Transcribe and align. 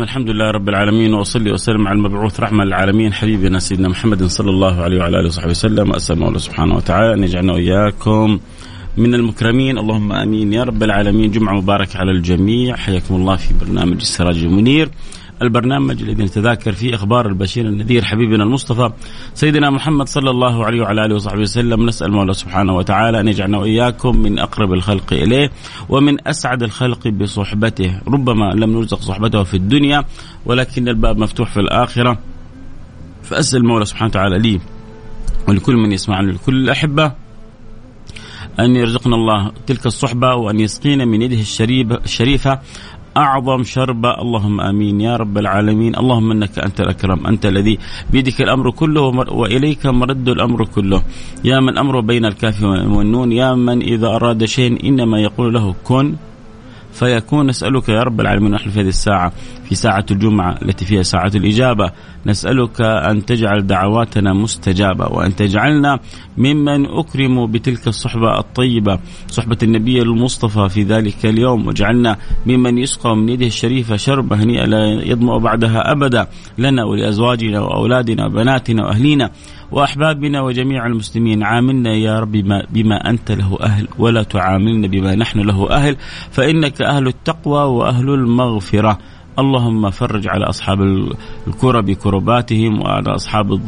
الرحيم 0.00 0.24
الحمد 0.24 0.30
لله 0.30 0.50
رب 0.50 0.68
العالمين 0.68 1.14
وأصلي 1.14 1.52
وسلم 1.52 1.88
على 1.88 1.96
المبعوث 1.96 2.40
رحمة 2.40 2.64
للعالمين 2.64 3.12
حبيبنا 3.12 3.58
سيدنا 3.58 3.88
محمد 3.88 4.24
صلى 4.24 4.50
الله 4.50 4.82
عليه 4.82 4.98
وعلى 4.98 5.20
آله 5.20 5.26
وصحبه 5.26 5.50
وسلم. 5.50 5.92
أسأل 5.92 6.22
الله 6.22 6.38
سبحانه 6.38 6.74
وتعالى 6.76 7.14
أن 7.14 7.24
يجعلنا 7.24 7.52
وإياكم 7.52 8.38
من 8.96 9.14
المكرمين. 9.14 9.78
اللهم 9.78 10.12
آمين 10.12 10.52
يا 10.52 10.64
رب 10.64 10.82
العالمين. 10.82 11.30
جمعة 11.30 11.54
مبارك 11.60 11.96
على 11.96 12.10
الجميع. 12.10 12.76
حياكم 12.76 13.14
الله 13.14 13.36
في 13.36 13.54
برنامج 13.60 13.96
السراج 14.00 14.38
المنير. 14.44 14.88
البرنامج 15.42 16.02
الذي 16.02 16.24
نتذاكر 16.24 16.72
فيه 16.72 16.94
إخبار 16.94 17.26
البشير 17.26 17.66
النذير 17.66 18.04
حبيبنا 18.04 18.44
المصطفى 18.44 18.92
سيدنا 19.34 19.70
محمد 19.70 20.08
صلى 20.08 20.30
الله 20.30 20.64
عليه 20.64 20.82
وعلى 20.82 21.04
آله 21.04 21.14
وصحبه 21.14 21.40
وسلم. 21.40 21.86
نسأل 21.86 22.12
مولى 22.12 22.32
سبحانه 22.32 22.76
وتعالى 22.76 23.20
أن 23.20 23.28
يجعلنا 23.28 23.58
وإياكم 23.58 24.16
من 24.16 24.38
أقرب 24.38 24.72
الخلق 24.72 25.12
إليه 25.12 25.50
ومن 25.88 26.28
أسعد 26.28 26.62
الخلق 26.62 27.08
بصحبته. 27.08 28.00
ربما 28.08 28.44
لم 28.44 28.72
نرزق 28.72 29.00
صحبته 29.00 29.42
في 29.42 29.54
الدنيا 29.54 30.04
ولكن 30.46 30.88
الباب 30.88 31.18
مفتوح 31.18 31.52
في 31.52 31.60
الآخرة. 31.60 32.18
فأسأل 33.22 33.60
المولى 33.60 33.84
سبحانه 33.84 34.10
وتعالى 34.10 34.38
لي 34.38 34.60
ولكل 35.48 35.76
من 35.76 35.92
يسمعنا 35.92 36.32
لكل 36.32 36.54
الأحبة 36.54 37.12
أن 38.60 38.76
يرزقنا 38.76 39.16
الله 39.16 39.52
تلك 39.66 39.86
الصحبة 39.86 40.34
وأن 40.34 40.60
يسقينا 40.60 41.04
من 41.04 41.22
يده 41.22 41.40
الشريفة 42.04 42.60
أعظم 43.16 43.62
شربة 43.62 44.10
اللهم 44.22 44.60
آمين. 44.60 45.00
يا 45.00 45.16
رب 45.16 45.38
العالمين. 45.38 45.96
اللهم 45.96 46.30
إنك 46.30 46.58
أنت 46.58 46.80
الأكرم. 46.80 47.26
أنت 47.26 47.46
الذي 47.46 47.78
بيدك 48.12 48.40
الأمر 48.42 48.70
كله 48.70 49.02
وإليك 49.32 49.86
مرد 49.86 50.28
الأمر 50.28 50.64
كله. 50.64 51.02
يا 51.44 51.60
من 51.60 51.78
أمره 51.78 52.00
بين 52.00 52.24
الكاف 52.24 52.62
والنون. 52.62 53.32
يا 53.32 53.54
من 53.54 53.82
إذا 53.82 54.06
أراد 54.06 54.44
شيء 54.44 54.86
إنما 54.88 55.20
يقول 55.20 55.54
له 55.54 55.74
كن. 55.84 56.14
فيكون 57.00 57.46
نسألك 57.46 57.88
يا 57.88 58.02
رب 58.02 58.20
العالمين 58.20 58.50
نحن 58.50 58.70
في 58.70 58.80
هذه 58.80 58.88
الساعة 58.88 59.32
في 59.68 59.74
ساعة 59.74 60.06
الجمعة 60.10 60.58
التي 60.62 60.84
فيها 60.84 61.02
ساعة 61.02 61.32
الإجابة 61.34 61.92
نسألك 62.26 62.80
أن 62.80 63.24
تجعل 63.24 63.66
دعواتنا 63.66 64.32
مستجابة 64.32 65.06
وأن 65.06 65.36
تجعلنا 65.36 65.98
ممن 66.38 66.86
أكرموا 66.86 67.46
بتلك 67.46 67.88
الصحبة 67.88 68.38
الطيبة 68.38 68.98
صحبة 69.28 69.56
النبي 69.62 70.02
المصطفى 70.02 70.68
في 70.68 70.82
ذلك 70.82 71.26
اليوم 71.26 71.66
واجعلنا 71.66 72.16
ممن 72.46 72.78
يسقى 72.78 73.16
من 73.16 73.28
يده 73.28 73.46
الشريفة 73.46 73.96
شربة 73.96 74.36
هنيئة 74.36 74.64
لا 74.64 74.84
يظمأ 74.86 75.38
بعدها 75.38 75.92
أبدا 75.92 76.26
لنا 76.58 76.84
ولأزواجنا 76.84 77.60
وأولادنا 77.60 78.26
وبناتنا 78.26 78.84
وأهلينا. 78.86 79.30
واحبابنا 79.72 80.40
وجميع 80.40 80.86
المسلمين 80.86 81.42
عاملنا 81.42 81.94
يا 81.94 82.20
رب 82.20 82.32
بما, 82.32 82.66
بما 82.70 83.10
أنت 83.10 83.32
له 83.32 83.58
أهل 83.62 83.88
ولا 83.98 84.22
تعاملنا 84.22 84.86
بما 84.88 85.14
نحن 85.14 85.40
له 85.40 85.70
أهل 85.70 85.96
فإنك 86.30 86.82
أهل 86.82 87.06
التقوى 87.06 87.64
وأهل 87.64 88.10
المغفرة. 88.10 88.98
اللهم 89.40 89.90
فرج 89.90 90.28
على 90.28 90.44
أصحاب 90.44 90.80
الكرب 91.46 91.90
كرباتهم 91.90 92.82
وعلى 92.82 93.14
أصحاب 93.14 93.60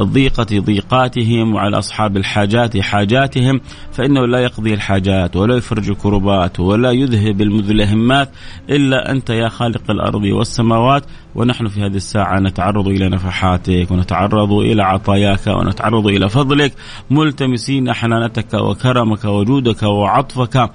الضيقة 0.00 0.60
ضيقاتهم 0.60 1.54
وعلى 1.54 1.78
أصحاب 1.78 2.16
الحاجات 2.16 2.78
حاجاتهم 2.78 3.60
فإنه 3.92 4.26
لا 4.26 4.38
يقضي 4.38 4.74
الحاجات 4.74 5.36
ولا 5.36 5.56
يفرج 5.56 5.90
الكربات 5.90 6.60
ولا 6.60 6.90
يذهب 6.90 7.40
المذلهمات 7.40 8.30
إلا 8.70 9.10
أنت 9.10 9.30
يا 9.30 9.48
خالق 9.48 9.90
الأرض 9.90 10.22
والسماوات 10.22 11.04
ونحن 11.34 11.68
في 11.68 11.80
هذه 11.80 11.96
الساعة 11.96 12.40
نتعرض 12.40 12.88
إلى 12.88 13.08
نفحاتك 13.08 13.90
ونتعرض 13.90 14.52
إلى 14.52 14.82
عطاياك 14.82 15.46
ونتعرض 15.46 16.06
إلى 16.06 16.28
فضلك 16.28 16.72
ملتمسين 17.10 17.92
حنانتك 17.92 18.54
وكرمك 18.54 19.24
وجودك 19.24 19.82
وعطفك 19.82 20.70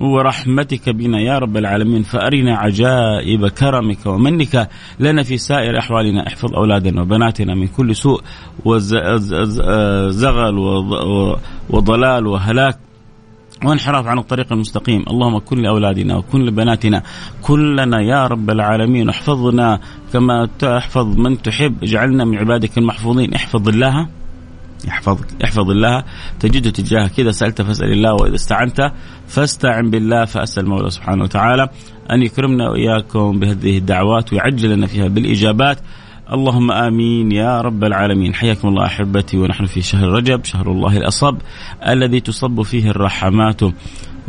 ورحمتك 0.00 0.88
بنا 0.88 1.20
يا 1.20 1.38
رب 1.38 1.56
العالمين. 1.56 2.02
فأرنا 2.02 2.56
عجائب 2.56 3.48
كرمك 3.48 4.06
ومنك. 4.06 4.68
لنا 5.00 5.22
في 5.22 5.38
سائر 5.38 5.78
أحوالنا 5.78 6.26
احفظ 6.26 6.54
أولادنا 6.54 7.02
وبناتنا 7.02 7.54
من 7.54 7.66
كل 7.68 7.96
سوء 7.96 8.20
وزغل 8.64 10.58
وضلال 11.70 12.26
وهلاك. 12.26 12.78
وانحراف 13.64 14.06
عن 14.06 14.18
الطريق 14.18 14.52
المستقيم. 14.52 15.04
اللهم 15.10 15.38
كن 15.38 15.58
لأولادنا 15.62 16.16
وكن 16.16 16.40
لبناتنا 16.40 17.02
كلنا 17.42 18.00
يا 18.00 18.26
رب 18.26 18.50
العالمين. 18.50 19.08
احفظنا 19.08 19.80
كما 20.12 20.48
تحفظ 20.58 21.18
من 21.18 21.42
تحب. 21.42 21.82
اجعلنا 21.82 22.24
من 22.24 22.38
عبادك 22.38 22.78
المحفوظين. 22.78 23.34
احفظ 23.34 23.68
الله. 23.68 24.19
يحفظك. 24.84 25.26
احفظ 25.44 25.70
الله. 25.70 26.04
تجده 26.40 26.70
تجاهه 26.70 27.08
كذا 27.08 27.30
سألت 27.30 27.62
فاسأل 27.62 27.92
الله 27.92 28.14
وإذا 28.14 28.34
استعنت 28.34 28.92
فاستعن 29.26 29.90
بالله 29.90 30.24
فأسأل 30.24 30.64
المولى 30.64 30.90
سبحانه 30.90 31.24
وتعالى 31.24 31.68
أن 32.12 32.22
يكرمنا 32.22 32.70
وإياكم 32.70 33.40
بهذه 33.40 33.78
الدعوات 33.78 34.32
ويعجل 34.32 34.70
لنا 34.70 34.86
فيها 34.86 35.08
بالإجابات. 35.08 35.78
اللهم 36.32 36.72
آمين 36.72 37.32
يا 37.32 37.60
رب 37.60 37.84
العالمين. 37.84 38.34
حياكم 38.34 38.68
الله 38.68 38.86
أحبتي 38.86 39.38
ونحن 39.38 39.66
في 39.66 39.82
شهر 39.82 40.08
رجب 40.08 40.44
شهر 40.44 40.72
الله 40.72 40.96
الأصب 40.96 41.36
الذي 41.88 42.20
تصب 42.20 42.62
فيه 42.62 42.90
الرحمات. 42.90 43.60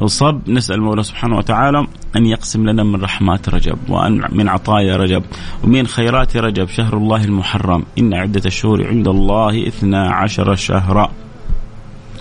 صب 0.08 0.42
نسأل 0.48 0.76
المولى 0.76 1.04
سبحانه 1.04 1.38
وتعالى 1.38 1.88
أن 2.16 2.26
يقسم 2.26 2.70
لنا 2.70 2.84
من 2.84 3.02
رحمات 3.02 3.50
رجب 3.50 3.78
وأن 3.90 4.24
من 4.32 4.50
عطايا 4.50 4.98
رجب 4.98 5.24
ومن 5.64 5.88
خيرات 5.88 6.38
رجب 6.38 6.68
شهر 6.68 6.98
الله 6.98 7.24
المحرم. 7.24 7.86
إن 8.00 8.14
عدة 8.14 8.42
الشهور 8.46 8.88
عند 8.88 9.08
الله 9.08 9.68
اثنا 9.68 10.12
عشر 10.12 10.56
شهرا. 10.56 11.12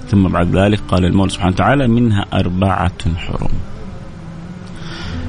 ثم 0.08 0.28
بعد 0.28 0.56
ذلك 0.56 0.80
قال 0.88 1.04
المولى 1.04 1.30
سبحانه 1.30 1.52
وتعالى 1.52 1.88
منها 1.88 2.26
أربعة 2.32 3.14
حرم. 3.16 3.50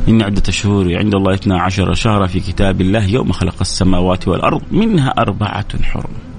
إن 0.09 0.21
عدة 0.21 0.43
الشهور 0.47 0.97
عند 0.97 1.15
الله 1.15 1.33
اثنا 1.33 1.61
عشر 1.61 1.93
شهرا 1.93 2.27
في 2.27 2.39
كتاب 2.39 2.81
الله 2.81 3.05
يوم 3.05 3.31
خلق 3.31 3.55
السماوات 3.61 4.27
والأرض 4.27 4.61
منها 4.71 5.09
أربعة 5.09 5.83
حرم. 5.83 6.30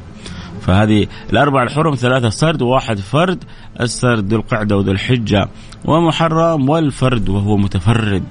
فهذه 0.63 1.07
الأربع 1.33 1.63
الحرم 1.63 1.95
ثلاثة 1.95 2.29
سرد 2.29 2.63
وواحد 2.63 2.99
فرد 2.99 3.45
السرد 3.81 4.33
ذو 4.33 4.37
القعدة 4.37 4.77
وذو 4.77 4.93
الحجة. 4.93 5.49
ومحرم 5.85 6.69
والفرد 6.69 7.29
وهو 7.29 7.57
متفرد. 7.57 8.25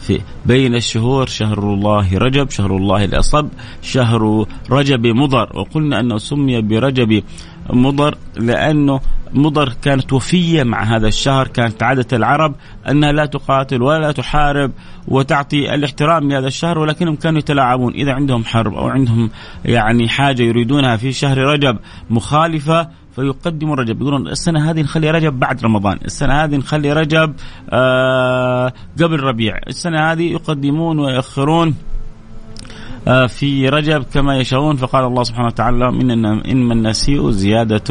في 0.00 0.20
بين 0.46 0.74
الشهور 0.74 1.26
شهر 1.26 1.58
الله 1.58 2.18
رجب 2.18 2.50
شهر 2.50 2.76
الله 2.76 3.04
الأصب 3.04 3.48
شهر 3.82 4.46
رجب 4.70 5.06
مضر. 5.06 5.48
وقلنا 5.54 6.00
أنه 6.00 6.18
سمي 6.18 6.60
برجب 6.60 7.22
مضر 7.72 8.18
لأنه 8.36 9.00
مضر 9.34 9.72
كانت 9.82 10.12
وفية 10.12 10.62
مع 10.62 10.82
هذا 10.82 11.08
الشهر 11.08 11.48
كانت 11.48 11.82
عادة 11.82 12.16
العرب 12.16 12.54
أنها 12.88 13.12
لا 13.12 13.26
تقاتل 13.26 13.82
ولا 13.82 14.12
تحارب 14.12 14.72
وتعطي 15.08 15.74
الاحترام 15.74 16.30
لهذا 16.30 16.46
الشهر 16.46 16.78
ولكنهم 16.78 17.16
كانوا 17.16 17.38
يتلاعبون 17.38 17.92
إذا 17.92 18.12
عندهم 18.12 18.44
حرب 18.44 18.74
أو 18.74 18.88
عندهم 18.88 19.30
يعني 19.64 20.08
حاجة 20.08 20.42
يريدونها 20.42 20.96
في 20.96 21.12
شهر 21.12 21.38
رجب 21.38 21.78
مخالفة 22.10 22.88
فيقدموا 23.16 23.76
رجب. 23.76 24.00
يقولون 24.00 24.28
السنة 24.28 24.70
هذه 24.70 24.80
نخلي 24.80 25.10
رجب 25.10 25.38
بعد 25.38 25.64
رمضان 25.64 25.98
السنة 26.04 26.44
هذه 26.44 26.56
نخلي 26.56 26.92
رجب 26.92 27.34
آه 27.70 28.72
قبل 29.02 29.20
ربيع 29.20 29.58
السنة 29.68 30.12
هذه 30.12 30.32
يقدمون 30.32 30.98
ويؤخرون 30.98 31.68
آه، 31.68 31.74
في 33.28 33.68
رجب 33.68 34.02
كما 34.02 34.38
يشاءون 34.38 34.76
فقال 34.76 35.04
الله 35.04 35.22
سبحانه 35.22 35.46
وتعالى 35.46 35.88
إنما 35.88 36.44
إنما 36.44 36.74
النسيء 36.74 37.30
زيادة 37.30 37.84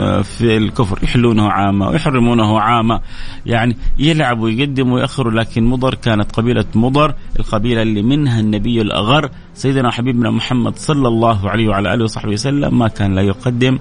آه، 0.00 0.22
في 0.22 0.56
الكفر 0.56 0.98
يحلونه 1.02 1.50
عامة 1.50 1.88
ويحرمونه 1.88 2.60
عامة 2.60 3.00
يعني 3.46 3.76
يلعب 3.98 4.40
ويقدم 4.40 4.92
ويأخر 4.92 5.30
لكن 5.30 5.64
مضر 5.64 5.94
كانت 5.94 6.32
قبيلة 6.32 6.64
مضر 6.74 7.14
القبيلة 7.38 7.82
اللي 7.82 8.02
منها 8.02 8.40
النبي 8.40 8.80
الأغر 8.80 9.30
سيدنا 9.54 9.90
حبيبنا 9.90 10.30
محمد 10.30 10.76
صلى 10.76 11.08
الله 11.08 11.50
عليه 11.50 11.68
وعلى 11.68 11.94
آله 11.94 12.04
وصحبه 12.04 12.32
وسلم 12.32 12.78
ما 12.78 12.88
كان 12.88 13.14
لا 13.14 13.22
يقدم 13.22 13.78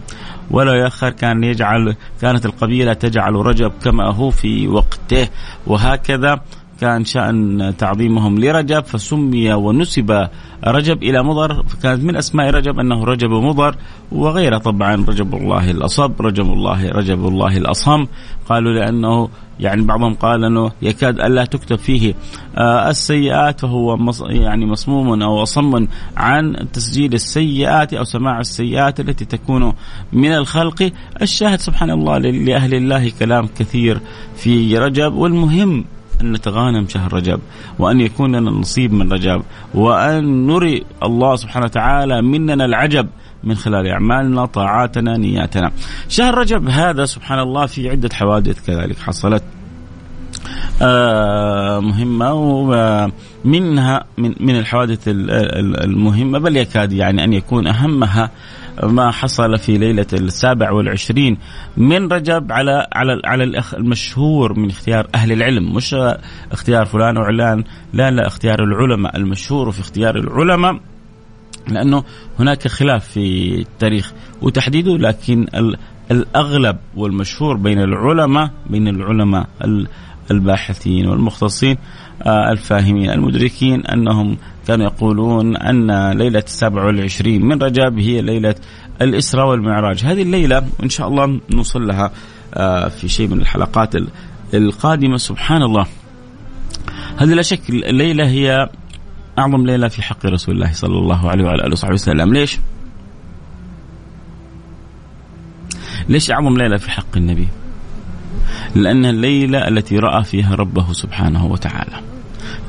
ولا 0.51 0.73
يؤخر 0.73 1.09
كان 1.09 1.43
يجعل 1.43 1.95
كانت 2.21 2.45
القبيلة 2.45 2.93
تجعل 2.93 3.33
رجب 3.33 3.71
كما 3.83 4.11
هو 4.11 4.29
في 4.29 4.67
وقته. 4.67 5.27
وهكذا 5.67 6.41
كان 6.81 7.05
شأن 7.05 7.73
تعظيمهم 7.77 8.39
لرجب 8.39 8.83
فسمي 8.83 9.53
ونسب 9.53 10.27
رجب 10.63 11.03
إلى 11.03 11.23
مضر. 11.23 11.63
فكانت 11.63 12.03
من 12.03 12.15
أسماء 12.15 12.49
رجب 12.49 12.79
أنه 12.79 13.03
رجب 13.03 13.29
مضر 13.29 13.75
وغيره 14.11 14.57
طبعا 14.57 14.95
رجب 14.95 15.35
الله 15.35 15.71
الأصب 15.71 16.21
رجب 16.21 16.53
الله 16.53 16.89
رجب 16.91 17.27
الله 17.27 17.57
الأصم. 17.57 18.05
قالوا 18.49 18.73
لأنه 18.73 19.29
يعني 19.59 19.81
بعضهم 19.81 20.13
قال 20.13 20.43
أنه 20.43 20.71
يكاد 20.81 21.19
ألا 21.19 21.45
تكتب 21.45 21.75
فيه 21.75 22.13
آه 22.57 22.89
السيئات 22.89 23.59
فهو 23.59 23.97
يعني 24.29 24.65
مصموم 24.65 25.21
أو 25.23 25.43
أصم 25.43 25.87
عن 26.17 26.55
تسجيل 26.73 27.13
السيئات 27.13 27.93
أو 27.93 28.03
سماع 28.03 28.39
السيئات 28.39 28.99
التي 28.99 29.25
تكون 29.25 29.73
من 30.13 30.31
الخلق. 30.31 30.91
الشاهد 31.21 31.59
سبحان 31.59 31.89
الله 31.89 32.17
لأهل 32.17 32.73
الله 32.73 33.11
كلام 33.19 33.47
كثير 33.59 34.01
في 34.35 34.77
رجب 34.77 35.13
والمهم 35.13 35.85
أن 36.21 36.31
نتغانم 36.31 36.87
شهر 36.87 37.13
رجب 37.13 37.39
وأن 37.79 38.01
يكون 38.01 38.35
لنا 38.35 38.51
نصيب 38.51 38.93
من 38.93 39.13
رجب 39.13 39.43
وأن 39.73 40.47
نري 40.47 40.83
الله 41.03 41.35
سبحانه 41.35 41.65
وتعالى 41.65 42.21
مننا 42.21 42.65
العجب 42.65 43.07
من 43.43 43.55
خلال 43.55 43.87
أعمالنا 43.87 44.45
طاعاتنا 44.45 45.17
نياتنا. 45.17 45.71
شهر 46.09 46.37
رجب 46.37 46.69
هذا 46.69 47.05
سبحان 47.05 47.39
الله 47.39 47.65
في 47.65 47.89
عدة 47.89 48.09
حوادث 48.13 48.65
كذلك 48.65 48.99
حصلت. 48.99 49.43
آه 50.81 51.79
مهمة 51.79 52.33
ومنها 52.33 54.05
من 54.17 54.35
من 54.39 54.55
الحوادث 54.59 54.99
المهمة 55.07 56.39
بل 56.39 56.57
يكاد 56.57 56.93
يعني 56.93 57.23
أن 57.23 57.33
يكون 57.33 57.67
أهمها 57.67 58.31
ما 58.83 59.11
حصل 59.11 59.57
في 59.57 59.77
ليلة 59.77 60.05
السابع 60.13 60.71
والعشرين 60.71 61.37
من 61.77 62.11
رجب 62.11 62.51
على 62.51 62.87
على 62.93 63.21
على 63.25 63.43
المشهور 63.73 64.59
من 64.59 64.69
اختيار 64.69 65.07
أهل 65.15 65.31
العلم. 65.31 65.73
مش 65.75 65.95
اختيار 66.51 66.85
فلان 66.85 67.17
وعلان 67.17 67.63
لا 67.93 68.11
لا 68.11 68.27
اختيار 68.27 68.63
العلماء 68.63 69.17
المشهور 69.17 69.71
في 69.71 69.79
اختيار 69.79 70.15
العلماء 70.15 70.79
لأنه 71.67 72.03
هناك 72.39 72.67
خلاف 72.67 73.07
في 73.07 73.55
التاريخ 73.61 74.13
وتحديده 74.41 74.97
لكن 74.97 75.47
الأغلب 76.11 76.77
والمشهور 76.95 77.57
بين 77.57 77.79
العلماء 77.79 78.51
بين 78.69 78.87
العلماء 78.87 79.47
الباحثين 80.31 81.07
والمختصين 81.07 81.77
الفاهمين 82.27 83.09
المدركين 83.09 83.85
أنهم 83.85 84.37
كانوا 84.67 84.85
يقولون 84.85 85.57
أن 85.57 86.11
ليلة 86.11 86.39
السابع 86.39 86.83
والعشرين 86.83 87.45
من 87.45 87.63
رجب 87.63 87.99
هي 87.99 88.21
ليلة 88.21 88.55
الإسراء 89.01 89.47
والمعراج 89.47 90.03
هذه 90.03 90.21
الليلة 90.21 90.67
إن 90.83 90.89
شاء 90.89 91.07
الله 91.07 91.39
نوصل 91.51 91.87
لها 91.87 92.11
آه، 92.53 92.87
في 92.87 93.07
شيء 93.07 93.27
من 93.27 93.41
الحلقات 93.41 93.95
القادمة 94.53 95.17
سبحان 95.17 95.61
الله 95.61 95.85
هذه 97.17 97.33
لا 97.33 97.41
شك 97.41 97.69
الليلة 97.69 98.27
هي 98.27 98.69
أعظم 99.39 99.65
ليلة 99.65 99.87
في 99.87 100.01
حق 100.01 100.25
رسول 100.25 100.55
الله 100.55 100.71
صلى 100.71 100.97
الله 100.97 101.29
عليه 101.29 101.43
وعلى 101.43 101.63
آله 101.63 101.71
وصحبه 101.71 101.93
وسلم 101.93 102.33
ليش؟ 102.33 102.59
ليش 106.09 106.31
أعظم 106.31 106.57
ليلة 106.57 106.77
في 106.77 106.91
حق 106.91 107.17
النبي؟ 107.17 107.47
لأنها 108.75 109.09
الليلة 109.09 109.67
التي 109.67 109.99
رأى 109.99 110.23
فيها 110.23 110.55
ربه 110.55 110.93
سبحانه 110.93 111.45
وتعالى 111.45 111.99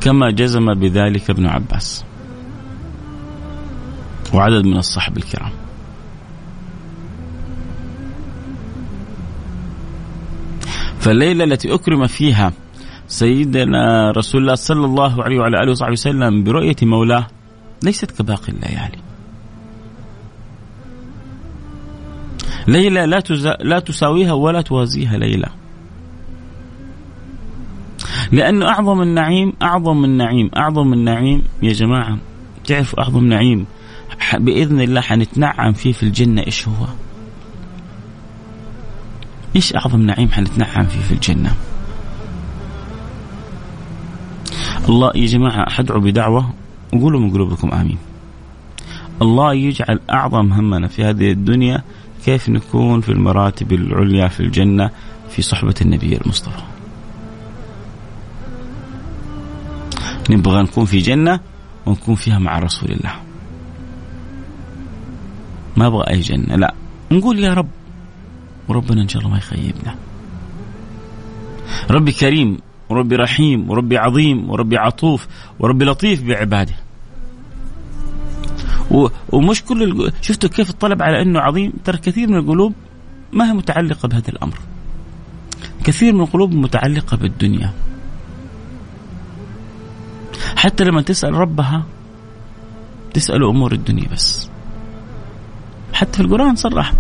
كما 0.01 0.31
جزم 0.31 0.75
بذلك 0.75 1.31
ابن 1.31 1.47
عباس 1.47 2.05
وعدد 4.35 4.65
من 4.65 4.77
الصحب 4.77 5.17
الكرام. 5.17 5.51
فالليلة 11.01 11.45
التي 11.45 11.75
أكرم 11.75 12.07
فيها 12.07 12.53
سيدنا 13.09 14.11
رسول 14.11 14.43
الله 14.43 14.55
صلى 14.55 14.85
الله 14.85 15.23
عليه 15.23 15.39
وعلى 15.39 15.57
آله 15.63 15.71
وصحبه 15.71 15.93
وسلم 15.93 16.45
برؤية 16.45 16.77
مولاه 16.83 17.27
ليست 17.83 18.11
كباقي 18.11 18.53
الليالي. 18.53 18.99
ليلة 22.69 23.05
لا, 23.05 23.23
لا 23.61 23.79
تساويها 23.79 24.33
ولا 24.33 24.61
توازيها 24.61 25.17
ليلة. 25.17 25.49
لأنه 28.33 28.69
أعظم 28.69 29.03
النعيم 29.03 29.53
أعظم 29.63 30.05
النعيم 30.05 30.51
أعظم 30.57 30.93
النعيم 30.93 31.43
يا 31.63 31.73
جماعة 31.73 32.19
تعرفوا 32.67 33.03
أعظم 33.03 33.25
نعيم؟ 33.25 33.67
بإذن 34.35 34.81
الله 34.81 35.01
حنتنعم 35.01 35.73
فيه 35.73 35.93
في 35.93 36.03
الجنة 36.03 36.43
إيش 36.47 36.69
هو؟ 36.69 36.87
إيش 39.57 39.75
أعظم 39.77 40.03
نعيم 40.03 40.29
حنتنعم 40.29 40.87
فيه 40.87 41.01
في 41.01 41.13
الجنة؟ 41.13 41.55
الله 44.89 45.13
يا 45.15 45.27
جماعة 45.27 45.71
حدعوا 45.71 46.01
بدعوة؟ 46.01 46.51
وقولوا 46.95 47.21
من 47.21 47.31
قلوبكم 47.31 47.71
آمين. 47.73 47.99
الله 49.23 49.55
يجعل 49.55 50.01
أعظم 50.11 50.53
همنا 50.53 50.89
في 50.89 51.05
هذه 51.05 51.31
الدنيا 51.31 51.83
كيف 52.25 52.49
نكون 52.49 53.01
في 53.01 53.13
المراتب 53.13 53.73
العليا 53.73 54.29
في 54.29 54.41
الجنة 54.41 54.91
في 55.29 55.43
صحبة 55.43 55.75
النبي 55.81 56.17
المصطفى. 56.17 56.76
نبغى 60.31 60.63
نكون 60.63 60.85
في 60.85 60.99
جنة 60.99 61.41
ونكون 61.87 62.15
فيها 62.15 62.39
مع 62.39 62.59
رسول 62.59 62.93
الله. 62.93 63.13
ما 65.77 65.87
أبغى 65.87 66.11
أي 66.11 66.21
جنة 66.21 66.57
لا. 66.57 66.75
نقول 67.11 67.39
يا 67.39 67.55
رب 67.55 67.69
وربنا 68.69 69.03
إن 69.03 69.09
شاء 69.09 69.23
الله 69.23 69.33
ما 69.33 69.39
يخيبنا. 69.39 69.95
ربي 71.91 72.13
كريم 72.13 72.59
وربي 72.89 73.17
رحيم 73.17 73.71
وربي 73.71 73.99
عظيم 73.99 74.51
وربي 74.51 74.77
عطوف 74.77 75.27
وربي 75.59 75.85
لطيف 75.85 76.23
بعباده. 76.23 76.75
ومش 79.33 79.63
كل. 79.63 80.13
شفتوا 80.23 80.51
كيف 80.51 80.71
الطلب 80.71 81.03
على 81.03 81.23
إنه 81.23 81.41
عظيم؟ 81.41 81.73
ترى 81.85 81.99
كثير 81.99 82.29
من 82.29 82.37
القلوب 82.37 82.73
ما 83.33 83.51
هي 83.51 83.53
متعلقة 83.53 84.09
بهذا 84.09 84.29
الأمر. 84.29 84.59
كثير 85.85 86.15
من 86.15 86.21
القلوب 86.21 86.55
متعلقة 86.55 87.17
بالدنيا. 87.17 87.73
حتى 90.57 90.85
لما 90.85 91.03
تسأل 91.03 91.35
ربها 91.35 91.83
تسأل 93.15 93.45
أمور 93.45 93.73
الدنيا 93.73 94.09
بس. 94.13 94.51
حتى 95.93 96.13
في 96.13 96.21
القرآن 96.21 96.57
صرح. 96.57 96.93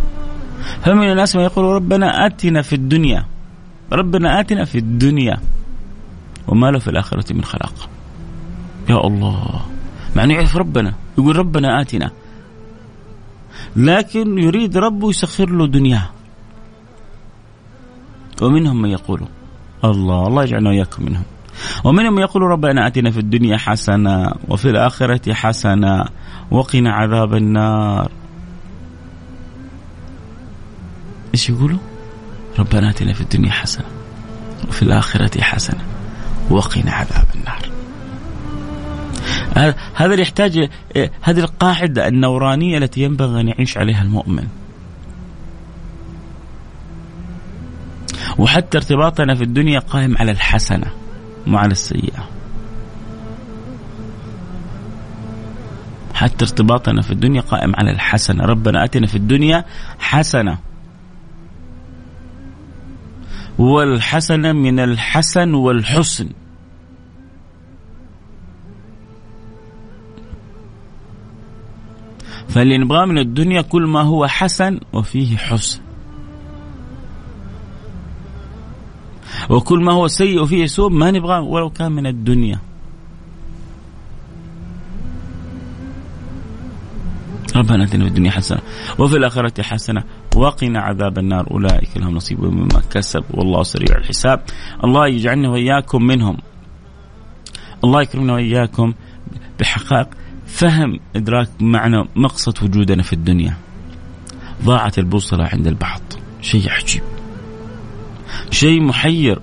فمن 0.82 1.10
الناس 1.10 1.36
من 1.36 1.42
يقول 1.42 1.64
ربنا 1.64 2.26
آتنا 2.26 2.62
في 2.62 2.72
الدنيا 2.72 3.26
ربنا 3.92 4.40
آتنا 4.40 4.64
في 4.64 4.78
الدنيا 4.78 5.36
وما 6.48 6.70
له 6.70 6.78
في 6.78 6.88
الآخرة 6.90 7.32
من 7.32 7.44
خلاق. 7.44 7.88
يا 8.88 9.06
الله. 9.06 9.60
مع 10.16 10.24
أنه 10.24 10.34
يعرف 10.34 10.56
ربنا 10.56 10.94
يقول 11.18 11.36
ربنا 11.36 11.80
آتنا. 11.80 12.10
لكن 13.76 14.38
يريد 14.38 14.76
ربه 14.76 15.08
يسخر 15.08 15.50
له 15.50 15.66
دنياه. 15.66 16.08
ومنهم 18.42 18.82
من 18.82 18.90
يقول 18.90 19.20
الله 19.84 20.26
الله 20.26 20.42
يجعلنا 20.42 20.70
وإياكم 20.70 21.04
منهم. 21.04 21.24
ومنهم 21.84 22.18
يقول 22.18 22.42
ربنا 22.42 22.86
آتنا 22.86 23.10
في 23.10 23.18
الدنيا 23.18 23.56
حسنة 23.56 24.32
وفي 24.48 24.70
الآخرة 24.70 25.32
حسنة 25.32 26.04
وقنا 26.50 26.92
عذاب 26.92 27.34
النار. 27.34 28.10
إيش 31.34 31.50
يقولوا؟ 31.50 31.78
ربنا 32.58 32.90
آتنا 32.90 33.12
في 33.12 33.20
الدنيا 33.20 33.50
حسنة 33.50 33.86
وفي 34.68 34.82
الآخرة 34.82 35.40
حسنة 35.40 35.80
وقنا 36.50 36.92
عذاب 36.92 37.26
النار. 37.34 37.70
هذا 39.94 40.12
اللي 40.12 40.22
يحتاج 40.22 40.68
هذه 41.22 41.40
القاعدة 41.40 42.08
النورانية 42.08 42.78
التي 42.78 43.02
ينبغي 43.02 43.40
أن 43.40 43.48
يعيش 43.48 43.78
عليها 43.78 44.02
المؤمن. 44.02 44.46
وحتى 48.38 48.78
ارتباطنا 48.78 49.34
في 49.34 49.44
الدنيا 49.44 49.78
قائم 49.78 50.16
على 50.16 50.30
الحسنة. 50.30 50.86
مع 51.46 51.64
السيئة. 51.64 52.28
حتى 56.14 56.44
ارتباطنا 56.44 57.02
في 57.02 57.10
الدنيا 57.10 57.40
قائم 57.40 57.76
على 57.76 57.90
الحسنة. 57.90 58.44
ربنا 58.44 58.84
أتنا 58.84 59.06
في 59.06 59.14
الدنيا 59.16 59.64
حسنة. 59.98 60.58
والحسنة 63.58 64.52
من 64.52 64.80
الحسن 64.80 65.54
والحسن. 65.54 66.28
فاللي 72.48 72.78
نبغاه 72.78 73.04
من 73.04 73.18
الدنيا 73.18 73.62
كل 73.62 73.86
ما 73.86 74.02
هو 74.02 74.26
حسن 74.26 74.80
وفيه 74.92 75.36
حسن. 75.36 75.85
وكل 79.50 79.84
ما 79.84 79.92
هو 79.92 80.08
سيء 80.08 80.42
وفيه 80.42 80.66
سوء 80.66 80.90
ما 80.90 81.10
نبغاه 81.10 81.40
ولو 81.40 81.70
كان 81.70 81.92
من 81.92 82.06
الدنيا. 82.06 82.58
ربنا 87.56 87.84
آتنا 87.84 88.04
في 88.04 88.10
الدنيا 88.10 88.30
حسنة 88.30 88.60
وفي 88.98 89.16
الآخرة 89.16 89.62
حسنة 89.62 90.02
وقنا 90.36 90.80
عذاب 90.80 91.18
النار. 91.18 91.50
أولئك 91.50 91.96
لهم 91.96 92.14
نصيب 92.14 92.44
مما 92.44 92.82
كسب 92.90 93.24
والله 93.30 93.62
سريع 93.62 93.96
الحساب. 93.96 94.42
الله 94.84 95.06
يجعلنا 95.06 95.48
وإياكم 95.48 96.02
منهم. 96.02 96.36
الله 97.84 98.02
يكرمنا 98.02 98.32
وإياكم 98.32 98.94
بحقائق 99.60 100.08
فهم 100.46 101.00
إدراك 101.16 101.48
معنى 101.60 102.04
مقصد 102.16 102.62
وجودنا 102.62 103.02
في 103.02 103.12
الدنيا. 103.12 103.56
ضاعت 104.64 104.98
البوصله 104.98 105.44
عند 105.44 105.66
البعض. 105.66 106.00
شيء 106.42 106.70
عجيب. 106.70 107.02
شيء 108.50 108.82
محير 108.82 109.40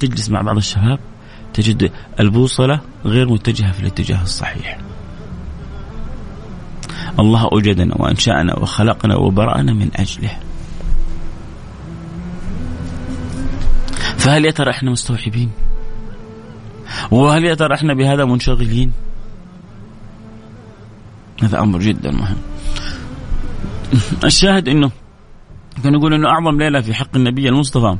تجلس 0.00 0.30
مع 0.30 0.40
بعض 0.42 0.56
الشباب 0.56 0.98
تجد 1.54 1.90
البوصلة 2.20 2.80
غير 3.04 3.28
متجهة 3.28 3.72
في 3.72 3.80
الاتجاه 3.80 4.22
الصحيح 4.22 4.78
الله 7.18 7.48
أوجدنا 7.52 7.94
وأنشأنا 7.98 8.58
وخلقنا 8.58 9.16
وبرأنا 9.16 9.72
من 9.72 9.90
أجله 9.96 10.38
فهل 14.18 14.44
يا 14.44 14.50
ترى 14.50 14.70
إحنا 14.70 14.90
مستوعبين؟ 14.90 15.50
وهل 17.10 17.44
يا 17.44 17.54
ترى 17.54 17.74
إحنا 17.74 17.94
بهذا 17.94 18.24
منشغلين؟ 18.24 18.92
هذا 21.42 21.60
أمر 21.60 21.78
جدا 21.78 22.10
مهم. 22.10 22.36
الشاهد 24.24 24.68
إنه 24.68 24.90
كان 25.84 25.94
يقول 25.94 26.14
إنه 26.14 26.28
أعظم 26.28 26.58
ليلة 26.58 26.80
في 26.80 26.94
حق 26.94 27.16
النبي 27.16 27.48
المصطفى 27.48 27.96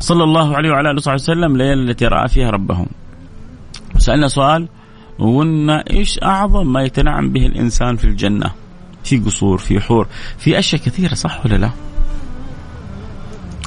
صلى 0.00 0.24
الله 0.24 0.56
عليه 0.56 0.70
وعلى 0.70 0.90
آله 0.90 0.96
وصحبه 0.96 1.14
وسلم 1.14 1.52
الليلة 1.52 1.90
التي 1.90 2.06
رأى 2.06 2.28
فيها 2.28 2.50
ربه. 2.50 2.86
سألنا 3.98 4.28
سؤال 4.28 4.68
وقلنا 5.18 5.84
إيش 5.90 6.22
أعظم 6.22 6.72
ما 6.72 6.82
يتنعم 6.82 7.32
به 7.32 7.46
الإنسان 7.46 7.96
في 7.96 8.04
الجنة؟ 8.04 8.50
في 9.04 9.18
قصور، 9.18 9.58
في 9.58 9.80
حور، 9.80 10.06
في 10.38 10.58
أشياء 10.58 10.82
كثيرة 10.82 11.14
صح 11.14 11.46
ولا 11.46 11.54
لا؟ 11.54 11.70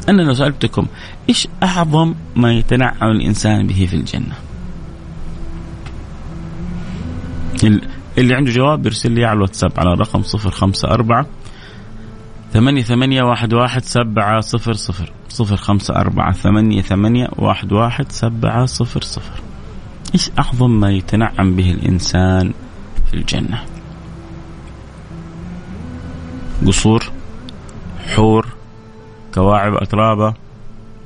أنا 0.09 0.21
لو 0.21 0.33
سألتكم 0.33 0.87
إيش 1.29 1.47
أعظم 1.63 2.15
ما 2.35 2.53
يتنعم 2.53 3.11
الإنسان 3.11 3.67
به 3.67 3.85
في 3.89 3.95
الجنة؟ 3.95 4.35
اللي 8.17 8.35
عنده 8.35 8.51
جواب 8.51 8.85
يرسل 8.85 9.11
لي 9.11 9.25
على 9.25 9.37
الواتساب 9.37 9.71
على 9.77 9.93
رقم 9.93 10.21
054 10.21 11.25
ثمانية 12.53 12.81
ثمانية 12.81 13.23
واحد 13.23 13.53
واحد 13.53 13.83
سبعة 13.83 14.41
صفر 14.41 14.73
صفر. 14.73 15.11
صفر 15.29 15.55
خمسة 15.55 15.95
أربعة 15.95 16.31
ثمانية 16.31 16.81
ثمانية 16.81 17.27
واحد 17.37 17.73
واحد 17.73 18.11
سبعة 18.11 18.65
صفر 18.65 19.01
صفر. 19.01 19.41
إيش 20.13 20.31
أعظم 20.39 20.79
ما 20.79 20.91
يتنعم 20.91 21.55
به 21.55 21.71
الإنسان 21.71 22.53
في 23.09 23.13
الجنة؟ 23.13 23.63
قصور 26.65 27.03
حور 28.15 28.47
كواعب 29.33 29.73
أترابة 29.73 30.33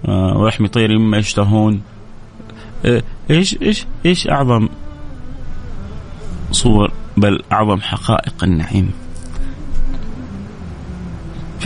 آه، 0.08 0.38
ولحم 0.38 0.68
طير 0.68 1.00
مما 1.00 1.18
يشتهون. 1.18 1.82
آه، 2.86 3.04
إيش 3.30 3.62
إيش 3.62 3.86
إيش 4.06 4.28
أعظم 4.28 4.70
صور 6.52 6.92
بل 7.18 7.44
أعظم 7.52 7.82
حقائق 7.82 8.44
النعيم؟ 8.44 9.05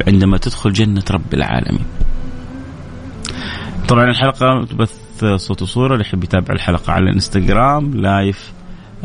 عندما 0.07 0.37
تدخل 0.37 0.73
جنة 0.73 1.03
رب 1.11 1.33
العالمين. 1.33 1.85
طبعا 3.87 4.03
الحلقة 4.03 4.65
تبث 4.65 5.25
صوت 5.35 5.61
وصورة 5.61 5.93
اللي 5.93 6.05
يحب 6.05 6.23
يتابع 6.23 6.53
الحلقة 6.53 6.93
على 6.93 7.03
الإنستغرام 7.03 7.93
لايف 7.93 8.53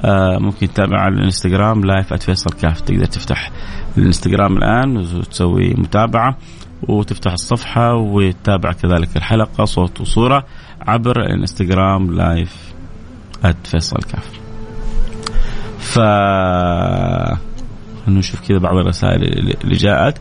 آه 0.01 0.39
ممكن 0.39 0.69
تتابع 0.69 1.01
على 1.01 1.15
الإنستغرام 1.15 1.85
live 1.85 2.15
@فيصل 2.15 2.51
كاف. 2.51 2.81
تقدر 2.81 3.05
تفتح 3.05 3.51
الإنستغرام 3.99 4.57
الآن 4.57 4.97
وتسوي 4.97 5.75
متابعة 5.75 6.37
وتفتح 6.89 7.33
الصفحة 7.33 7.95
وتتابع 7.95 8.73
كذلك 8.73 9.17
الحلقة 9.17 9.65
صوت 9.65 10.01
وصورة 10.01 10.47
عبر 10.81 11.21
الإنستغرام 11.21 12.15
live 12.15 12.75
@فيصل 13.65 13.97
كاف. 13.97 14.31
ف 15.79 15.99
نشوف 18.09 18.49
كذا 18.49 18.59
بعض 18.59 18.77
الرسائل 18.77 19.23
اللي 19.65 19.77
جاءت. 19.77 20.19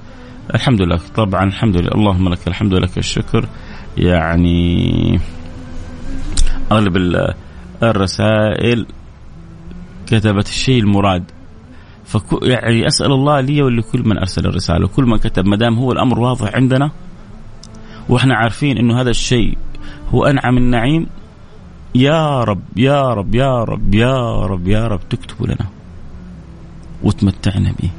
الحمد 0.51 0.81
لله 0.81 1.00
طبعا 1.15 1.43
الحمد 1.43 1.77
لله. 1.77 1.91
اللهم 1.95 2.29
لك 2.29 2.47
الحمد 2.47 2.73
ولك 2.73 2.97
الشكر. 2.97 3.47
يعني 3.97 5.19
أغلب 6.71 6.97
الرسائل 7.83 8.85
كتبت 10.07 10.47
الشيء 10.47 10.79
المراد. 10.79 11.23
فكو 12.05 12.39
يعني 12.45 12.88
أسأل 12.88 13.12
الله 13.12 13.39
لي 13.39 13.62
ولكل 13.62 14.03
من 14.05 14.17
أرسل 14.17 14.45
الرسالة. 14.45 14.85
وكل 14.85 15.03
من 15.03 15.17
كتب 15.17 15.45
ما 15.45 15.55
دام 15.57 15.75
هو 15.75 15.91
الأمر 15.91 16.19
واضح 16.19 16.55
عندنا 16.55 16.91
وإحنا 18.09 18.35
عارفين 18.35 18.77
إنه 18.77 19.01
هذا 19.01 19.09
الشيء 19.09 19.57
هو 20.09 20.25
أنعم 20.25 20.57
النعيم 20.57 21.07
يا 21.95 22.43
رب 22.43 22.62
يا 22.75 23.13
رب 23.13 23.35
يا 23.35 23.63
رب 23.63 23.95
يا 23.95 24.45
رب 24.45 24.67
يا 24.67 24.88
رب 24.88 25.09
تكتبوا 25.09 25.47
لنا. 25.47 25.67
وتمتعنا 27.03 27.71
به. 27.81 27.89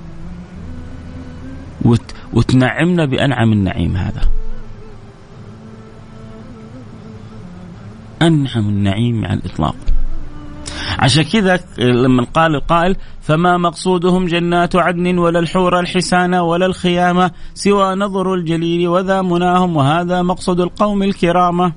وت 1.84 2.14
وتنعمنا 2.34 3.04
بأنعم 3.04 3.52
النعيم 3.52 3.96
هذا. 3.96 4.20
أنعم 8.22 8.68
النعيم 8.68 9.24
على 9.24 9.40
الإطلاق. 9.40 9.76
عشان 10.98 11.22
كذا 11.22 11.60
لما 11.78 12.24
قال 12.24 12.54
القائل 12.54 12.96
فما 13.20 13.56
مقصودهم 13.56 14.26
جنات 14.26 14.76
عدن 14.76 15.18
ولا 15.18 15.38
الحور 15.38 15.80
الحسانة 15.80 16.42
ولا 16.42 16.66
الخيامة 16.66 17.30
سوى 17.54 17.94
نظر 17.94 18.34
الجليل 18.34 18.88
وذا 18.88 19.22
مناهم 19.22 19.76
وهذا 19.76 20.22
مقصد 20.22 20.60
القوم 20.60 21.02
الكرامة 21.02 21.72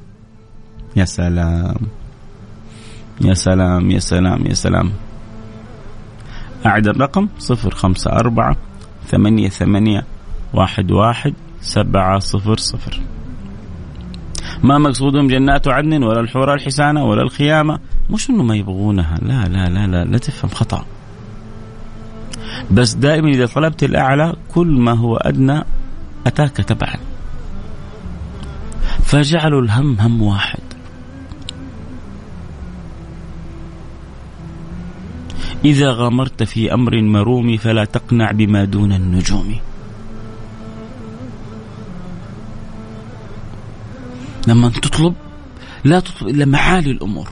يا 0.96 1.06
سلام. 1.06 1.76
يا 3.22 3.34
سلام 3.34 3.92
يا 3.92 4.00
سلام 4.00 4.46
يا 4.46 4.54
سلام. 4.54 4.92
أعد 6.66 6.88
الرقم 6.88 7.28
صفر 7.40 7.76
خمسة 7.76 8.12
أربعة 8.12 8.56
ثمانية 9.08 9.50
ثمانية 9.50 10.06
واحد 10.58 10.92
واحد 10.92 11.34
سبعة 11.62 12.20
صفر 12.20 12.58
صفر. 12.58 13.00
ما 14.64 14.78
مقصودهم 14.78 15.28
جنات 15.28 15.68
عدن 15.68 16.04
ولا 16.04 16.20
الحور 16.20 16.54
الحسانة 16.54 17.06
ولا 17.06 17.22
الخيامة؟ 17.22 17.80
مش 18.10 18.30
انه 18.30 18.44
ما 18.44 18.56
يبغونها. 18.56 19.18
لا 19.22 19.44
لا 19.44 19.70
لا 19.70 19.88
لا 19.88 20.06
لا 20.06 20.18
تفهم 20.18 20.50
خطأ. 20.50 20.86
بس 22.72 22.94
دائما 22.94 23.30
إذا 23.30 23.46
طلبت 23.46 23.84
الأعلى 23.84 24.36
كل 24.54 24.68
ما 24.68 24.92
هو 24.92 25.18
أدنى 25.18 25.64
أتاك 26.28 26.58
تبعا. 26.58 26.98
فجعلوا 29.04 29.62
الهم 29.62 30.00
هم 30.00 30.22
واحد. 30.22 30.60
إذا 35.66 35.92
غامرت 35.92 36.44
في 36.44 36.74
أمر 36.74 37.02
مروم 37.02 37.58
فلا 37.58 37.86
تقنع 37.86 38.32
بما 38.32 38.64
دون 38.66 38.94
النجوم. 38.94 39.56
لما 44.48 44.70
تطلب 44.70 45.14
لا 45.84 46.00
تطلب 46.00 46.30
إلا 46.30 46.46
معالي 46.46 46.92
الأمور. 46.92 47.28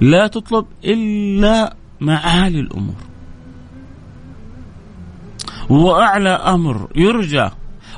لا 0.00 0.26
تطلب 0.26 0.66
إلا 0.84 1.74
معالي 2.00 2.60
الأمور. 2.60 2.94
وأعلى 5.70 6.28
أمر 6.28 6.88
يرجى 6.96 7.50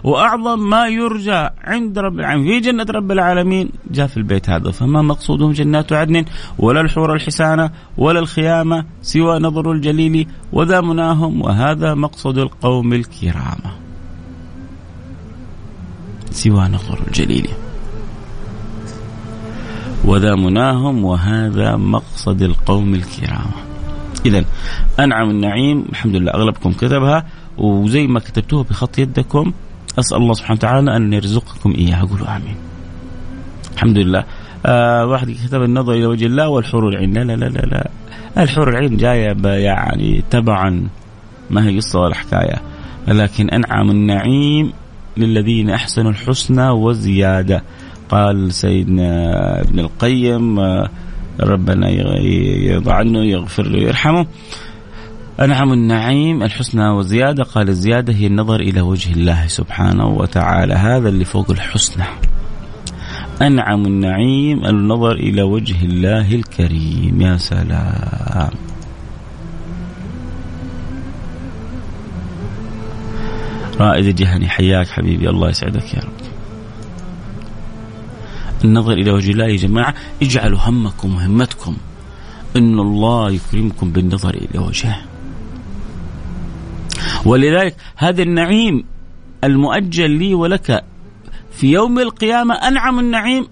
وأعظم 0.05 0.71
ما 0.71 0.87
يرجى 0.87 1.49
عند 1.65 1.99
رب 1.99 2.19
العالمين 2.19 2.47
في 2.47 2.61
جنة 2.61 2.87
رب 2.91 3.13
العالمين. 3.13 3.71
جاء 3.91 4.07
في 4.07 4.17
البيت 4.17 4.51
هذا 4.51 4.71
فما 4.71 5.03
مقصودهم 5.03 5.53
جنات 5.53 5.93
عدن 5.93 6.25
ولا 6.59 6.81
الحور 6.81 7.15
الحسانة 7.15 7.71
ولا 7.99 8.19
الخيامة 8.21 8.85
سوى 9.03 9.39
نظر 9.39 9.73
الجليل 9.73 10.29
وذا 10.53 10.81
مناهم 10.81 11.43
وهذا 11.43 11.95
مقصد 11.95 12.39
القوم 12.39 12.93
الكرامه 12.93 13.83
سوى 16.35 16.69
نظر 16.69 16.99
الجليل. 17.07 17.49
وذا 20.05 20.35
مناهم 20.35 21.05
وهذا 21.05 21.77
مقصد 21.77 22.43
القوم 22.43 22.95
الكرام. 22.95 23.51
إذا 24.27 24.45
أنعم 25.01 25.31
النعيم 25.31 25.85
الحمد 25.93 26.17
لله 26.17 26.31
أغلبكم 26.31 26.73
كتبها 26.73 27.27
وزي 27.59 28.07
ما 28.07 28.21
كتبتوها 28.21 28.63
بخط 28.63 28.99
يدكم 28.99 29.53
أسأل 29.99 30.17
الله 30.17 30.35
سبحانه 30.35 30.59
وتعالى 30.59 30.97
أن 30.97 31.13
يرزقكم 31.13 31.75
إياها. 31.79 32.05
قولوا 32.05 32.37
آمين. 32.37 32.57
الحمد 33.75 33.99
لله 33.99 34.25
آه 34.67 35.07
واحد 35.07 35.31
كتب 35.31 35.63
النظر 35.63 35.93
إلى 35.93 36.07
وجه 36.07 36.27
الله 36.27 36.49
والحور 36.49 36.89
العين. 36.89 37.13
لا 37.13 37.25
لا 37.25 37.37
لا 37.37 37.49
لا, 37.49 37.67
لا. 37.67 37.91
الحور 38.43 38.69
العين 38.69 38.97
جاية 38.97 39.37
يعني 39.47 40.25
تبعا. 40.31 40.89
ما 41.51 41.67
هي 41.67 41.77
قصه 41.77 42.01
ولا 42.01 42.15
حكايه 42.15 42.63
لكن 43.09 43.51
أنعم 43.51 43.91
النعيم 43.91 44.73
للذين 45.17 45.71
أحسنوا 45.71 46.11
الحسنى 46.11 46.69
وزيادة. 46.69 47.63
قال 48.09 48.53
سيدنا 48.53 49.61
ابن 49.61 49.79
القيم 49.79 50.59
آه، 50.59 50.91
ربنا 51.41 51.89
يرضى 51.89 52.93
عنه 52.93 53.19
يغفر 53.19 53.67
له 53.67 53.79
ويرحمه. 53.79 54.27
أنعم 55.41 55.73
النعيم 55.73 56.43
الحسنى 56.43 56.89
وزيادة. 56.89 57.45
قال 57.45 57.69
الزيادة 57.69 58.13
هي 58.13 58.27
النظر 58.27 58.61
إلى 58.61 58.81
وجه 58.81 59.13
الله 59.13 59.47
سبحانه 59.47 60.07
وتعالى. 60.07 60.75
هذا 60.75 61.09
اللي 61.09 61.25
فوق 61.25 61.51
الحسنى. 61.51 62.05
أنعم 63.43 63.87
النعيم 63.87 64.65
النظر 64.67 65.13
إلى 65.13 65.43
وجه 65.43 65.85
الله 65.85 66.35
الكريم. 66.35 67.21
يا 67.21 67.37
سلام. 67.37 68.72
رائد 73.83 74.07
الجهني 74.07 74.49
حياك 74.49 74.89
حبيبي 74.89 75.29
الله 75.31 75.49
يسعدك 75.51 75.95
يا 75.95 76.01
رب. 76.01 76.21
النظر 78.65 78.93
إلى 78.93 79.11
وجه 79.11 79.31
الله 79.31 79.47
يا 79.47 79.57
جماعة 79.57 79.95
اجعلوا 80.23 80.59
همكم 80.59 81.15
وهمتكم 81.15 81.77
أن 82.57 82.79
الله 82.79 83.31
يكرمكم 83.31 83.93
بالنظر 83.93 84.35
إلى 84.35 84.59
وجهه. 84.59 85.03
ولذلك 87.25 87.77
هذا 87.97 88.23
النعيم 88.23 88.85
المؤجل 89.45 90.11
لي 90.11 90.35
ولك 90.35 90.85
في 91.53 91.73
يوم 91.73 91.99
القيامة 91.99 92.55
أنعم 92.55 92.99
النعيم 92.99 93.47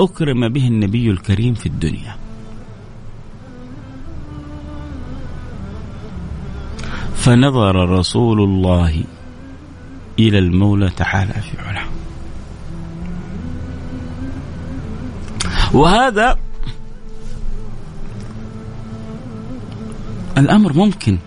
أكرم 0.00 0.48
به 0.48 0.68
النبي 0.68 1.10
الكريم 1.10 1.54
في 1.54 1.66
الدنيا. 1.66 2.16
فنظر 7.14 7.90
رسول 7.90 8.40
الله 8.40 9.04
إلى 10.18 10.38
المولى 10.38 10.90
تعالى 10.90 11.32
في 11.32 11.62
علاه 11.62 11.88
وهذا 15.72 16.38
الأمر 20.38 20.72
ممكن 20.72 21.18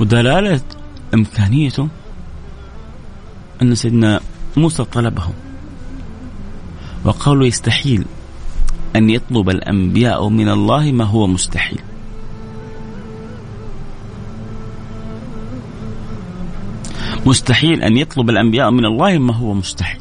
ودلالة 0.00 0.60
إمكانيته 1.14 1.88
أن 3.62 3.74
سيدنا 3.74 4.20
موسى 4.56 4.84
طلبه. 4.84 5.30
وقالوا 7.04 7.46
يستحيل 7.46 8.04
أن 8.96 9.10
يطلب 9.10 9.50
الأنبياء 9.50 10.28
من 10.28 10.48
الله 10.48 10.92
ما 10.92 11.04
هو 11.04 11.26
مستحيل. 11.26 11.80
مستحيل 17.26 17.82
أن 17.82 17.96
يطلب 17.96 18.30
الأنبياء 18.30 18.70
من 18.70 18.84
الله 18.84 19.18
ما 19.18 19.34
هو 19.34 19.54
مستحيل. 19.54 20.00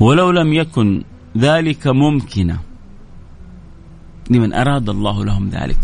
ولو 0.00 0.30
لم 0.30 0.52
يكن 0.52 1.04
ذلك 1.36 1.86
ممكنا 1.86 2.58
لمن 4.30 4.52
أراد 4.52 4.88
الله 4.88 5.24
لهم 5.24 5.48
ذلك. 5.48 5.78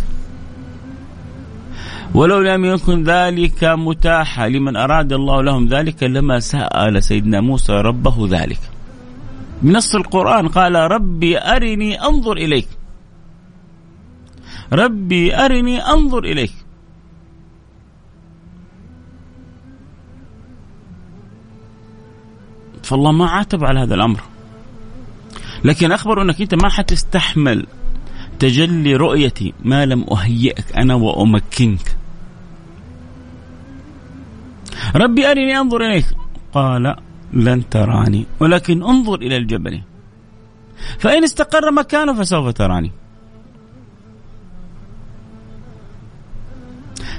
ولو 2.15 2.41
لم 2.41 2.65
يكن 2.65 3.05
ذلك 3.05 3.65
متاحا 3.65 4.49
لمن 4.49 4.77
أراد 4.77 5.13
الله 5.13 5.43
لهم 5.43 5.69
ذلك 5.69 6.03
لما 6.03 6.41
سأل 6.41 7.03
سيدنا 7.03 7.41
موسى 7.41 7.73
ربه 7.73 8.29
ذلك. 8.31 8.61
بنص 9.63 9.95
القرآن 9.95 10.49
قال 10.49 10.75
ربي 10.75 11.39
أرني 11.39 12.03
أنظر 12.03 12.37
إليك. 12.37 12.69
ربي 14.73 15.37
أرني 15.37 15.79
أنظر 15.79 16.25
إليك. 16.25 16.53
فالله 22.83 23.13
ما 23.13 23.27
عاتب 23.27 23.65
على 23.65 23.81
هذا 23.81 23.95
الأمر. 23.95 24.21
لكن 25.65 25.93
أخبر 25.93 26.23
أنك 26.23 26.41
أنت 26.41 26.55
ما 26.55 26.69
حتستحمل 26.69 27.67
تجلي 28.39 28.97
رؤيتي 28.97 29.55
ما 29.65 29.87
لم 29.87 30.05
أهيئك 30.13 30.77
أنا 30.77 30.95
وأمكنك. 30.95 31.97
ربي 34.97 35.31
أرني 35.31 35.59
أنظر 35.59 35.81
إليك. 35.87 36.07
قال 36.53 36.97
لن 37.33 37.69
تراني 37.69 38.27
ولكن 38.41 38.83
انظر 38.83 39.15
إلى 39.15 39.37
الجبل. 39.37 39.83
فإن 40.99 41.25
استقر 41.25 41.71
مكانه 41.73 42.15
فسوف 42.15 42.49
تراني. 42.49 42.93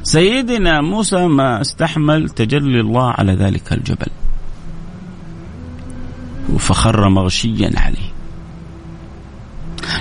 سيدنا 0.03 0.81
موسى 0.81 1.27
ما 1.27 1.61
استحمل 1.61 2.29
تجلي 2.29 2.79
الله 2.79 3.11
على 3.11 3.33
ذلك 3.33 3.73
الجبل. 3.73 4.11
فخر 6.57 7.09
مغشيا 7.09 7.71
عليه. 7.77 8.13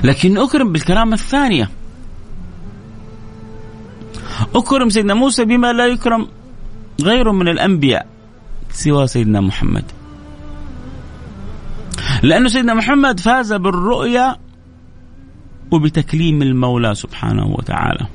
لكن 0.04 0.38
أكرم 0.38 0.72
بالكرامة 0.72 1.14
الثانية 1.14 1.70
أكرم 4.54 4.88
سيدنا 4.88 5.14
موسى 5.14 5.44
بما 5.44 5.72
لا 5.72 5.86
يكرم 5.86 6.28
غيره 7.02 7.32
من 7.32 7.48
الأنبياء 7.48 8.06
سوى 8.70 9.06
سيدنا 9.06 9.40
محمد. 9.40 9.84
لأن 12.22 12.48
سيدنا 12.48 12.74
محمد 12.74 13.20
فاز 13.20 13.52
بالرؤيا 13.52 14.36
وبتكليم 15.70 16.42
المولى 16.42 16.94
سبحانه 16.94 17.46
وتعالى. 17.46 18.06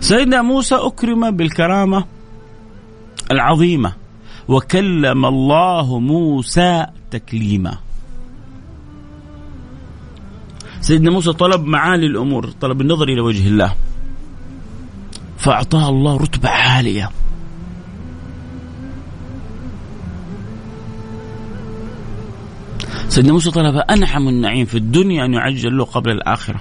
سيدنا 0.00 0.42
موسى 0.42 0.74
أكرم 0.74 1.30
بالكرامة 1.30 2.04
العظيمة. 3.30 3.92
وكلم 4.48 5.24
الله 5.26 5.98
موسى 5.98 6.86
تكليما. 7.10 7.78
سيدنا 10.80 11.10
موسى 11.10 11.32
طلب 11.32 11.64
معالي 11.64 12.06
الأمور 12.06 12.50
طلب 12.60 12.80
النظر 12.80 13.08
إلى 13.08 13.20
وجه 13.20 13.48
الله. 13.48 13.74
فأعطاه 15.38 15.88
الله 15.88 16.16
رتبة 16.16 16.48
عالية. 16.48 17.10
سيدنا 23.08 23.32
موسى 23.32 23.50
طلب 23.50 23.76
أنعم 23.76 24.28
النعيم 24.28 24.66
في 24.66 24.78
الدنيا 24.78 25.24
أن 25.24 25.34
يعجل 25.34 25.78
له 25.78 25.84
قبل 25.84 26.10
الآخرة. 26.10 26.60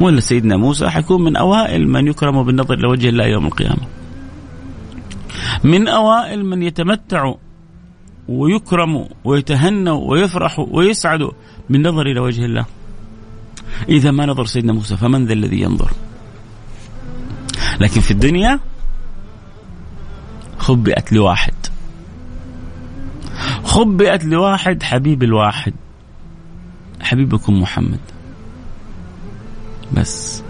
ولا 0.00 0.20
سيدنا 0.20 0.56
موسى 0.56 0.90
حيكون 0.90 1.24
من 1.24 1.36
أوائل 1.36 1.88
من 1.88 2.06
يكرم 2.06 2.42
بالنظر 2.42 2.74
إلى 2.74 2.88
وجه 2.88 3.08
الله 3.08 3.26
يوم 3.26 3.46
القيامة. 3.46 3.97
من 5.64 5.88
أوائل 5.88 6.44
من 6.44 6.62
يتمتع 6.62 7.34
ويكرم 8.28 9.08
ويتهنى 9.24 9.90
ويفرح 9.90 10.58
ويسعد 10.58 11.30
بالنظر 11.70 12.02
إلى 12.02 12.20
وجه 12.20 12.44
الله. 12.44 12.66
إذا 13.88 14.10
ما 14.10 14.26
نظر 14.26 14.44
سيدنا 14.44 14.72
موسى 14.72 14.96
فمن 14.96 15.26
ذا 15.26 15.32
الذي 15.32 15.60
ينظر؟ 15.60 15.90
لكن 17.80 18.00
في 18.00 18.10
الدنيا 18.10 18.60
خبئت 20.58 21.12
لواحد. 21.12 21.54
خبئت 23.64 24.24
لواحد 24.24 24.82
حبيب 24.82 25.22
الواحد. 25.22 25.74
حبيبكم 27.00 27.60
محمد. 27.60 28.00
بس. 29.96 30.42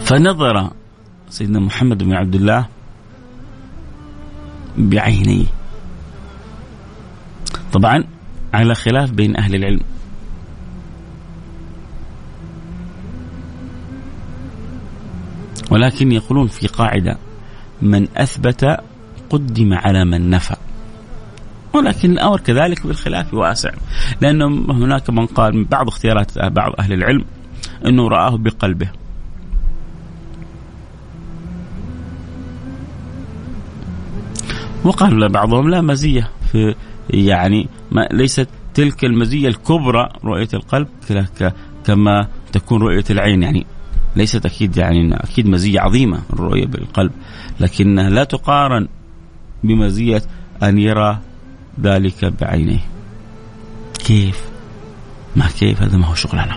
فنظر 0.00 0.70
سيدنا 1.30 1.60
محمد 1.60 2.02
بن 2.02 2.12
عبد 2.12 2.34
الله 2.34 2.73
بعينيه 4.78 5.46
طبعا 7.72 8.04
على 8.54 8.74
خلاف 8.74 9.10
بين 9.10 9.36
أهل 9.36 9.54
العلم. 9.54 9.80
ولكن 15.70 16.12
يقولون 16.12 16.46
في 16.46 16.66
قاعدة 16.66 17.18
من 17.82 18.08
أثبت 18.16 18.80
قدم 19.30 19.74
على 19.74 20.04
من 20.04 20.30
نفى. 20.30 20.56
ولكن 21.72 22.10
الأمر 22.12 22.40
كذلك 22.40 22.86
بالخلاف 22.86 23.34
واسع 23.34 23.70
لأنه 24.20 24.46
هناك 24.70 25.10
من 25.10 25.26
قال 25.26 25.56
من 25.56 25.64
بعض 25.64 25.88
اختيارات 25.88 26.38
بعض 26.38 26.72
أهل 26.78 26.92
العلم 26.92 27.24
إنه 27.86 28.08
رآه 28.08 28.36
بقلبه. 28.36 28.88
وقال 34.84 35.28
بعضهم 35.28 35.70
لا 35.70 35.80
مزية 35.80 36.30
في 36.52 36.74
يعني 37.10 37.68
ما 37.92 38.08
ليست 38.12 38.48
تلك 38.74 39.04
المزية 39.04 39.48
الكبرى 39.48 40.08
رؤية 40.24 40.48
القلب 40.54 40.88
كما 41.84 42.28
تكون 42.52 42.82
رؤية 42.82 43.04
العين. 43.10 43.42
يعني 43.42 43.66
ليست 44.16 44.46
أكيد 44.46 44.76
يعني 44.76 45.14
أكيد 45.14 45.46
مزية 45.46 45.80
عظيمة 45.80 46.20
الرؤية 46.32 46.66
بالقلب 46.66 47.12
لكنها 47.60 48.10
لا 48.10 48.24
تقارن 48.24 48.88
بمزية 49.64 50.22
أن 50.62 50.78
يرى 50.78 51.18
ذلك 51.80 52.24
بعينيه. 52.40 52.84
كيف؟ 54.04 54.44
ما 55.36 55.46
كيف؟ 55.58 55.82
هذا 55.82 55.96
ما 55.96 56.06
هو 56.06 56.14
شغلنا. 56.14 56.56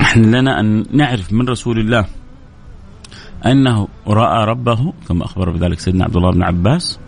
إحنا 0.00 0.26
لنا 0.26 0.60
أن 0.60 0.86
نعرف 0.92 1.32
من 1.32 1.48
رسول 1.48 1.78
الله 1.78 2.06
أنه 3.46 3.88
رأى 4.06 4.44
ربه 4.44 4.92
كما 5.08 5.24
أخبر 5.24 5.50
بذلك 5.50 5.80
سيدنا 5.80 6.04
عبد 6.04 6.16
الله 6.16 6.30
بن 6.30 6.42
عباس. 6.42 6.98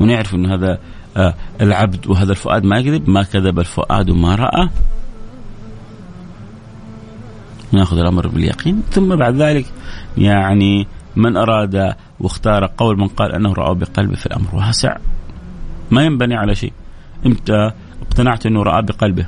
ونعرف 0.00 0.34
أن 0.34 0.46
هذا 0.46 0.78
آه، 1.16 1.34
العبد 1.60 2.06
وهذا 2.06 2.30
الفؤاد 2.30 2.64
ما 2.64 2.78
يكذب 2.78 3.08
ما 3.08 3.22
كذب 3.22 3.58
الفؤاد 3.58 4.10
ما 4.10 4.34
رأى. 4.34 4.68
نأخذ 7.72 7.98
الأمر 7.98 8.28
باليقين. 8.28 8.82
ثم 8.90 9.16
بعد 9.16 9.36
ذلك 9.36 9.66
يعني 10.18 10.86
من 11.16 11.36
أراد 11.36 11.94
واختار 12.20 12.66
قول 12.66 12.98
من 12.98 13.08
قال 13.08 13.32
أنه 13.32 13.52
رأى 13.52 13.74
بقلبه 13.74 14.14
في 14.14 14.26
الأمر 14.26 14.48
واسع 14.52 14.96
ما 15.90 16.04
ينبني 16.04 16.34
على 16.34 16.54
شيء. 16.54 16.72
إمتى 17.26 17.70
اقتنعت 18.02 18.46
أنه 18.46 18.62
رأى 18.62 18.82
بقلبه. 18.82 19.26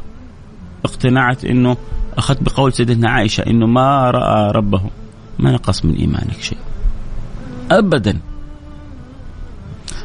اقتنعت 0.85 1.45
أنه 1.45 1.77
أخذت 2.18 2.42
بقول 2.42 2.72
سيدتنا 2.72 3.11
عائشة 3.11 3.40
أنه 3.40 3.66
ما 3.66 4.11
رأى 4.11 4.53
ربه. 4.53 4.81
ما 5.38 5.53
نقص 5.53 5.85
من 5.85 5.94
إيمانك 5.94 6.40
شيء. 6.40 6.59
أبدا. 7.70 8.20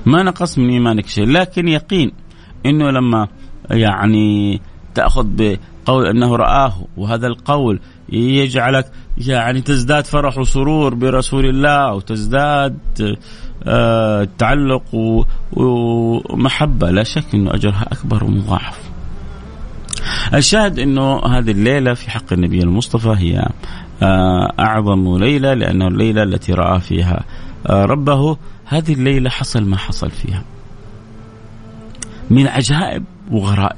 ما 0.06 0.24
نقص 0.24 0.58
من 0.58 0.70
إيمانك 0.70 1.08
شيء. 1.08 1.26
لكن 1.28 1.68
يقين 1.68 2.12
أنه 2.66 2.90
لما 2.90 3.28
يعني 3.72 4.62
تأخذ 4.96 5.28
بقول 5.28 6.08
أنه 6.08 6.36
رآه 6.36 6.74
وهذا 6.98 7.28
القول 7.28 7.80
يجعلك 8.10 8.92
يعني 9.18 9.62
تزداد 9.62 10.06
فرح 10.06 10.38
وسرور 10.38 10.94
برسول 10.96 11.46
الله 11.46 11.94
وتزداد 11.94 12.78
آه 13.64 14.28
تعلق 14.38 14.84
ومحبة. 15.54 16.92
لا 16.92 17.04
شك 17.04 17.36
أنه 17.36 17.54
أجرها 17.54 17.88
أكبر 17.92 18.24
ومضاعف. 18.24 18.89
الشاهد 20.34 20.80
أنه 20.80 21.20
هذه 21.20 21.52
الليلة 21.52 21.94
في 21.94 22.12
حق 22.12 22.34
النبي 22.34 22.60
المصطفى 22.60 23.16
هي 23.18 23.50
آه 24.04 24.54
أعظم 24.60 25.18
ليلة 25.18 25.54
لأنه 25.54 25.88
الليلة 25.88 26.24
التي 26.24 26.54
رأى 26.54 26.80
فيها 26.80 27.24
آه 27.68 27.86
ربه. 27.86 28.38
هذه 28.66 28.94
الليلة 28.94 29.30
حصل 29.30 29.64
ما 29.64 29.78
حصل 29.78 30.12
فيها. 30.12 30.44
من 32.30 32.48
عجائب 32.48 33.04
وغرائب. 33.32 33.78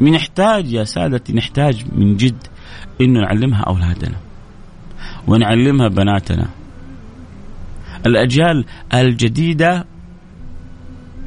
نحتاج 0.00 0.72
يا 0.72 0.84
سادتي 0.84 1.32
نحتاج 1.32 1.84
من 1.92 2.16
جد 2.16 2.46
إنه 3.00 3.20
نعلمها 3.20 3.62
أولادنا 3.62 4.16
ونعلمها 5.26 5.88
بناتنا. 5.88 6.46
الأجيال 8.06 8.64
الجديدة 8.94 9.84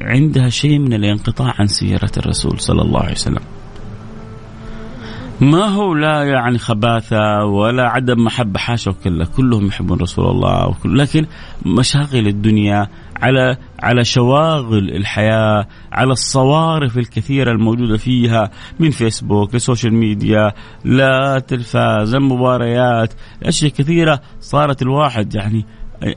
عندها 0.00 0.48
شيء 0.48 0.78
من 0.78 0.92
الانقطاع 0.92 1.54
عن 1.58 1.66
سيرة 1.66 2.10
الرسول 2.16 2.60
صلى 2.60 2.82
الله 2.82 3.00
عليه 3.00 3.12
وسلم. 3.12 3.42
ما 5.40 5.64
هو 5.64 5.94
لا 5.94 6.22
يعني 6.22 6.58
خباثة 6.58 7.44
ولا 7.44 7.88
عدم 7.88 8.24
محبة 8.24 8.58
حاشا 8.58 8.90
وكلا. 8.90 9.24
كلهم 9.24 9.66
يحبون 9.66 9.98
رسول 9.98 10.26
الله 10.26 10.68
وكل 10.68 10.98
لكن 10.98 11.26
مشاغل 11.66 12.26
الدنيا 12.26 12.88
على 13.16 13.56
على 13.82 14.04
شواغل 14.04 14.90
الحياة 14.90 15.66
على 15.92 16.12
الصوارف 16.12 16.98
الكثيرة 16.98 17.50
الموجودة 17.52 17.96
فيها 17.96 18.50
من 18.80 18.90
فيسبوك 18.90 19.54
لسوشيال 19.54 19.94
ميديا 19.94 20.52
لا 20.84 21.38
تلفاز 21.38 22.14
المباريات 22.14 23.14
أشياء 23.42 23.70
كثيرة 23.70 24.20
صارت 24.40 24.82
الواحد 24.82 25.34
يعني 25.34 25.66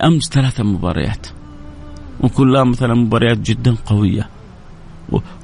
أمس 0.03 0.29
ثلاثة 0.29 0.63
مباريات. 0.63 1.27
وكلها 2.21 2.63
مثلا 2.63 2.93
مباريات 2.93 3.37
جدا 3.37 3.75
قوية. 3.85 4.29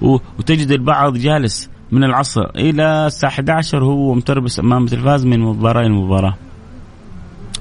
وتجد 0.02 0.72
البعض 0.72 1.18
جالس 1.18 1.70
من 1.91 2.04
العصر 2.04 2.41
إلى 2.56 3.06
الساعة 3.08 3.30
11 3.30 3.84
هو 3.84 4.13
متربس 4.13 4.60
أمام 4.60 4.84
التلفاز 4.84 5.25
من 5.25 5.39
مباراة 5.39 5.84
لمباراه 5.84 6.36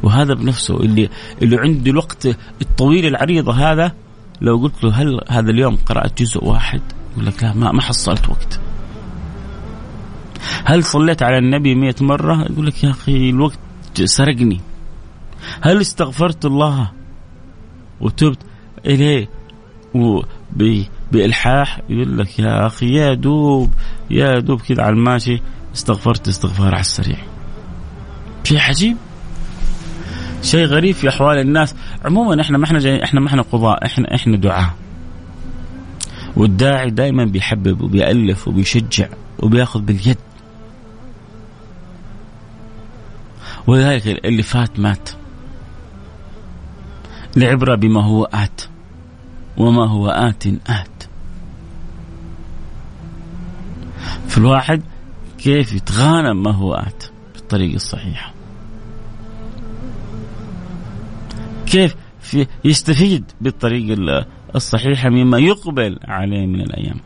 وهذا 0.02 0.34
بنفسه 0.34 0.76
اللي 0.76 1.08
اللي 1.42 1.56
عنده 1.56 1.90
الوقت 1.90 2.28
الطويل 2.62 3.06
العريضه 3.06 3.52
هذا 3.52 3.92
لو 4.40 4.56
قلت 4.56 4.84
له 4.84 4.90
هل 4.90 5.20
هذا 5.28 5.50
اليوم 5.50 5.76
قرأت 5.76 6.22
جزء 6.22 6.44
واحد؟ 6.44 6.80
يقول 7.12 7.26
لك 7.26 7.42
لا 7.42 7.54
ما 7.54 7.72
ما 7.72 7.82
حصلت 7.82 8.28
وقت. 8.28 8.60
هل 10.64 10.84
صليت 10.84 11.22
على 11.22 11.38
النبي 11.38 11.74
مئة 11.74 11.94
مرة؟ 12.00 12.42
يقول 12.50 12.66
لك 12.66 12.84
يا 12.84 12.90
أخي 12.90 13.30
الوقت 13.30 13.58
سرقني. 14.04 14.60
هل 15.60 15.80
استغفرت 15.80 16.44
الله 16.44 16.90
وتبت 18.00 18.38
إليه؟ 18.86 19.28
بإلحاح 21.12 21.80
يقول 21.88 22.18
لك 22.18 22.38
يا 22.38 22.66
أخي 22.66 22.94
يا 22.94 23.14
دوب 23.14 23.70
يا 24.10 24.38
دوب 24.38 24.60
كذا 24.60 24.82
على 24.82 24.92
الماشي 24.92 25.40
استغفرت 25.74 26.28
استغفار 26.28 26.74
على 26.74 26.80
السريع. 26.80 27.18
شيء 28.44 28.58
عجيب. 28.58 28.96
شيء 30.42 30.66
غريب 30.66 30.94
في 30.94 31.08
أحوال 31.08 31.38
الناس. 31.38 31.74
عموما 32.04 32.40
إحنا 32.40 32.58
ما 32.58 32.64
إحنا 32.64 32.78
جاي 32.78 33.04
إحنا 33.04 33.20
ما 33.20 33.26
إحنا 33.28 33.42
قضاء 33.42 33.86
إحنا 33.86 34.14
إحنا 34.14 34.36
دعاء. 34.36 34.74
والداعي 36.36 36.90
دائما 36.90 37.24
بيحبب 37.24 37.80
وبيألف 37.80 38.48
وبيشجع 38.48 39.08
وبيأخذ 39.38 39.80
باليد. 39.80 40.18
ولذلك 43.66 44.06
اللي 44.24 44.42
فات 44.42 44.80
مات. 44.80 45.10
العبرة 47.36 47.74
بما 47.74 48.04
هو 48.04 48.24
آت 48.24 48.60
وما 49.56 49.88
هو 49.88 50.08
آت 50.08 50.46
آت. 50.46 50.97
فالواحد 54.38 54.82
كيف 55.38 55.72
يتغانم 55.72 56.42
ما 56.42 56.50
هو 56.50 56.74
آت 56.74 57.04
بالطريقة 57.34 57.76
الصحيحة. 57.76 58.34
كيف 61.66 61.96
في 62.20 62.46
يستفيد 62.64 63.24
بالطريقة 63.40 64.26
الصحيحة 64.54 65.08
مما 65.08 65.38
يقبل 65.38 65.98
عليه 66.04 66.46
من 66.46 66.60
الأيام. 66.60 67.00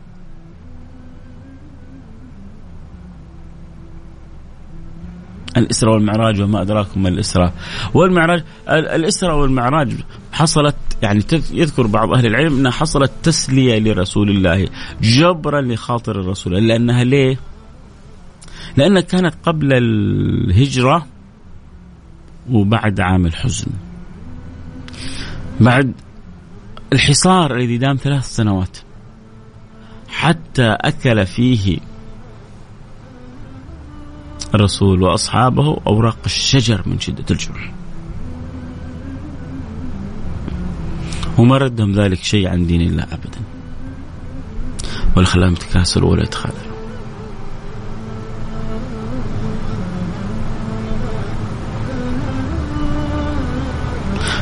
الإسراء 5.57 5.93
والمعراج 5.93 6.41
وما 6.41 6.61
أدراكم 6.61 7.03
ما 7.03 7.09
الإسراء. 7.09 7.53
والمعراج 7.93 8.43
الإسراء 8.69 9.37
والمعراج 9.37 9.93
حصلت 10.33 10.75
يعني 11.01 11.23
يذكر 11.51 11.87
بعض 11.87 12.13
أهل 12.13 12.25
العلم 12.25 12.57
أنها 12.57 12.71
حصلت 12.71 13.11
تسلية 13.23 13.79
لرسول 13.79 14.29
الله 14.29 14.67
جبرا 15.01 15.61
لخاطر 15.61 16.19
الرسول 16.19 16.67
لأنها 16.67 17.03
ليه؟ 17.03 17.39
لأنها 18.77 19.01
كانت 19.01 19.35
قبل 19.43 19.73
الهجرة 19.73 21.05
وبعد 22.51 22.99
عام 22.99 23.25
الحزن. 23.25 23.71
بعد 25.59 25.93
الحصار 26.93 27.55
الذي 27.55 27.77
دام 27.77 27.95
ثلاث 27.95 28.25
سنوات 28.25 28.77
حتى 30.07 30.77
أكل 30.81 31.25
فيه 31.25 31.77
الرسول 34.55 35.03
وأصحابه 35.03 35.81
أوراق 35.87 36.17
الشجر 36.25 36.83
من 36.85 36.99
شدة 36.99 37.25
الجوع. 37.31 37.72
وما 41.37 41.57
ردهم 41.57 41.91
ذلك 41.91 42.23
شيء 42.23 42.47
عن 42.47 42.67
دين 42.67 42.81
الله 42.81 43.03
أبدا. 43.03 43.39
ولا 45.15 45.25
خلاهم 45.25 45.53
يتكاسلوا 45.53 46.11
ولا 46.11 46.23
يتخاذلوا 46.23 46.73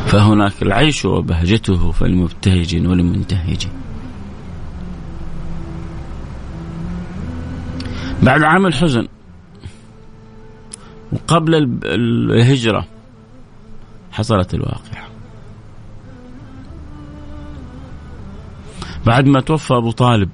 فهناك 0.08 0.62
العيش 0.62 1.06
وبهجته 1.06 1.92
فالمبتهج 1.92 2.88
والمنتهج 2.88 3.68
بعد 8.24 8.44
عام 8.44 8.66
الحزن 8.66 9.08
وقبل 11.12 11.80
الهجرة 11.84 12.88
حصلت 14.12 14.54
الواقعة. 14.54 15.11
بعد 19.06 19.26
ما 19.26 19.42
توفى 19.42 19.74
أبو 19.74 19.92
طالب 19.92 20.30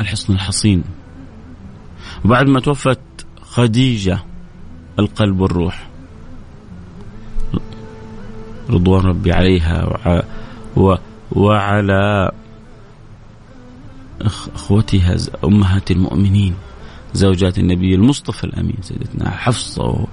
الحصن 0.00 0.32
الحصين. 0.32 0.84
وبعد 2.24 2.46
ما 2.48 2.60
توفت 2.60 3.00
خديجة 3.42 4.18
القلب 4.98 5.40
والروح. 5.40 5.88
رضوان 8.70 9.04
ربي 9.04 9.32
عليها 9.32 9.98
وعلى 11.32 12.32
أخوتها 14.54 15.16
أمهات 15.44 15.90
المؤمنين 15.90 16.54
زوجات 17.14 17.58
النبي 17.58 17.94
المصطفى 17.94 18.44
الأمين 18.44 18.76
سيدتنا 18.80 19.30
حفصة 19.30 20.06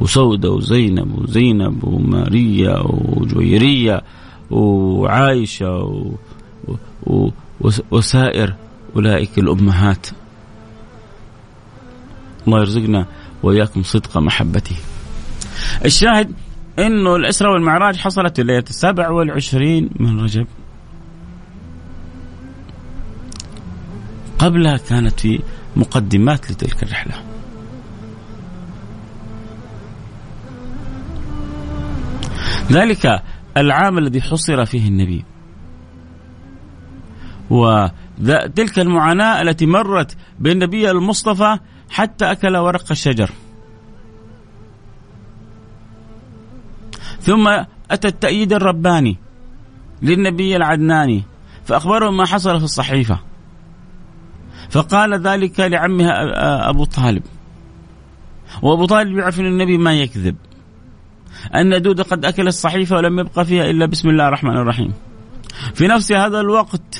وسودة 0.00 0.50
وزينب 0.50 1.18
وزينب 1.18 1.84
وماريا 1.84 2.78
وجويرية 2.86 4.02
وعائشة 4.50 5.76
و... 5.76 5.90
و... 5.90 6.14
وسائر 7.90 8.54
أولئك 8.96 9.38
الأمهات. 9.38 10.06
الله 12.46 12.58
يرزقنا 12.60 13.06
وإياكم 13.42 13.82
صدق 13.82 14.18
محبته. 14.18 14.76
الشاهد 15.84 16.32
أنه 16.78 17.16
الإسراء 17.16 17.52
والمعراج 17.52 17.96
حصلت 17.96 18.36
في 18.36 18.42
الليلة 18.42 18.64
السابع 18.70 19.10
والعشرين 19.10 19.90
من 20.00 20.20
رجب. 20.20 20.46
قبلها 24.38 24.76
كانت 24.76 25.20
في 25.20 25.40
مقدمات 25.76 26.50
لتلك 26.50 26.82
الرحلة. 26.82 27.14
ذلك 32.70 33.22
العام 33.56 33.98
الذي 33.98 34.22
حصر 34.22 34.64
فيه 34.64 34.88
النبي. 34.88 35.24
وتلك 37.50 38.78
المعاناة 38.78 39.42
التي 39.42 39.66
مرت 39.66 40.16
بالنبي 40.38 40.90
المصطفى 40.90 41.58
حتى 41.90 42.32
أكل 42.32 42.56
ورق 42.56 42.84
الشجر. 42.90 43.30
ثم 47.20 47.48
أتى 47.90 48.08
التأييد 48.08 48.52
الرباني 48.52 49.16
للنبي 50.02 50.56
العدناني 50.56 51.22
فأخبره 51.64 52.10
ما 52.10 52.26
حصل 52.26 52.58
في 52.58 52.64
الصحيفة. 52.64 53.20
فقال 54.70 55.22
ذلك 55.22 55.60
لعمها 55.60 56.70
أبو 56.70 56.84
طالب. 56.84 57.22
وأبو 58.62 58.86
طالب 58.86 59.18
يعرف 59.18 59.40
أن 59.40 59.46
النبي 59.46 59.78
ما 59.78 59.94
يكذب. 59.94 60.36
أن 61.54 61.82
دود 61.82 62.00
قد 62.00 62.24
أكل 62.24 62.46
الصحيفة 62.46 62.96
ولم 62.96 63.18
يبقى 63.18 63.44
فيها 63.44 63.70
إلا 63.70 63.86
بسم 63.86 64.08
الله 64.08 64.28
الرحمن 64.28 64.56
الرحيم. 64.56 64.92
في 65.74 65.86
نفس 65.86 66.12
هذا 66.12 66.40
الوقت 66.40 66.97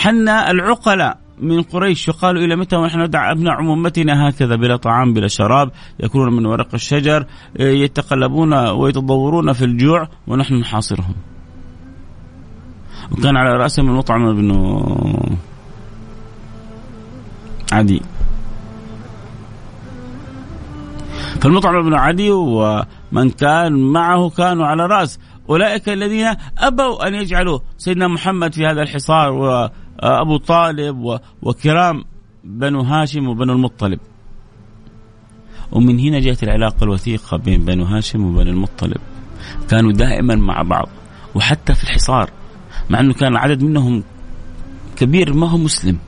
حن 0.00 0.28
العقلاء 0.28 1.18
من 1.38 1.62
قريش 1.62 2.08
يقال 2.08 2.36
إلى 2.36 2.56
متى 2.56 2.76
ونحن 2.76 3.00
ندع 3.00 3.32
أبناء 3.32 3.52
عمومتنا 3.52 4.28
هكذا 4.28 4.56
بلا 4.56 4.76
طعام 4.76 5.14
بلا 5.14 5.28
شراب 5.28 5.70
يأكلون 6.00 6.32
من 6.32 6.46
ورق 6.46 6.74
الشجر 6.74 7.26
يتقلبون 7.58 8.68
ويتضورون 8.68 9.52
في 9.52 9.64
الجوع 9.64 10.08
ونحن 10.26 10.54
نحاصرهم. 10.54 11.14
وكان 13.12 13.36
على 13.36 13.56
رأسهم 13.56 13.88
المطعم 13.88 14.36
بن 14.36 14.50
عدي. 17.72 18.02
فالمطعم 21.40 21.82
بن 21.82 21.94
عدي 21.94 22.30
ومن 22.30 23.30
كان 23.30 23.92
معه 23.92 24.30
كانوا 24.30 24.66
على 24.66 24.86
رأس. 24.86 25.18
أولئك 25.50 25.88
الذين 25.88 26.26
أبوا 26.58 27.08
أن 27.08 27.14
يجعلوا 27.14 27.58
سيدنا 27.78 28.08
محمد 28.08 28.54
في 28.54 28.66
هذا 28.66 28.82
الحصار 28.82 29.30
وأبو 30.02 30.36
طالب 30.36 31.20
وكرام 31.42 32.04
بنو 32.44 32.80
هاشم 32.80 33.28
وبنو 33.28 33.52
المطلب. 33.52 34.00
ومن 35.72 35.98
هنا 35.98 36.20
جاءت 36.20 36.42
العلاقة 36.42 36.84
الوثيقة 36.84 37.36
بين 37.36 37.64
بنو 37.64 37.84
هاشم 37.84 38.24
وبنو 38.24 38.50
المطلب. 38.50 39.00
كانوا 39.68 39.92
دائما 39.92 40.34
مع 40.34 40.62
بعض 40.62 40.88
وحتى 41.34 41.74
في 41.74 41.84
الحصار 41.84 42.30
مع 42.90 43.00
أنه 43.00 43.14
كان 43.14 43.36
عدد 43.36 43.62
منهم 43.62 44.02
كبير 44.96 45.32
ما 45.32 45.48
هو 45.50 45.58
مسلم. 45.58 45.98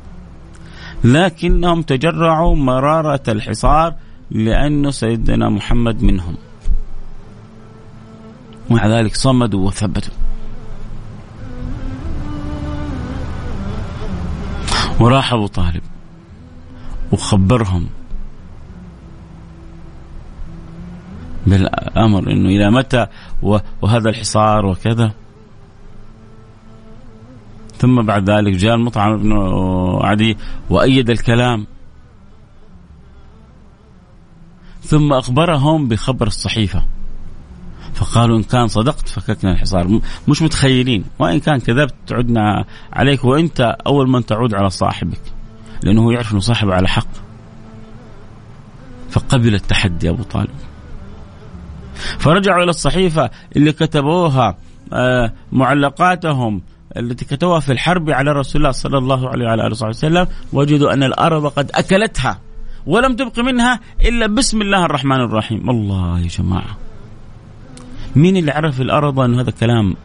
لكنهم 1.04 1.82
تجرعوا 1.82 2.56
مرارة 2.56 3.22
الحصار 3.28 3.94
لأنه 4.30 4.90
سيدنا 4.90 5.48
محمد 5.48 6.02
منهم. 6.02 6.36
ومع 8.70 8.86
ذلك 8.86 9.16
صمدوا 9.16 9.66
وثبتوا. 9.66 10.14
وراح 15.02 15.32
أبو 15.32 15.46
طالب. 15.46 15.82
وخبرهم 17.12 17.86
بالأمر 21.46 22.30
أنه 22.30 22.48
إلى 22.48 22.70
متى 22.70 23.06
وهذا 23.82 24.10
الحصار 24.10 24.66
وكذا. 24.66 25.12
ثم 27.78 28.02
بعد 28.02 28.30
ذلك 28.30 28.52
جاء 28.52 28.74
المطعم 28.74 29.16
بن 29.16 29.32
عدي 30.02 30.36
وأيد 30.70 31.10
الكلام. 31.10 31.66
ثم 34.82 35.12
أخبرهم 35.12 35.88
بخبر 35.88 36.26
الصحيفة. 36.26 36.86
فقالوا 37.94 38.38
إن 38.38 38.42
كان 38.42 38.68
صدقت 38.68 39.08
فككنا 39.08 39.52
الحصار. 39.52 40.00
مش 40.28 40.42
متخيلين. 40.42 41.04
وإن 41.18 41.40
كان 41.40 41.60
كذبت 41.60 41.94
تعدنا 42.06 42.64
عليك 42.92 43.24
وأنت 43.24 43.76
أول 43.86 44.08
من 44.08 44.26
تعود 44.26 44.54
على 44.54 44.70
صاحبك 44.70 45.20
لأنه 45.82 46.12
يعرف 46.12 46.32
أنه 46.32 46.40
صاحب 46.40 46.70
على 46.70 46.88
حق. 46.88 47.06
فقبل 49.10 49.54
التحدي 49.54 50.10
أبو 50.10 50.22
طالب. 50.22 50.50
فرجعوا 52.18 52.62
إلى 52.62 52.70
الصحيفة 52.70 53.30
اللي 53.56 53.72
كتبوها 53.72 54.56
آه، 54.92 55.32
معلقاتهم 55.52 56.62
التي 56.96 57.24
كتبوها 57.24 57.60
في 57.60 57.72
الحرب 57.72 58.10
على 58.10 58.32
رسول 58.32 58.62
الله 58.62 58.72
صلى 58.72 58.98
الله 58.98 59.28
عليه 59.28 59.46
وعلى 59.46 59.62
آله 59.62 59.70
وصحبه 59.70 59.90
وسلم. 59.90 60.26
وجدوا 60.52 60.92
أن 60.92 61.02
الأرض 61.02 61.46
قد 61.46 61.70
أكلتها 61.74 62.40
ولم 62.86 63.16
تبق 63.16 63.38
منها 63.38 63.80
إلا 64.00 64.26
بسم 64.26 64.62
الله 64.62 64.84
الرحمن 64.84 65.20
الرحيم. 65.20 65.70
الله 65.70 66.20
يا 66.20 66.28
جماعة. 66.28 66.81
مين 68.16 68.36
اللي 68.36 68.50
عرف 68.50 68.80
الأرض 68.80 69.20
انه 69.20 69.40
هذا 69.40 69.50
كلام 69.50 69.96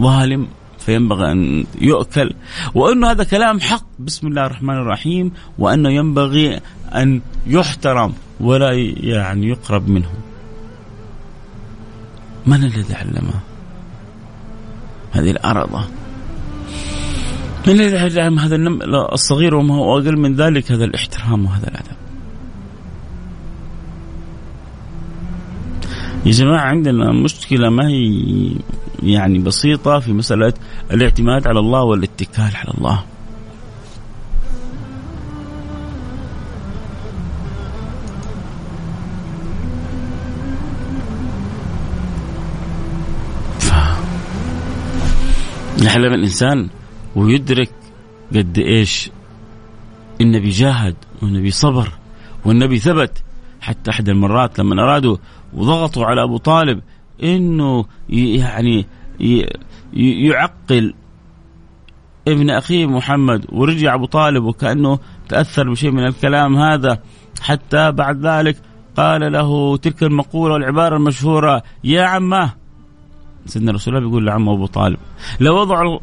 ظالم؟ 0.00 0.48
فينبغي 0.78 1.32
أن 1.32 1.64
يؤكل. 1.80 2.32
وانه 2.74 3.10
هذا 3.10 3.24
كلام 3.24 3.60
حق. 3.60 3.84
بسم 3.98 4.26
الله 4.26 4.46
الرحمن 4.46 4.74
الرحيم. 4.74 5.32
وأنه 5.58 5.90
ينبغي 5.90 6.60
أن 6.94 7.20
يحترم 7.46 8.12
ولا 8.40 8.72
يعني 8.96 9.48
يقرب 9.48 9.88
منه. 9.88 10.10
من 12.46 12.64
الذي 12.64 12.94
علمه 12.94 13.40
هذه 15.12 15.30
الأرض؟ 15.30 15.84
من 17.66 17.80
الذي 17.80 17.98
علم 17.98 18.38
هذا 18.38 18.56
الصغير 19.12 19.54
وما 19.54 19.74
هو 19.74 19.98
أقل 19.98 20.16
من 20.16 20.34
ذلك؟ 20.34 20.72
هذا 20.72 20.84
الاحترام 20.84 21.44
وهذا 21.44 21.68
الأدب. 21.68 21.99
يا 26.26 26.30
جماعة 26.30 26.60
عندنا 26.60 27.12
مشكلة 27.12 27.70
ما 27.70 27.88
هي 27.88 28.52
يعني 29.02 29.38
بسيطة 29.38 29.98
في 29.98 30.12
مسألة 30.12 30.52
الاعتماد 30.90 31.46
على 31.46 31.58
الله 31.58 31.82
والاتكال 31.82 32.50
على 32.56 32.74
الله. 32.78 33.04
يحلم 45.82 46.12
الإنسان 46.14 46.68
ويدرك 47.16 47.70
قد 48.34 48.58
إيش 48.58 49.10
النبي 50.20 50.48
جاهد 50.48 50.96
والنبي 51.22 51.50
صبر 51.50 51.92
والنبي 52.44 52.78
ثبت 52.78 53.22
حتى 53.60 53.90
أحد 53.90 54.08
المرات 54.08 54.58
لما 54.58 54.82
أرادوا 54.82 55.16
وضغطوا 55.54 56.06
على 56.06 56.22
أبو 56.22 56.36
طالب 56.36 56.80
إنه 57.22 57.84
يعني 58.08 58.86
يعقل 59.92 60.94
ابن 62.28 62.50
أخيه 62.50 62.86
محمد 62.86 63.46
ورجع 63.52 63.94
أبو 63.94 64.06
طالب 64.06 64.44
وكأنه 64.44 64.98
تأثر 65.28 65.70
بشيء 65.70 65.90
من 65.90 66.06
الكلام 66.06 66.56
هذا. 66.56 66.98
حتى 67.40 67.92
بعد 67.92 68.26
ذلك 68.26 68.56
قال 68.96 69.32
له 69.32 69.76
تلك 69.76 70.02
المقولة 70.02 70.54
والعبارة 70.54 70.96
المشهورة 70.96 71.62
يا 71.84 72.04
عماه 72.04 72.52
سيدنا 73.46 73.72
رسول 73.72 73.96
الله 73.96 74.08
بيقول 74.08 74.26
لعمه 74.26 74.52
أبو 74.52 74.66
طالب 74.66 74.98
لو 75.40 75.60
وضعوا 75.60 75.98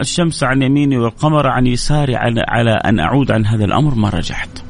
الشمس 0.00 0.44
عن 0.44 0.62
يميني 0.62 0.98
والقمر 0.98 1.46
عن 1.46 1.66
يساري 1.66 2.16
على, 2.16 2.44
على 2.48 2.70
أن 2.70 3.00
أعود 3.00 3.30
عن 3.30 3.46
هذا 3.46 3.64
الأمر 3.64 3.94
ما 3.94 4.08
رجعت. 4.08 4.65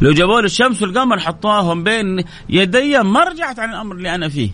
لو 0.00 0.12
جابوا 0.12 0.40
لي 0.40 0.46
الشمس 0.46 0.82
والقمر 0.82 1.18
حطوهم 1.18 1.84
بين 1.84 2.24
يدي 2.48 2.98
ما 2.98 3.24
رجعت 3.24 3.58
عن 3.58 3.70
الأمر 3.70 3.96
اللي 3.96 4.14
أنا 4.14 4.28
فيه. 4.28 4.50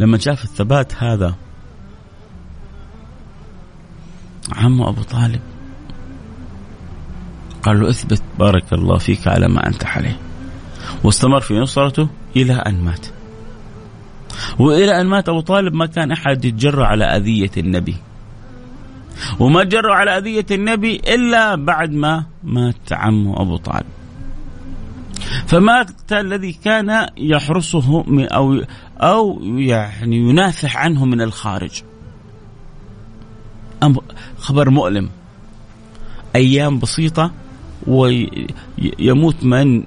لما 0.00 0.18
شاف 0.18 0.44
الثبات 0.44 0.94
هذا 0.94 1.34
عمه 4.52 4.88
أبو 4.88 5.02
طالب 5.02 5.40
قال 7.62 7.80
له 7.80 7.90
اثبت 7.90 8.22
بارك 8.38 8.72
الله 8.72 8.98
فيك 8.98 9.28
على 9.28 9.48
ما 9.48 9.66
أنت 9.66 9.86
عليه. 9.86 10.18
واستمر 11.04 11.40
في 11.40 11.54
نصرته 11.54 12.08
إلى 12.36 12.52
أن 12.52 12.84
مات. 12.84 13.06
وإلى 14.58 15.00
أن 15.00 15.06
مات 15.06 15.28
أبو 15.28 15.40
طالب 15.40 15.74
ما 15.74 15.86
كان 15.86 16.12
أحد 16.12 16.44
يتجرأ 16.44 16.86
على 16.86 17.04
أذية 17.04 17.50
النبي. 17.56 17.96
وما 19.40 19.64
جروا 19.64 19.94
على 19.94 20.18
أذية 20.18 20.46
النبي 20.50 20.96
إلا 20.96 21.54
بعد 21.54 21.92
ما 21.92 22.24
مات 22.44 22.92
عمه 22.92 23.42
أبو 23.42 23.56
طالب. 23.56 23.86
فمات 25.46 26.12
الذي 26.12 26.52
كان 26.52 27.08
يحرسه 27.16 28.04
أو 28.10 28.62
أو 28.98 29.40
يعني 29.42 30.16
ينافح 30.16 30.76
عنه 30.76 31.04
من 31.04 31.20
الخارج. 31.20 31.82
خبر 34.38 34.70
مؤلم. 34.70 35.10
أيام 36.36 36.78
بسيطة 36.78 37.30
ويموت 37.86 39.44
من 39.44 39.84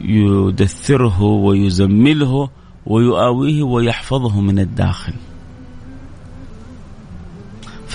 يدثره 0.00 1.22
ويزمله 1.22 2.50
ويؤاويه 2.86 3.62
ويحفظه 3.62 4.40
من 4.40 4.58
الداخل. 4.58 5.14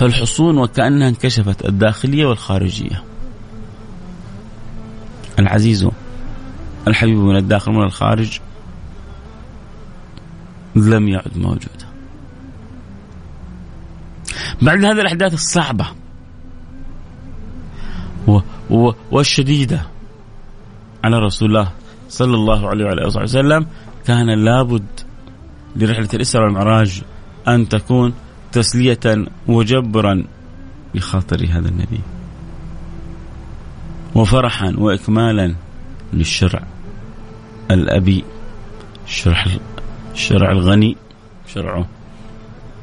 فالحصون 0.00 0.58
وكأنها 0.58 1.08
انكشفت 1.08 1.64
الداخلية 1.64 2.26
والخارجية. 2.26 3.02
العزيز 5.38 5.88
الحبيب 6.88 7.16
من 7.16 7.36
الداخل 7.36 7.72
من 7.72 7.82
الخارج 7.82 8.40
لم 10.76 11.08
يعد 11.08 11.36
موجودا. 11.36 11.86
بعد 14.62 14.84
هذه 14.84 15.00
الأحداث 15.00 15.34
الصعبة 15.34 15.86
والشديدة 19.10 19.82
على 21.04 21.18
رسول 21.18 21.48
الله 21.48 21.72
صلى 22.08 22.34
الله 22.34 22.68
عليه 22.68 22.84
وعلى 22.84 23.02
آله 23.02 23.22
وسلم 23.22 23.66
كان 24.06 24.44
لابد 24.44 24.86
لرحلة 25.76 26.08
الإسراء 26.14 26.44
والمعراج 26.44 27.02
أن 27.48 27.68
تكون 27.68 28.14
تسلية 28.52 29.26
وجبرا 29.48 30.24
بخاطر 30.94 31.46
هذا 31.50 31.68
النبي. 31.68 32.00
وفرحا 34.14 34.74
وإكمالا 34.78 35.54
للشرع 36.12 36.62
الأبي 37.70 38.24
الشرع 39.06 39.44
الشرع 40.14 40.52
الغني 40.52 40.96
شرعه. 41.54 41.86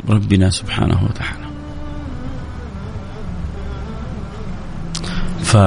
ربنا 0.10 0.50
سبحانه 0.50 1.04
وتعالى. 1.04 1.48
ف 5.44 5.58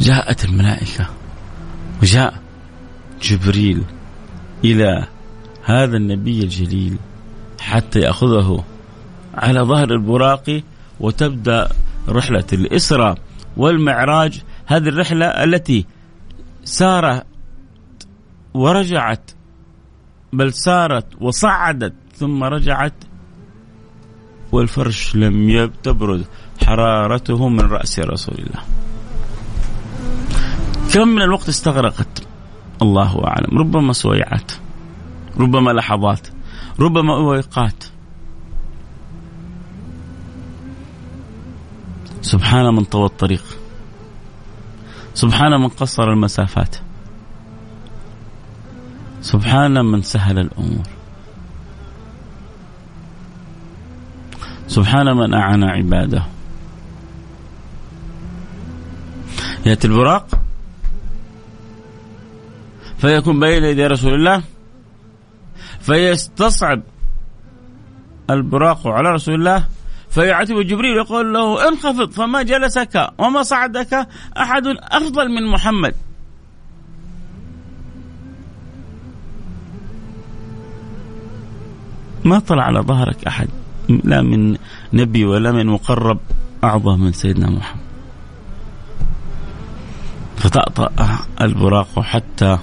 جاءت 0.00 0.44
الملائكة 0.44 1.06
وجاء 2.02 2.42
جبريل 3.22 3.82
إلى 4.64 5.06
هذا 5.64 5.96
النبي 5.96 6.42
الجليل. 6.42 6.98
حتى 7.60 7.98
يأخذه 8.00 8.64
على 9.34 9.60
ظهر 9.60 9.90
البراق 9.90 10.62
وتبدأ 11.00 11.68
رحلة 12.08 12.44
الإسراء 12.52 13.18
والمعراج. 13.56 14.42
هذه 14.66 14.88
الرحلة 14.88 15.26
التي 15.26 15.86
سارت 16.64 17.26
ورجعت 18.54 19.30
بل 20.32 20.52
سارت 20.52 21.06
وصعدت 21.20 21.94
ثم 22.16 22.44
رجعت 22.44 23.04
والفرش 24.52 25.16
لم 25.16 25.70
تبرد 25.82 26.24
حرارته 26.66 27.48
من 27.48 27.60
رأس 27.60 27.98
رسول 27.98 28.34
الله. 28.38 28.62
كم 30.94 31.08
من 31.08 31.22
الوقت 31.22 31.48
استغرقت؟ 31.48 32.22
الله 32.82 33.24
أعلم. 33.26 33.58
ربما 33.58 33.92
سويعات 33.92 34.52
ربما 35.36 35.70
لحظات. 35.70 36.28
ربما 36.80 37.14
أوقات 37.14 37.84
سبحان 42.22 42.74
من 42.74 42.84
طوى 42.84 43.04
الطريق. 43.04 43.44
سبحان 45.14 45.60
من 45.60 45.68
قصر 45.68 46.12
المسافات. 46.12 46.76
سبحان 49.22 49.84
من 49.84 50.02
سهل 50.02 50.38
الأمور. 50.38 50.86
سبحان 54.68 55.16
من 55.16 55.34
أعان 55.34 55.64
عباده. 55.64 56.22
يأتي 59.66 59.86
البراق. 59.86 60.26
فيكون 62.98 63.40
بين 63.40 63.64
يدي 63.64 63.86
رسول 63.86 64.14
الله. 64.14 64.42
فيستصعب 65.88 66.82
البراق 68.30 68.86
على 68.86 69.10
رسول 69.10 69.34
الله. 69.34 69.64
فيعتب 70.10 70.60
جبريل 70.60 70.96
يقول 70.96 71.34
له 71.34 71.68
انخفض 71.68 72.10
فما 72.10 72.42
جلسك 72.42 73.10
وما 73.18 73.42
صعدك 73.42 74.08
أحد 74.36 74.66
أفضل 74.66 75.28
من 75.28 75.52
محمد. 75.52 75.94
ما 82.24 82.38
طلع 82.38 82.62
على 82.62 82.80
ظهرك 82.80 83.24
أحد 83.26 83.48
لا 83.88 84.22
من 84.22 84.56
نبي 84.92 85.24
ولا 85.24 85.52
من 85.52 85.66
مقرب 85.66 86.18
أعظم 86.64 87.00
من 87.00 87.12
سيدنا 87.12 87.50
محمد. 87.50 87.88
فطأطأ 90.36 90.90
البراق 91.40 92.00
حتى 92.00 92.58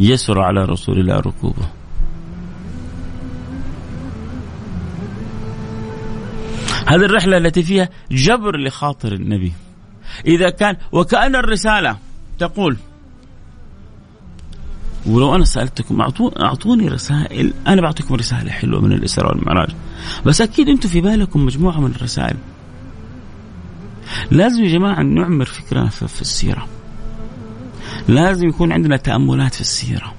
يسر 0.00 0.40
على 0.40 0.64
رسول 0.64 1.00
الله 1.00 1.16
ركوبه. 1.16 1.81
هذه 6.86 7.04
الرحلة 7.04 7.36
التي 7.36 7.62
فيها 7.62 7.88
جبر 8.10 8.56
لخاطر 8.56 9.12
النبي. 9.12 9.52
إذا 10.26 10.50
كان 10.50 10.76
وكأن 10.92 11.36
الرسالة 11.36 11.96
تقول 12.38 12.76
ولو 15.06 15.34
أنا 15.34 15.44
سألتكم 15.44 16.00
أعطوني 16.40 16.88
رسائل 16.88 17.54
أنا 17.66 17.82
بعطيكم 17.82 18.14
رسالة 18.14 18.50
حلوة 18.50 18.80
من 18.80 18.92
الإسراء 18.92 19.36
والمعراج 19.36 19.68
بس 20.26 20.40
أكيد 20.40 20.68
أنتم 20.68 20.88
في 20.88 21.00
بالكم 21.00 21.46
مجموعة 21.46 21.80
من 21.80 21.90
الرسائل. 21.90 22.36
لازم 24.30 24.64
يا 24.64 24.72
جماعة 24.72 25.02
نعمر 25.02 25.44
فكرنا 25.44 25.88
في 25.88 26.20
السيرة. 26.22 26.66
لازم 28.08 28.48
يكون 28.48 28.72
عندنا 28.72 28.96
تأملات 28.96 29.54
في 29.54 29.60
السيرة. 29.60 30.14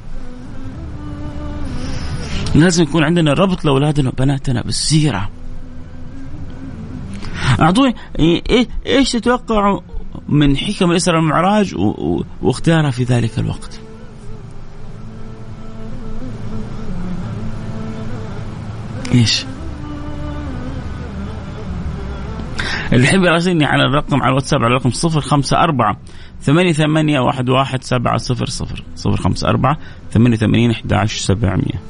لازم 2.56 2.84
يكون 2.84 3.04
عندنا 3.04 3.34
ربط 3.34 3.66
لأولادنا 3.66 4.10
وبناتنا 4.10 4.62
بالسيرة. 4.62 5.30
اعطوني 7.60 7.96
إيه 8.20 8.68
إيش 8.86 9.12
تتوقعوا 9.12 9.82
من 10.30 10.58
حكم 10.58 10.92
الاسره 10.92 11.16
والمعراج 11.16 11.76
واختيارها 12.42 12.92
في 12.92 13.04
ذلك 13.04 13.40
الوقت؟ 13.40 13.80
إيش؟ 19.14 19.46
اللي 22.94 23.04
يحب 23.04 23.24
يراسلني 23.24 23.66
على 23.66 23.84
الرقم 23.84 24.22
على 24.22 24.30
الواتساب 24.30 24.64
على 24.64 24.68
الرقم 24.68 24.90
054 24.90 25.96
ثمانية 26.42 26.74
ثمانية 26.74 27.20
واحد 27.20 27.50
واحد 27.50 27.84
سبعة 27.84 28.18
صفر 28.18 28.46
صفر 28.46 28.84
صفر 28.96 29.18
خمسة 29.18 29.50
أربعة 29.50 29.78
ثمانية 30.12 30.38
ثمانين 30.38 30.72
أحد 30.72 30.94
عشر 30.94 31.18
سبعمية. 31.18 31.82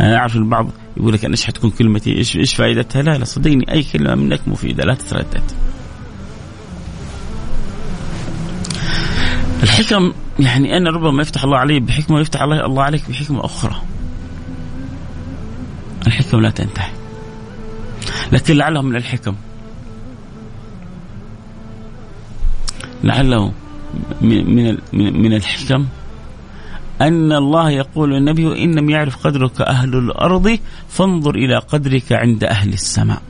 أنا 0.00 0.16
أعرف 0.16 0.36
البعض 0.36 0.66
يقول 0.96 1.14
لك 1.14 1.24
أنا 1.24 1.32
إيش 1.32 1.44
حتكون 1.44 1.70
كلمتي؟ 1.70 2.16
إيش 2.16 2.36
إيش 2.36 2.54
فائدتها؟ 2.54 3.02
لا 3.02 3.18
لا 3.18 3.24
صدقني 3.24 3.72
أي 3.72 3.82
كلمة 3.82 4.14
منك 4.14 4.40
مفيدة 4.46 4.84
لا 4.84 4.94
تتردد. 4.94 5.42
الحكم 9.62 10.12
يعني 10.38 10.76
أنا 10.76 10.90
ربما 10.90 11.22
يفتح 11.22 11.44
الله 11.44 11.58
علي 11.58 11.80
بحكمة 11.80 12.16
ويفتح 12.16 12.42
الله 12.42 12.66
الله 12.66 12.82
عليك 12.82 13.10
بحكمة 13.10 13.44
أخرى. 13.44 13.82
الحكم 16.06 16.40
لا 16.40 16.50
تنتهي. 16.50 16.90
لكن 18.32 18.56
لعلهم 18.56 18.84
من 18.86 18.96
الحكم. 18.96 19.34
لعله 23.04 23.52
من 24.20 24.78
من 24.92 25.32
الحكم 25.32 25.86
أن 27.00 27.32
الله 27.32 27.70
يقول 27.70 28.10
للنبي 28.10 28.64
إن 28.64 28.74
لم 28.74 28.90
يعرف 28.90 29.26
قدرك 29.26 29.60
أهل 29.60 29.94
الأرض 29.98 30.58
فانظر 30.88 31.34
إلى 31.34 31.58
قدرك 31.58 32.12
عند 32.12 32.44
أهل 32.44 32.72
السماء. 32.72 33.22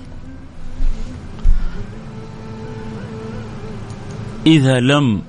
إذا 4.47 4.81
لم 4.81 5.23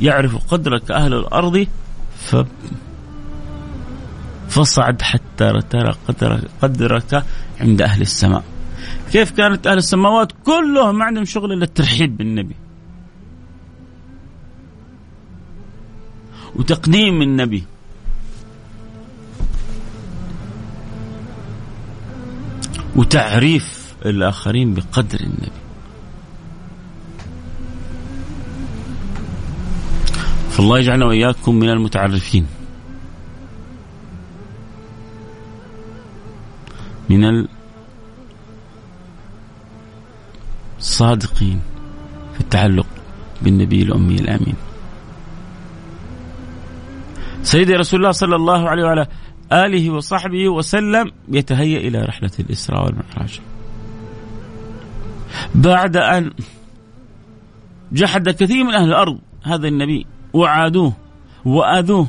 يعرف 0.00 0.36
قدرك 0.36 0.90
أهل 0.90 1.14
الأرض 1.14 1.66
ف 2.16 2.36
فصعد 4.48 5.02
حتى 5.02 5.52
ترى 5.70 5.94
قدرك, 6.08 6.40
قدرك 6.62 7.24
عند 7.60 7.82
أهل 7.82 8.00
السماء. 8.00 8.44
كيف 9.12 9.30
كانت 9.30 9.66
أهل 9.66 9.78
السماوات؟ 9.78 10.32
كلهم 10.46 10.98
ما 10.98 11.04
عندهم 11.04 11.24
شغل 11.24 11.52
إلا 11.52 11.64
الترحيب 11.64 12.16
بالنبي. 12.16 12.54
وتقديم 16.56 17.22
النبي. 17.22 17.64
وتعريف 22.96 23.94
الآخرين 24.06 24.74
بقدر 24.74 25.20
النبي. 25.20 25.50
فالله 30.50 30.78
يجعلنا 30.78 31.06
وإياكم 31.06 31.54
من 31.54 31.68
المتعرفين. 31.70 32.46
من 37.10 37.46
الصادقين 40.78 41.60
في 42.34 42.40
التعلق 42.40 42.86
بالنبي 43.42 43.82
الأمي 43.82 44.14
الأمين. 44.14 44.56
سيدي 47.42 47.74
رسول 47.74 48.00
الله 48.00 48.12
صلى 48.12 48.36
الله 48.36 48.68
عليه 48.68 48.84
وعلى 48.84 49.06
آله 49.52 49.90
وصحبه 49.90 50.48
وسلم 50.48 51.10
يتهيأ 51.28 51.78
إلى 51.78 51.98
رحلة 51.98 52.30
الإسراء 52.40 52.84
والمعراج. 52.84 53.40
بعد 55.54 55.96
أن 55.96 56.32
جحد 57.92 58.28
كثير 58.28 58.64
من 58.64 58.74
أهل 58.74 58.88
الأرض 58.88 59.18
هذا 59.42 59.68
النبي 59.68 60.06
وعادوه 60.32 60.92
وآذوه 61.44 62.06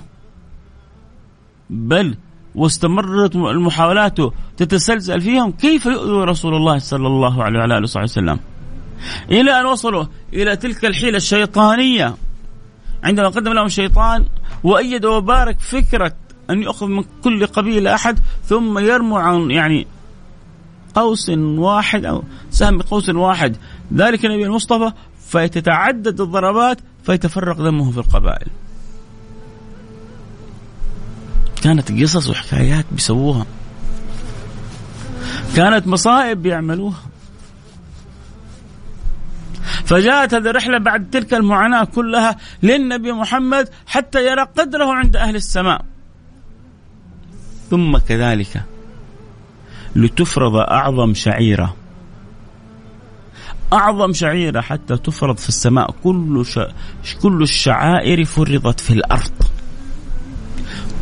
بل 1.69 2.17
واستمرت 2.55 3.35
المحاولات 3.35 4.17
تتسلسل 4.57 5.21
فيهم 5.21 5.51
كيف 5.51 5.85
يؤذوا 5.85 6.25
رسول 6.25 6.55
الله 6.55 6.77
صلى 6.77 7.07
الله 7.07 7.43
عليه 7.43 7.59
وعلى 7.59 7.77
آله 7.77 7.83
وصحبه 7.83 8.03
وسلم؟ 8.03 8.39
إلى 9.31 9.59
أن 9.59 9.65
وصلوا 9.65 10.05
إلى 10.33 10.55
تلك 10.55 10.85
الحيلة 10.85 11.17
الشيطانية. 11.17 12.15
عندما 13.03 13.29
قدم 13.29 13.53
لهم 13.53 13.65
الشيطان 13.65 14.25
وأيد 14.63 15.05
وبارك 15.05 15.59
فكرة 15.59 16.13
أن 16.49 16.63
ياخذ 16.63 16.87
من 16.87 17.03
كل 17.23 17.45
قبيلة 17.45 17.95
أحد 17.95 18.19
ثم 18.45 18.79
يرموا 18.79 19.19
عن 19.19 19.51
يعني 19.51 19.87
قوس 20.95 21.29
واحد 21.29 22.05
أو 22.05 22.23
سهم 22.51 22.77
بقوس 22.77 23.09
واحد. 23.09 23.57
ذلك 23.93 24.25
النبي 24.25 24.43
المصطفى 24.43 24.91
فتتعدد 25.29 26.21
الضربات 26.21 26.77
فيتفرق 27.03 27.57
دمه 27.57 27.91
في 27.91 27.97
القبائل. 27.97 28.47
كانت 31.61 32.01
قصص 32.01 32.29
وحكايات 32.29 32.85
بيسووها. 32.91 33.45
كانت 35.55 35.87
مصائب 35.87 36.41
بيعملوها. 36.41 37.08
فجاءت 39.85 40.33
هذه 40.33 40.49
الرحلة 40.49 40.77
بعد 40.77 41.09
تلك 41.09 41.33
المعاناة 41.33 41.83
كلها 41.83 42.37
للنبي 42.63 43.11
محمد 43.11 43.69
حتى 43.87 44.25
يرى 44.25 44.41
قدره 44.57 44.93
عند 44.93 45.15
أهل 45.15 45.35
السماء. 45.35 45.85
ثم 47.69 47.97
كذلك 47.97 48.63
لتفرض 49.95 50.55
أعظم 50.55 51.13
شعيرة. 51.13 51.75
أعظم 53.73 54.13
شعيرة 54.13 54.61
حتى 54.61 54.97
تفرض 54.97 55.37
في 55.37 55.49
السماء. 55.49 55.91
كل 56.03 56.45
ش... 56.45 56.59
كل 57.21 57.43
الشعائر 57.43 58.25
فرضت 58.25 58.79
في 58.79 58.93
الأرض. 58.93 59.31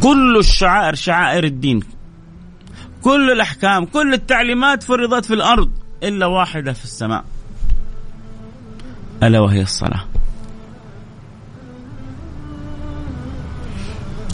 كل 0.04 0.38
الشعائر 0.38 0.96
شعائر 0.96 1.44
الدين. 1.44 1.80
كل 3.02 3.32
الأحكام 3.32 3.86
كل 3.86 4.14
التعليمات 4.14 4.84
فرضت 4.84 5.26
في 5.26 5.34
الأرض 5.34 5.72
إلا 6.04 6.26
واحدة 6.26 6.74
في 6.74 6.84
السماء. 6.84 7.24
ألا 9.24 9.40
وهي 9.40 9.62
الصلاة. 9.62 10.04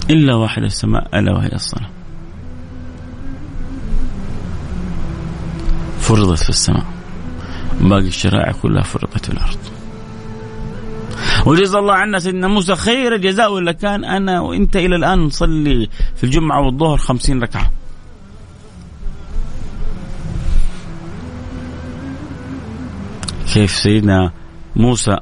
إلا 0.10 0.36
واحدة 0.36 0.68
في 0.68 0.74
السماء 0.74 1.20
ألا 1.20 1.34
وهي 1.34 1.52
الصلاة. 1.54 1.90
فرضت 6.00 6.44
في 6.44 6.50
السماء. 6.50 6.86
باقي 7.82 8.08
الشرائع 8.08 8.52
كلها 8.62 8.84
فرضت 8.84 9.26
في 9.26 9.34
الأرض. 9.34 9.58
وجزا 11.46 11.80
الله 11.80 11.94
عنا 11.94 12.20
سيدنا 12.20 12.48
موسى 12.48 12.76
خير 12.76 13.16
الجزاء 13.16 13.54
ولا 13.54 13.72
كان 13.72 14.06
أنا 14.06 14.42
وأنت 14.42 14.76
إلى 14.76 14.96
الآن 14.96 15.20
نصلي 15.20 15.90
في 16.16 16.24
الجمعة 16.24 16.66
والظهر 16.66 16.98
خمسين 16.98 17.44
ركعة. 17.44 17.72
كيف 23.54 23.72
سيدنا 23.72 24.32
موسى 24.76 25.17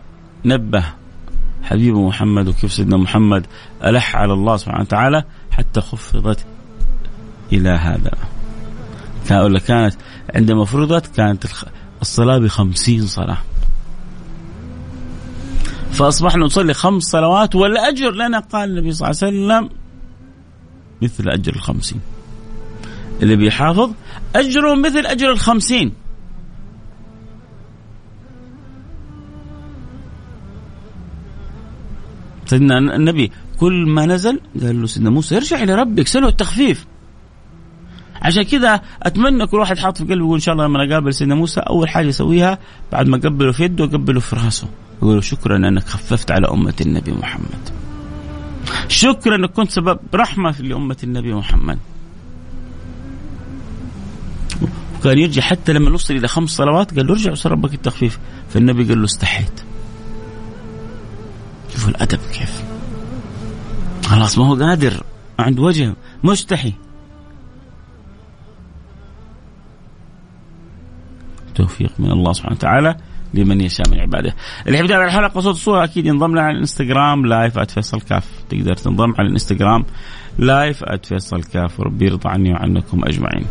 نبه 0.46 0.86
حبيبه 1.64 2.08
محمد 2.08 2.48
وكيف 2.48 2.74
سيدنا 2.74 2.98
محمد 2.98 3.48
ألح 3.84 4.16
على 4.16 4.34
الله 4.34 4.58
سبحانه 4.58 4.82
وتعالى 4.82 5.24
حتى 5.52 5.82
خفضت 5.82 6.46
إلى 7.54 7.70
هذا. 7.70 8.12
ولا 9.32 9.60
كانت 9.60 9.96
عندما 10.36 10.66
فرضت 10.66 11.16
كانت 11.16 11.46
الصلاة 12.02 12.38
بخمسين 12.38 13.08
صلاة. 13.08 13.38
فأصبحنا 15.92 16.46
نصلي 16.46 16.74
خمس 16.74 17.04
صلوات 17.04 17.56
والأجر 17.56 18.12
لنا 18.12 18.40
قال 18.40 18.70
النبي 18.70 18.92
صلى 18.92 19.10
الله 19.10 19.20
عليه 19.24 19.38
وسلم 19.38 19.70
مثل 21.02 21.30
أجر 21.30 21.56
الخمسين. 21.56 22.02
اللي 23.22 23.36
بيحافظ 23.36 23.92
أجره 24.36 24.76
مثل 24.76 25.06
أجر 25.06 25.32
الخمسين. 25.32 25.94
سيدنا 32.52 32.78
النبي 32.78 33.32
كل 33.60 33.86
ما 33.88 34.06
نزل 34.06 34.40
قال 34.62 34.82
له 34.82 34.88
سيدنا 34.88 35.10
موسى 35.10 35.38
ارجع 35.38 35.64
إلى 35.64 35.76
ربك 35.76 36.08
سله 36.08 36.28
التخفيف. 36.28 36.86
عشان 38.22 38.44
كذا 38.44 38.82
أتمنى 39.04 39.48
كل 39.48 39.58
واحد 39.58 39.78
حاط 39.78 39.98
في 39.98 40.04
قلبه 40.04 40.26
يقول 40.26 40.34
إن 40.34 40.40
شاء 40.40 40.54
الله 40.54 40.66
لما 40.66 40.86
اقابل 40.86 41.14
سيدنا 41.14 41.36
موسى 41.36 41.60
أول 41.60 41.90
حاجة 41.90 42.08
يسويها 42.08 42.60
بعد 42.92 43.08
ما 43.08 43.18
اقبله 43.18 43.52
في 43.52 43.64
يده 43.64 43.86
اقبله 43.86 44.20
في 44.20 44.36
راسه 44.36 44.68
يقول 45.02 45.24
شكرا 45.24 45.58
أنك 45.58 45.84
خففت 45.84 46.32
على 46.32 46.48
أمة 46.48 46.74
النبي 46.82 47.12
محمد. 47.12 47.70
شكرا 48.88 49.36
أنك 49.36 49.52
كنت 49.52 49.72
سبب 49.72 50.00
رحمة 50.14 50.56
لأمة 50.60 50.98
النبي 51.04 51.34
محمد. 51.34 51.80
وكان 55.00 55.18
يرجع 55.18 55.42
حتى 55.42 55.74
لما 55.74 55.90
نوصل 55.90 56.14
إلى 56.14 56.28
خمس 56.28 56.50
صلوات 56.50 56.96
قال 56.96 57.08
له 57.08 57.14
ارجع 57.14 57.32
وصل 57.32 57.52
ربك 57.52 57.74
التخفيف. 57.74 58.20
فالنبي 58.50 58.84
قال 58.84 59.00
له 59.00 59.06
استحيت. 59.06 59.71
شوفوا 61.74 61.90
الأدب 61.90 62.20
كيف 62.34 62.64
خلاص 64.06 64.38
ما 64.38 64.48
هو 64.48 64.56
قادر 64.56 65.04
عند 65.40 65.60
وجه 65.60 65.94
مستحي 66.24 66.74
توفيق 71.56 71.92
من 72.00 72.12
الله 72.12 72.34
سبحانه 72.34 72.56
وتعالى 72.56 72.96
لمن 73.34 73.62
يشاء 73.62 73.90
من 73.90 74.00
عباده. 74.00 74.36
اللي 74.68 74.78
يحب 74.78 74.86
يتابع 74.86 75.06
الحلقة 75.06 75.38
وصوت 75.38 75.56
الصورة 75.56 75.84
أكيد 75.84 76.06
ينضم 76.06 76.32
لنا 76.32 76.42
على 76.42 76.52
الإنستغرام 76.52 77.26
live 77.26 77.60
@فيصل 77.60 78.02
كاف 78.02 78.26
تقدر 78.50 78.74
تنضم 78.74 79.14
على 79.18 79.28
الإنستغرام 79.28 79.86
live 80.40 80.84
@فيصل 81.04 81.44
كاف 81.44 81.80
وربي 81.80 82.06
يرضى 82.06 82.30
عني 82.30 82.54
وعنكم 82.54 83.06
أجمعين. 83.06 83.46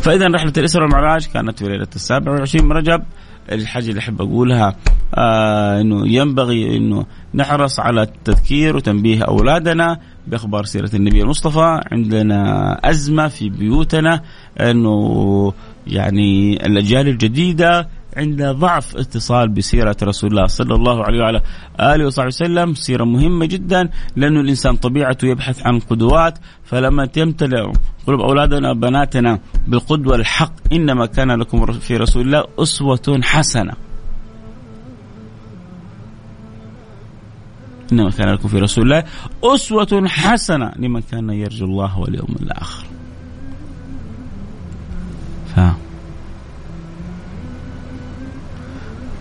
فاذا 0.00 0.26
رحلة 0.26 0.52
الاسره 0.56 0.82
والمعراج 0.82 1.26
كانت 1.26 1.58
في 1.58 1.68
ليلة 1.68 1.88
السابع 1.96 2.32
والعشرين 2.32 2.64
من 2.64 2.72
رجب 2.72 3.02
الحاجة 3.52 3.88
اللي 3.88 3.98
أحب 3.98 4.22
أقولها 4.22 4.76
آه 5.14 5.80
إنه 5.80 6.08
ينبغي 6.08 6.76
إنه 6.76 7.06
نحرص 7.34 7.80
على 7.80 8.02
التذكير 8.02 8.76
وتنبيه 8.76 9.22
أولادنا 9.22 9.98
بأخبار 10.26 10.64
سيرة 10.64 10.90
النبي 10.94 11.22
المصطفى. 11.22 11.80
عندنا 11.92 12.72
أزمة 12.84 13.28
في 13.28 13.48
بيوتنا 13.48 14.22
إنه 14.60 15.52
يعني 15.86 16.66
الأجيال 16.66 17.08
الجديدة 17.08 17.88
عند 18.18 18.42
ضعف 18.42 18.96
اتصال 18.96 19.48
بسيرة 19.48 19.96
رسول 20.02 20.30
الله 20.30 20.46
صلى 20.46 20.74
الله 20.74 21.04
عليه 21.04 21.20
وعلى 21.20 21.42
آله 21.80 22.06
وصحبه 22.06 22.26
وسلم. 22.26 22.74
سيرة 22.74 23.04
مهمة 23.04 23.46
جدا 23.46 23.90
لأنه 24.16 24.40
الإنسان 24.40 24.76
طبيعته 24.76 25.26
يبحث 25.28 25.66
عن 25.66 25.78
قدوات 25.78 26.38
فلما 26.64 27.06
تمتلئ 27.06 27.72
قلوب 28.06 28.20
أولادنا 28.20 28.72
بناتنا 28.72 29.38
بالقدوة 29.66 30.16
الحق 30.16 30.52
إنما 30.72 31.06
كان 31.06 31.30
لكم 31.30 31.66
في 31.66 31.96
رسول 31.96 32.22
الله 32.22 32.44
أسوة 32.58 33.20
حسنة. 33.22 33.72
إنما 37.92 38.10
كان 38.10 38.28
لكم 38.28 38.48
في 38.48 38.58
رسول 38.58 38.84
الله 38.84 39.04
أسوة 39.44 40.08
حسنة 40.08 40.72
لمن 40.76 41.00
كان 41.00 41.30
يرجو 41.30 41.64
الله 41.66 41.98
واليوم 41.98 42.36
الآخر. 42.40 42.86
ف 45.56 45.60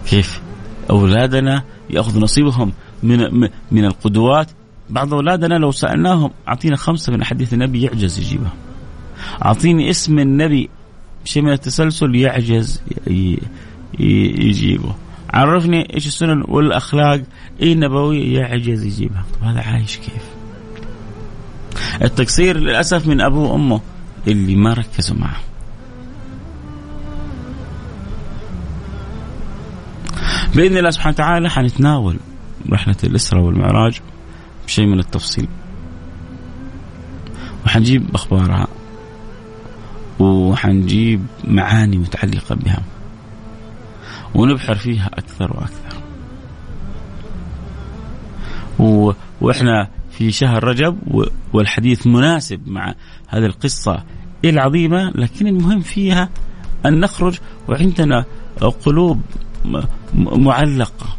كيف 0.10 0.42
أولادنا 0.90 1.64
يأخذ 1.90 2.20
نصيبهم 2.20 2.72
من 3.04 3.20
من 3.72 3.86
القدوات. 3.86 4.48
بعض 4.90 5.14
أولادنا 5.14 5.56
لو 5.56 5.72
سألناهم 5.72 6.32
أعطينا 6.48 6.76
خمسة 6.76 7.14
من 7.14 7.22
أحاديث 7.22 7.54
النبي 7.54 7.82
يعجز 7.82 8.20
يجيبها. 8.20 8.54
أعطيني 9.46 9.90
اسم 9.90 10.20
النبي 10.20 10.70
شيء 11.26 11.44
من 11.44 11.52
التسلسل 11.52 12.16
يعجز 12.16 12.82
يجيبه. 14.00 14.96
عرفني 15.30 15.94
إيش 15.96 16.08
السنن 16.08 16.44
والأخلاق 16.48 17.22
إيه 17.62 17.74
النبوية؟ 17.74 18.40
يعجز 18.40 18.86
يجيبها. 18.86 19.26
طب 19.34 19.48
هذا 19.48 19.62
عايش 19.62 19.98
كيف؟ 19.98 20.24
التقصير 22.02 22.58
للأسف 22.58 23.08
من 23.08 23.22
أبوه 23.22 23.52
وأمه 23.52 23.82
اللي 24.28 24.56
ما 24.56 24.74
ركزوا 24.74 25.18
معه. 25.18 25.47
بإذن 30.56 30.78
الله 30.78 30.90
سبحانه 30.90 31.14
وتعالى 31.14 31.50
حنتناول 31.50 32.18
رحلة 32.70 32.96
الإسرة 33.04 33.42
والمعراج 33.42 34.02
بشيء 34.66 34.86
من 34.86 35.00
التفصيل. 35.00 35.48
وحنجيب 37.66 38.16
أخبارها. 38.16 38.68
وحنجيب 40.20 41.26
معاني 41.44 41.98
متعلقة 41.98 42.56
بها. 42.56 42.84
ونبحر 44.36 44.76
فيها 44.76 45.10
أكثر 45.14 45.58
وأكثر. 45.58 45.98
و... 48.80 49.12
وإحنا 49.42 49.90
في 50.12 50.32
شهر 50.32 50.64
رجب 50.64 50.98
والحديث 51.54 52.08
مناسب 52.08 52.68
مع 52.68 52.94
هذه 53.28 53.46
القصة 53.46 54.04
العظيمة 54.46 55.12
لكن 55.16 55.48
المهم 55.48 55.82
فيها 55.82 56.30
أن 56.86 57.00
نخرج 57.00 57.40
وعندنا 57.68 58.26
قلوب 58.86 59.22
معلقة. 60.16 61.18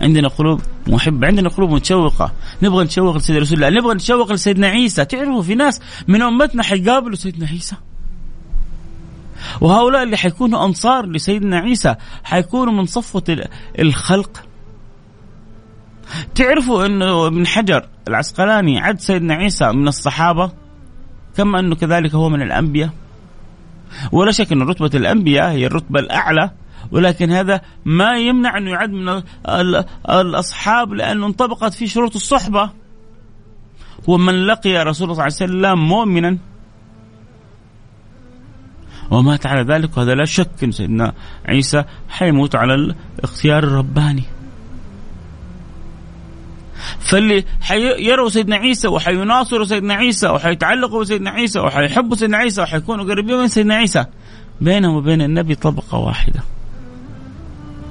عندنا 0.00 0.28
قلوب 0.28 0.60
محبة 0.86 1.26
عندنا 1.26 1.48
قلوب 1.48 1.70
متشوقة. 1.70 2.32
نبغى 2.62 2.84
نتشوق 2.84 3.16
لسيدنا 3.16 3.40
رسول 3.40 3.64
الله 3.64 3.80
نبغى 3.80 3.94
نتشوق 3.94 4.32
لسيدنا 4.32 4.66
عيسى. 4.66 5.04
تعرفوا 5.04 5.42
في 5.42 5.54
ناس 5.54 5.80
من 6.08 6.22
أمتنا 6.22 6.62
حيقابلوا 6.62 7.16
سيدنا 7.16 7.46
عيسى. 7.46 7.76
وهؤلاء 9.60 10.02
اللي 10.02 10.16
حيكونوا 10.16 10.64
أنصار 10.64 11.06
لسيدنا 11.06 11.58
عيسى 11.58 11.94
حيكونوا 12.24 12.72
من 12.72 12.86
صفوة 12.86 13.48
الخلق. 13.78 14.42
تعرفوا 16.34 16.86
أنه 16.86 17.26
ابن 17.26 17.46
حجر 17.46 17.88
العسقلاني 18.08 18.80
عد 18.80 19.00
سيدنا 19.00 19.34
عيسى 19.34 19.72
من 19.72 19.88
الصحابة؟ 19.88 20.52
كما 21.36 21.60
أنه 21.60 21.74
كذلك 21.74 22.14
هو 22.14 22.28
من 22.28 22.42
الأنبياء؟ 22.42 22.90
ولا 24.12 24.32
شك 24.32 24.52
أن 24.52 24.62
رتبة 24.62 24.90
الأنبياء 24.94 25.50
هي 25.50 25.66
الرتبة 25.66 26.00
الأعلى 26.00 26.50
ولكن 26.92 27.30
هذا 27.30 27.60
ما 27.84 28.18
يمنع 28.18 28.58
أنه 28.58 28.70
يعد 28.70 28.90
من 28.90 29.22
الأصحاب 30.10 30.92
لأنه 30.92 31.26
انطبقت 31.26 31.74
فيه 31.74 31.86
شروط 31.86 32.14
الصحبة. 32.14 32.70
ومن 34.06 34.46
لقي 34.46 34.84
رسول 34.84 34.84
الله 34.84 34.92
صلى 34.92 35.10
الله 35.10 35.22
عليه 35.22 35.34
وسلم 35.34 35.88
مؤمنا. 35.88 36.38
ومات 39.10 39.46
على 39.46 39.74
ذلك 39.74 39.96
وهذا 39.96 40.14
لا 40.14 40.24
شك 40.24 40.64
إن 40.64 40.72
سيدنا 40.72 41.12
عيسى 41.46 41.84
حيموت 42.08 42.54
على 42.54 42.74
الاختيار 42.74 43.64
الرباني. 43.64 44.24
فاللي 47.00 47.44
حيروا 47.60 48.28
سيدنا 48.28 48.56
عيسى 48.56 48.88
وحيناصروا 48.88 49.64
سيدنا 49.64 49.94
عيسى 49.94 50.28
وحيتعلقوا 50.28 51.00
بسيدنا 51.00 51.30
عيسى 51.30 51.60
وحيحبوا 51.60 52.16
سيدنا 52.16 52.36
عيسى 52.36 52.62
وحيكونوا 52.62 53.04
قريبين 53.04 53.36
من 53.36 53.48
سيدنا 53.48 53.74
عيسى 53.74 54.04
بينهم 54.60 54.96
وبين 54.96 55.22
النبي 55.22 55.54
طبقة 55.54 55.98
واحدة. 55.98 56.40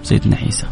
سيدنا 0.03 0.35
عيسى. 0.35 0.67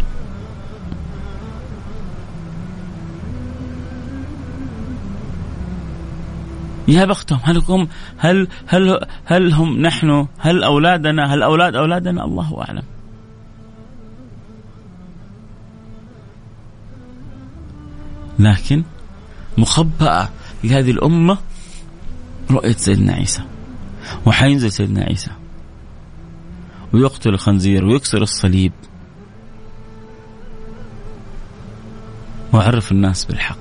يا 6.87 7.05
بختهم 7.05 7.39
هل 7.43 7.57
هم 7.57 7.87
هل 8.17 8.47
هل 8.67 8.99
هل 9.25 9.53
هم 9.53 9.81
نحن 9.81 10.27
هل 10.37 10.63
أولادنا 10.63 11.33
هل 11.33 11.43
أولاد 11.43 11.75
أولادنا؟ 11.75 12.25
الله 12.25 12.61
أعلم. 12.61 12.83
لكن 18.39 18.83
مخبأة 19.57 20.29
لهذه 20.63 20.91
الأمة 20.91 21.37
رؤية 22.51 22.71
سيدنا 22.71 23.13
عيسى 23.13 23.41
وحينزل 24.25 24.71
سيدنا 24.71 25.03
عيسى. 25.03 25.31
ويقتل 26.93 27.29
الخنزير 27.29 27.85
ويكسر 27.85 28.21
الصليب. 28.21 28.71
وعرف 32.53 32.91
الناس 32.91 33.25
بالحق. 33.25 33.57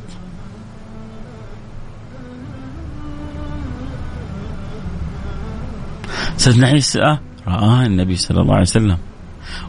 سيدنا 6.36 6.66
عيسى 6.66 7.18
رآه 7.48 7.86
النبي 7.86 8.16
صلى 8.16 8.40
الله 8.40 8.52
عليه 8.52 8.62
وسلم 8.62 8.98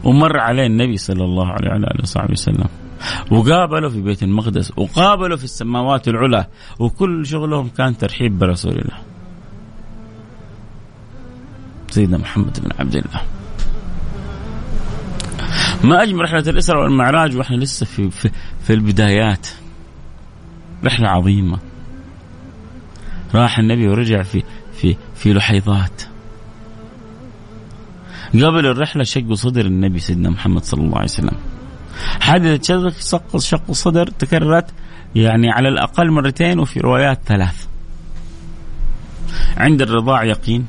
ومر 0.04 0.38
عليه 0.38 0.66
النبي 0.66 0.96
صلى 0.96 1.24
الله 1.24 1.46
عليه 1.46 1.68
وعلى 1.68 1.86
آله 1.86 2.02
وصحبه 2.02 2.32
وسلم 2.32 2.68
وقابله 3.30 3.88
في 3.88 4.00
بيت 4.00 4.22
المقدس 4.22 4.72
وقابله 4.76 5.36
في 5.36 5.44
السماوات 5.44 6.08
العلى 6.08 6.46
وكل 6.78 7.26
شغلهم 7.26 7.68
كان 7.68 7.98
ترحيب 7.98 8.38
برسول 8.38 8.72
الله. 8.72 8.98
سيدنا 11.90 12.18
محمد 12.18 12.60
بن 12.60 12.70
عبد 12.78 12.96
الله. 12.96 13.39
ما 15.84 16.02
أجمل 16.02 16.20
رحلة 16.20 16.44
الإسراء 16.46 16.82
والمعراج 16.82 17.36
وإحنا 17.36 17.56
لسه 17.56 17.86
في 17.86 18.10
في, 18.10 18.30
في 18.62 18.72
البدايات. 18.72 19.48
رحلة 20.84 21.08
عظيمة. 21.08 21.58
راح 23.34 23.58
النبي 23.58 23.88
ورجع 23.88 24.22
في 24.22 24.42
في 24.72 24.96
في 25.14 25.32
لحيضات 25.32 26.02
قبل 28.34 28.66
الرحلة 28.66 29.04
شق 29.04 29.32
صدر 29.32 29.66
النبي 29.66 29.98
سيدنا 29.98 30.30
محمد 30.30 30.64
صلى 30.64 30.80
الله 30.80 30.96
عليه 30.96 31.04
وسلم. 31.04 31.36
حادثة 32.20 32.90
شق 33.00 33.36
شق 33.36 33.62
الصدر 33.68 34.06
تكررت 34.06 34.70
يعني 35.14 35.50
على 35.50 35.68
الأقل 35.68 36.10
مرتين 36.10 36.58
وفي 36.58 36.80
روايات 36.80 37.20
ثلاث. 37.26 37.66
عند 39.56 39.82
الرضاع 39.82 40.24
يقين. 40.24 40.66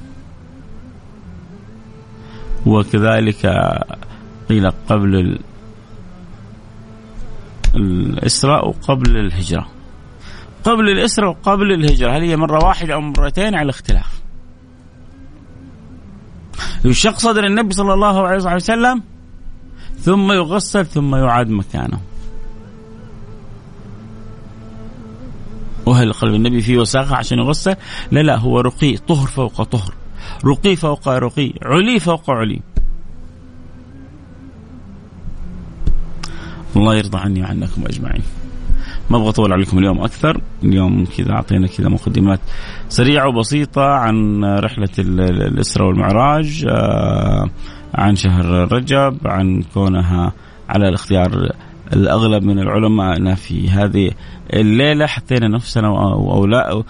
وكذلك 2.65 3.45
قيل 4.51 4.71
قبل 4.89 5.39
الإسراء 7.75 8.67
وقبل 8.67 9.17
الهجرة. 9.17 9.67
قبل 10.63 10.89
الإسراء 10.89 11.29
وقبل 11.29 11.71
الهجرة 11.71 12.11
هل 12.17 12.21
هي 12.21 12.37
مرة 12.37 12.65
واحدة 12.65 12.93
أو 12.93 13.01
مرتين 13.01 13.55
على 13.55 13.69
اختلاف 13.69 14.21
يشق 16.85 17.17
صدر 17.17 17.45
النبي 17.45 17.73
صلى 17.73 17.93
الله 17.93 18.27
عليه 18.27 18.55
وسلم 18.55 19.03
ثم 19.99 20.31
يغسل 20.31 20.85
ثم 20.85 21.15
يعاد 21.15 21.49
مكانه. 21.49 21.99
وهل 25.85 26.13
قلب 26.13 26.33
النبي 26.33 26.61
فيه 26.61 26.77
وساخة 26.77 27.15
عشان 27.15 27.39
يغسل؟ 27.39 27.75
لا 28.11 28.19
لا 28.19 28.37
هو 28.37 28.59
رقي 28.59 28.97
طهر 28.97 29.27
فوق 29.27 29.63
طهر. 29.63 29.93
رقي 30.45 30.75
فوق 30.75 31.07
رقي 31.07 31.53
علي 31.61 31.99
فوق 31.99 32.29
علي. 32.29 32.61
الله 36.75 36.95
يرضى 36.95 37.17
عني 37.17 37.41
وعنكم 37.41 37.85
أجمعين. 37.85 38.21
ما 39.09 39.17
أبغى 39.17 39.29
أطول 39.29 39.53
عليكم 39.53 39.77
اليوم 39.77 40.01
أكثر، 40.01 40.41
اليوم 40.63 41.05
كذا 41.17 41.31
أعطينا 41.31 41.67
كذا 41.67 41.89
مقدمات 41.89 42.39
سريعة 42.89 43.27
وبسيطة 43.27 43.81
عن 43.81 44.43
رحلة 44.43 44.89
الاسره 44.99 45.85
والمعراج 45.87 46.65
آه، 46.69 47.49
عن 47.95 48.15
شهر 48.15 48.73
رجب، 48.73 49.17
عن 49.25 49.63
كونها 49.73 50.33
على 50.69 50.89
الاختيار 50.89 51.51
الأغلب 51.93 52.43
من 52.43 52.59
العلماء 52.59 53.35
في 53.35 53.69
هذه 53.69 54.11
الليلة 54.53 55.05
حطينا 55.05 55.47
نفسنا 55.47 55.89
واولاء 55.89 56.83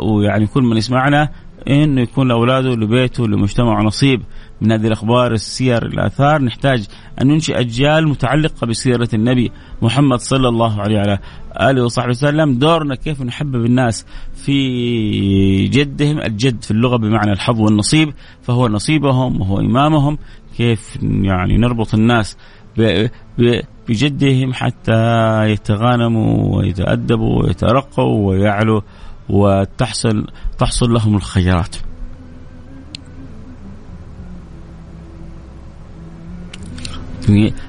ويعني 0.00 0.46
كل 0.46 0.62
من 0.62 0.76
يسمعنا 0.76 1.28
انه 1.68 2.00
يكون 2.00 2.28
لأولاده 2.28 2.70
لبيته 2.70 3.28
لمجتمعه 3.28 3.82
نصيب. 3.82 4.22
من 4.60 4.72
هذه 4.72 4.86
الأخبار 4.86 5.32
السير 5.32 5.86
الآثار. 5.86 6.42
نحتاج 6.42 6.86
أن 7.20 7.26
ننشئ 7.26 7.60
أجيال 7.60 8.08
متعلقة 8.08 8.66
بسيرة 8.66 9.08
النبي 9.14 9.52
محمد 9.82 10.18
صلى 10.18 10.48
الله 10.48 10.80
عليه 10.80 10.96
وعلى 10.96 11.18
آله 11.60 11.84
وصحبه 11.84 12.10
وسلم. 12.10 12.58
دورنا 12.58 12.94
كيف 12.94 13.22
نحبب 13.22 13.64
الناس 13.64 14.06
في 14.34 15.68
جدهم. 15.68 16.20
الجد 16.20 16.62
في 16.62 16.70
اللغة 16.70 16.96
بمعنى 16.96 17.32
الحظ 17.32 17.60
والنصيب. 17.60 18.14
فهو 18.42 18.68
نصيبهم 18.68 19.40
وهو 19.40 19.60
إمامهم. 19.60 20.18
كيف 20.56 20.98
يعني 21.02 21.56
نربط 21.58 21.94
الناس 21.94 22.36
بجدهم 23.88 24.52
حتى 24.52 24.92
يتغانموا 25.50 26.56
ويتأدبوا 26.56 27.42
ويترقوا 27.42 28.28
ويعلوا. 28.28 28.80
وتحصل 29.28 30.26
تحصل 30.58 30.92
لهم 30.92 31.16
الخيرات. 31.16 31.76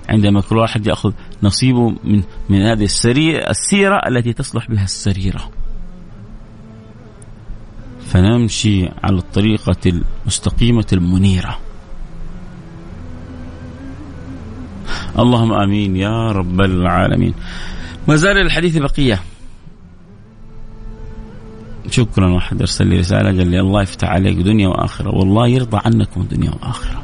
عندما 0.10 0.42
كل 0.42 0.58
واحد 0.58 0.88
يأخذ 0.88 1.14
نصيبه 1.44 1.90
من 2.04 2.24
من 2.50 2.62
هذه 2.62 2.84
السريره 2.84 3.50
السيرة 3.50 4.02
التي 4.08 4.34
تصلح 4.34 4.70
بها 4.70 4.84
السريرة. 4.84 5.50
فنمشي 8.06 8.86
على 9.04 9.18
الطريقة 9.18 10.02
المستقيمة 10.26 10.86
المنيرة. 10.94 11.60
اللهم 15.20 15.54
آمين 15.54 15.96
يا 15.96 16.32
رب 16.32 16.62
العالمين. 16.62 17.34
ما 18.08 18.16
زال 18.16 18.38
الحديث 18.38 18.78
بقية. 18.78 19.20
شكرا 21.90 22.34
واحد 22.34 22.60
أرسل 22.60 22.88
لي 22.88 23.00
رسالة 23.00 23.38
قال 23.38 23.48
لي 23.48 23.60
الله 23.60 23.82
يفتح 23.82 24.10
عليك 24.10 24.38
دنيا 24.38 24.68
وآخرة. 24.68 25.16
والله 25.16 25.48
يرضى 25.48 25.80
عنكم 25.86 26.24
دنيا 26.24 26.52
وآخرة. 26.52 27.02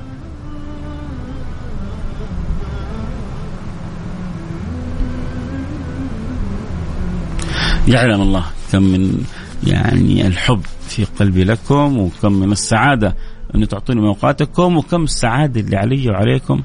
يعلم 7.88 8.22
الله 8.22 8.46
كم 8.72 8.84
من 8.84 9.24
يعني 9.68 10.28
الحب 10.28 10.62
في 10.82 11.04
قلبي 11.04 11.44
لكم 11.44 11.98
وكم 11.98 12.34
من 12.34 12.52
السعادة 12.52 13.16
أن 13.56 13.68
تعطوني 13.68 14.08
أوقاتكم 14.08 14.78
وكم 14.78 15.04
السعادة 15.04 15.62
اللي 15.62 15.78
علي 15.78 16.10
وعليكم. 16.10 16.62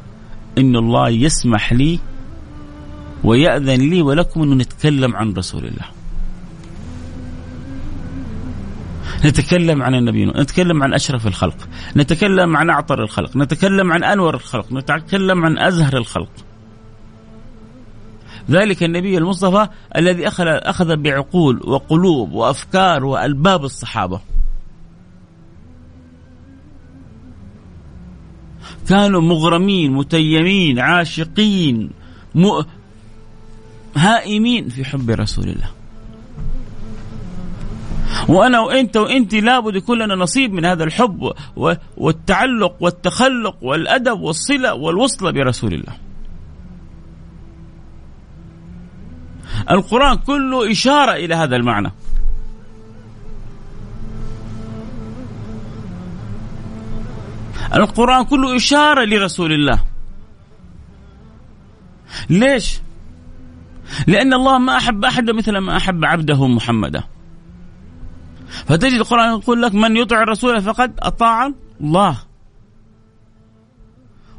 إن 0.59 0.77
الله 0.77 1.09
يسمح 1.09 1.73
لي 1.73 1.99
ويأذن 3.25 3.91
لي 3.91 4.03
ولكم 4.03 4.43
أن 4.43 4.59
نتكلم 4.59 5.17
عن 5.17 5.33
رسول 5.33 5.64
الله. 5.64 5.95
نتكلم 9.25 9.83
عن 9.83 9.95
النبي 9.95 10.25
نتكلم 10.27 10.83
عن 10.83 10.95
أشرف 10.95 11.27
الخلق 11.27 11.69
نتكلم 11.97 12.57
عن 12.57 12.71
أعطر 12.71 13.03
الخلق 13.03 13.37
نتكلم 13.37 13.93
عن 13.93 14.05
أنور 14.05 14.35
الخلق 14.35 14.73
نتكلم 14.73 15.45
عن 15.45 15.59
أزهر 15.59 15.97
الخلق 15.97 16.31
ذلك 18.51 18.83
النبي 18.83 19.19
المصطفى 19.19 19.69
الذي 19.97 20.29
أخذ, 20.29 20.45
أخذ 20.47 20.97
بعقول 20.97 21.61
وقلوب 21.64 22.33
وأفكار 22.33 23.05
وألباب 23.05 23.64
الصحابة 23.64 24.21
كانوا 28.89 29.21
مغرمين 29.21 29.93
متيمين 29.93 30.79
عاشقين. 30.79 31.91
هائمين 33.97 34.69
في 34.69 34.85
حب 34.85 35.11
رسول 35.11 35.49
الله 35.49 35.76
وأنا 38.29 38.61
وإنت 38.61 38.97
وإنت 38.97 39.35
لابد 39.35 39.77
يكون 39.77 39.99
لنا 39.99 40.14
نصيب 40.14 40.53
من 40.53 40.64
هذا 40.64 40.85
الحب 40.85 41.33
والتعلق 41.97 42.77
والتخلق 42.81 43.57
والأدب 43.62 44.21
والصلة 44.21 44.75
والوصله 44.75 45.31
برسول 45.31 45.75
الله. 45.75 45.97
القرآن 49.71 50.17
كله 50.17 50.71
إشارة 50.71 51.12
إلى 51.12 51.35
هذا 51.35 51.57
المعنى. 51.57 51.93
القرآن 57.75 58.25
كله 58.25 58.57
إشارة 58.57 59.05
لرسول 59.05 59.53
الله 59.53 59.85
ليش؟ 62.31 62.81
لأن 64.07 64.35
الله 64.35 64.59
ما 64.59 64.77
أحب 64.77 65.05
أحد 65.05 65.31
مثل 65.31 65.59
ما 65.59 65.77
أحب 65.77 66.05
عبده 66.05 66.47
محمدا 66.47 67.03
فتجد 68.47 69.01
القرآن 69.01 69.38
يقول 69.38 69.62
لك 69.62 69.74
من 69.74 69.97
يطع 69.97 70.22
الرسول 70.22 70.62
فقد 70.62 70.92
أطاع 70.99 71.53
الله. 71.80 72.18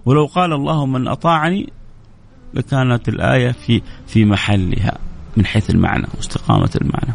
ولو 0.05 0.25
قال 0.25 0.53
الله 0.53 0.85
من 0.85 1.07
أطاعني 1.07 1.73
لكانت 2.53 3.09
الآية 3.09 3.51
في 3.51 3.81
في 4.07 4.25
محلها 4.25 4.97
من 5.37 5.45
حيث 5.45 5.69
المعنى 5.69 6.07
واستقامة 6.15 6.69
المعنى. 6.81 7.13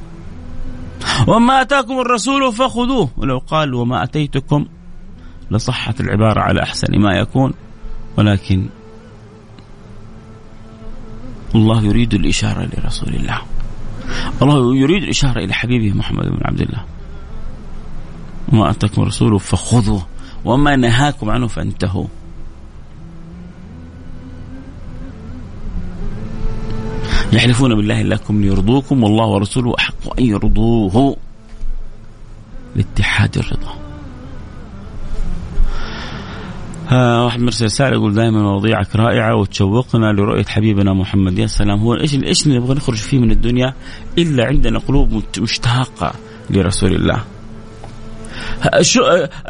وما 1.27 1.61
أتاكم 1.63 2.01
الرسول 2.01 2.53
فخذوه. 2.53 3.11
ولو 3.17 3.39
قال 3.39 3.75
وما 3.75 4.03
أتيتكم 4.03 4.67
لصحت 5.51 6.01
العبارة 6.01 6.41
على 6.41 6.63
أحسن 6.63 6.99
ما 6.99 7.15
يكون. 7.19 7.53
ولكن 8.19 8.67
الله 11.55 11.85
يريد 11.85 12.15
الإشارة 12.15 12.69
لرسول 12.77 13.15
الله. 13.15 13.39
الله 14.43 14.77
يريد 14.77 15.03
الإشارة 15.03 15.39
إلى 15.45 15.53
حبيبه 15.53 15.97
محمد 15.99 16.25
بن 16.25 16.39
عبد 16.45 16.61
الله. 16.61 16.85
وما 18.53 18.71
أتاكم 18.71 19.03
رسوله 19.03 19.39
فخذوه 19.39 20.07
وما 20.45 20.77
نهاكم 20.77 21.31
عنه 21.31 21.47
فانتهوا. 21.47 22.07
يحلفون 27.33 27.75
بالله 27.75 28.03
لكم 28.03 28.41
ليرضوكم 28.41 29.03
والله 29.03 29.27
ورسوله 29.27 29.75
أحق 29.79 30.21
أن 30.21 30.27
يرضوه. 30.27 31.17
لاتحاد 32.77 33.39
الرضا. 33.39 33.75
واحد 36.93 37.41
مرسل 37.41 37.65
رسالة 37.65 37.97
يقول 37.97 38.15
دائما 38.15 38.43
مواضيعك 38.43 38.97
رائعة 38.97 39.37
وتشوقنا 39.37 40.13
لرؤية 40.13 40.45
حبيبنا 40.45 40.93
محمد. 40.93 41.39
يا 41.39 41.47
سلام. 41.47 41.79
هو 41.79 41.95
إيش 41.95 42.15
إيش 42.15 42.49
نبغى 42.49 42.75
نخرج 42.75 42.97
فيه 42.97 43.19
من 43.19 43.31
الدنيا 43.31 43.75
إلا 44.19 44.47
عندنا 44.47 44.79
قلوب 44.79 45.23
مشتاقة 45.39 46.13
لرسول 46.51 46.93
الله؟ 46.95 47.25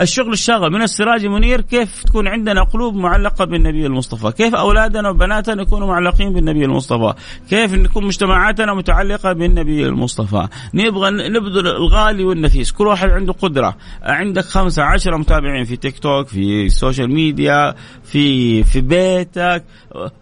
الشغل 0.00 0.32
الشاغل 0.32 0.72
من 0.72 0.82
السراج 0.82 1.24
المنير 1.24 1.60
كيف 1.60 2.02
تكون 2.02 2.28
عندنا 2.28 2.64
قلوب 2.64 2.94
معلقة 2.94 3.44
بالنبي 3.44 3.86
المصطفى؟ 3.86 4.32
كيف 4.32 4.54
أولادنا 4.54 5.10
وبناتنا 5.10 5.62
يكونوا 5.62 5.88
معلقين 5.88 6.32
بالنبي 6.32 6.64
المصطفى؟ 6.64 7.14
كيف 7.50 7.74
نكون 7.74 8.04
مجتمعاتنا 8.06 8.74
متعلقة 8.74 9.32
بالنبي 9.32 9.86
المصطفى؟ 9.86 10.48
نبغى 10.74 11.10
نبذل 11.10 11.66
الغالي 11.66 12.24
والنفيس. 12.24 12.72
كل 12.72 12.86
واحد 12.86 13.10
عنده 13.10 13.32
قدرة. 13.32 13.76
عندك 14.02 14.44
خمسة 14.44 14.82
عشرة 14.82 15.16
متابعين 15.16 15.64
في 15.64 15.76
تيك 15.76 15.98
توك 15.98 16.28
في 16.28 16.66
ال 16.66 16.73
social 16.73 17.14
media 17.14 17.74
في 18.04 18.64
في 18.64 18.80
بيتك. 18.80 19.64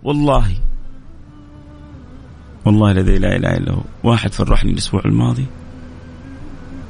والله. 0.02 0.46
والله 2.64 2.90
الذي 2.90 3.18
لا 3.18 3.36
إله 3.36 3.56
إلا 3.56 3.72
هو. 3.72 3.82
واحد 4.04 4.32
فرحني 4.32 4.72
الأسبوع 4.72 5.02
الماضي. 5.04 5.46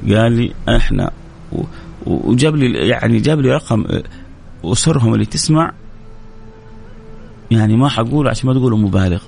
قال 0.09 0.31
لي 0.31 0.53
إحنا 0.69 1.11
وجاب 2.05 2.55
لي 2.55 2.87
يعني 2.87 3.19
جاب 3.19 3.39
لي 3.39 3.51
رقم 3.51 3.85
اسرهم 4.65 5.13
اللي 5.13 5.25
تسمع. 5.25 5.73
يعني 7.51 7.77
ما 7.77 7.89
حقول 7.89 8.27
عشان 8.27 8.47
ما 8.47 8.53
تقولوا 8.53 8.77
مبالغ. 8.77 9.23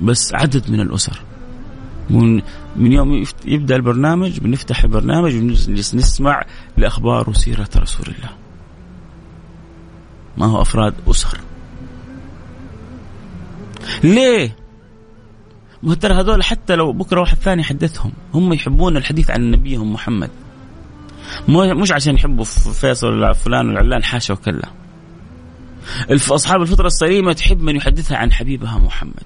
بس 0.00 0.34
عدد 0.34 0.70
من 0.70 0.80
الأسر. 0.80 1.22
من 2.10 2.42
من 2.76 2.92
يوم 2.92 3.24
يبدأ 3.44 3.76
البرنامج 3.76 4.40
بنفتح 4.40 4.84
البرنامج 4.84 5.34
ونجلس 5.34 5.94
نسمع 5.94 6.44
لأخبار 6.76 7.30
وسيرة 7.30 7.68
رسول 7.76 8.06
الله. 8.06 8.30
ما 10.36 10.46
هو 10.46 10.62
أفراد 10.62 10.94
أسر. 11.08 11.40
ليه؟ 14.04 14.56
ما 15.82 15.94
ترى 15.94 16.14
هذول 16.14 16.44
حتى 16.44 16.76
لو 16.76 16.92
بكرة 16.92 17.20
واحد 17.20 17.36
ثاني 17.36 17.64
حدثهم 17.64 18.12
هم 18.34 18.52
يحبون 18.52 18.96
الحديث 18.96 19.30
عن 19.30 19.50
نبيهم 19.50 19.92
محمد. 19.92 20.30
مش 21.48 21.92
عشان 21.92 22.14
يحبوا 22.14 22.44
فيصل 22.44 23.06
ولا 23.06 23.32
فلان 23.32 23.68
ولا 23.68 23.78
علان 23.78 24.04
حاشا 24.04 24.34
وكلا 24.34 24.68
أصحاب 26.10 26.62
الفطرة 26.62 26.86
السليمة 26.86 27.32
تحب 27.32 27.62
من 27.62 27.76
يحدثها 27.76 28.18
عن 28.18 28.32
حبيبها 28.32 28.78
محمد. 28.78 29.24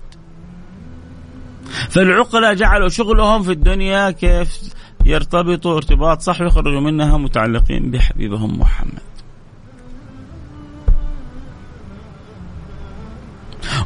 فالعقلاء 1.90 2.54
جعلوا 2.54 2.88
شغلهم 2.88 3.42
في 3.42 3.52
الدنيا 3.52 4.10
كيف؟ 4.10 4.60
يرتبطوا 5.06 5.76
ارتباط 5.76 6.20
صح 6.20 6.40
ويخرجوا 6.40 6.80
منها 6.80 7.16
متعلقين 7.16 7.90
بحبيبهم 7.90 8.58
محمد. 8.58 9.09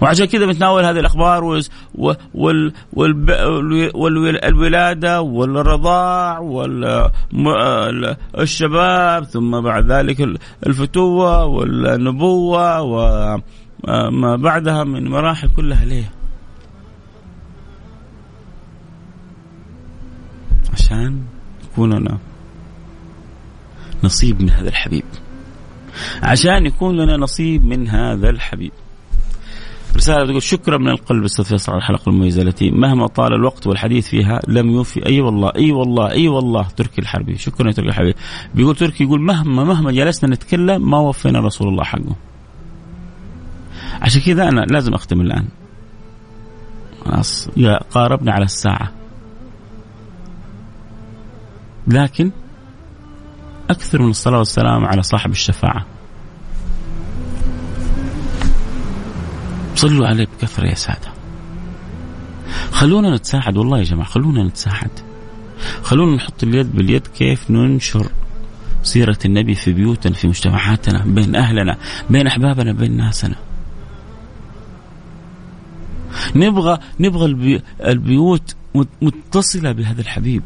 وعشان 0.05 0.27
كذا 0.27 0.47
بنتناول 0.47 0.85
هذه 0.85 1.01
الأخبار 1.01 1.45
والولاده 3.95 5.23
والرضاع 5.23 6.39
والشباب 8.35 9.25
ثم 9.25 9.61
بعد 9.61 9.93
ذلك 9.93 10.21
الفتوة 10.67 11.45
والنبوة 11.45 12.81
وما 12.83 14.37
بعدها 14.37 14.85
من 14.85 15.09
مراحل 15.09 15.49
كلها 15.57 15.85
ليه؟ 15.85 16.11
عشان 20.73 21.23
يكون 21.65 21.93
لنا 21.93 22.19
نصيب 24.05 24.43
من 24.43 24.51
هذا 24.51 24.69
الحبيب 24.69 25.05
عشان 26.23 26.67
يكون 26.67 26.97
لنا 26.97 27.17
نصيب 27.17 27.65
من 27.65 27.89
هذا 27.89 28.31
الحبيب 28.31 28.73
رسالة 29.97 30.27
تقول 30.27 30.43
شكرا 30.43 30.79
من 30.79 30.89
القلب 30.89 31.25
أستاذ 31.25 31.45
فيصل 31.45 31.73
على 31.73 31.79
الحلقة 31.79 32.11
المميزة 32.11 32.43
التي 32.43 32.71
مهما 32.71 33.07
طال 33.07 33.35
الوقت 33.35 33.67
والحديث 33.67 34.09
فيها 34.09 34.41
لم 34.49 34.71
يوفي. 34.71 35.07
أي 35.07 35.21
والله 35.21 35.53
أي 35.57 35.73
والله 35.73 36.11
أي 36.11 36.29
والله. 36.29 36.63
تركي 36.63 37.01
الحربي 37.01 37.39
شكرا 37.39 37.67
يا 37.67 37.73
تركي 37.73 37.89
الحربي. 37.89 38.15
بيقول 38.55 38.77
تركي 38.77 39.05
يقول 39.05 39.21
مهما 39.21 39.65
مهما 39.65 39.93
جلسنا 39.93 40.35
نتكلم 40.35 40.91
ما 40.91 40.99
وفينا 40.99 41.41
رسول 41.41 41.69
الله 41.69 41.85
حقه. 41.85 42.17
عشان 44.03 44.21
كذا 44.21 44.49
أنا 44.49 44.61
لازم 44.61 44.95
أختم 44.95 45.21
الآن. 45.21 45.49
خلاص 47.05 47.49
قاربنا 47.91 48.33
على 48.33 48.45
الساعة. 48.45 48.93
لكن 51.89 52.31
أكثر 53.71 54.03
من 54.03 54.11
الصلاة 54.11 54.39
والسلام 54.39 54.85
على 54.85 55.03
صاحب 55.03 55.31
الشفاعة. 55.31 55.87
صلوا 59.75 60.07
عليه 60.07 60.25
بكثرة 60.25 60.67
يا 60.67 60.75
سادة. 60.75 61.13
خلونا 62.73 63.17
نتساعد 63.17 63.57
والله 63.57 63.79
يا 63.79 63.85
جماعة 63.85 64.09
خلونا 64.09 64.45
نتساعد. 64.45 64.91
خلونا 65.83 66.17
نحط 66.17 66.43
اليد 66.43 66.77
باليد 66.77 67.07
كيف 67.07 67.51
ننشر 67.51 68.11
سيرة 68.83 69.19
النبي 69.25 69.55
في 69.55 69.73
بيوتنا 69.73 70.13
في 70.13 70.29
مجتمعاتنا 70.29 71.05
بين 71.07 71.37
أهلنا 71.37 71.79
بين 72.11 72.27
أحبابنا 72.27 72.73
بين 72.73 72.97
ناسنا. 72.97 73.37
نبغى 76.37 76.79
نبغى 77.01 77.27
البي 77.27 77.63
البيوت 77.85 78.57
متصلة 79.03 79.73
بهذا 79.73 80.01
الحبيب. 80.01 80.43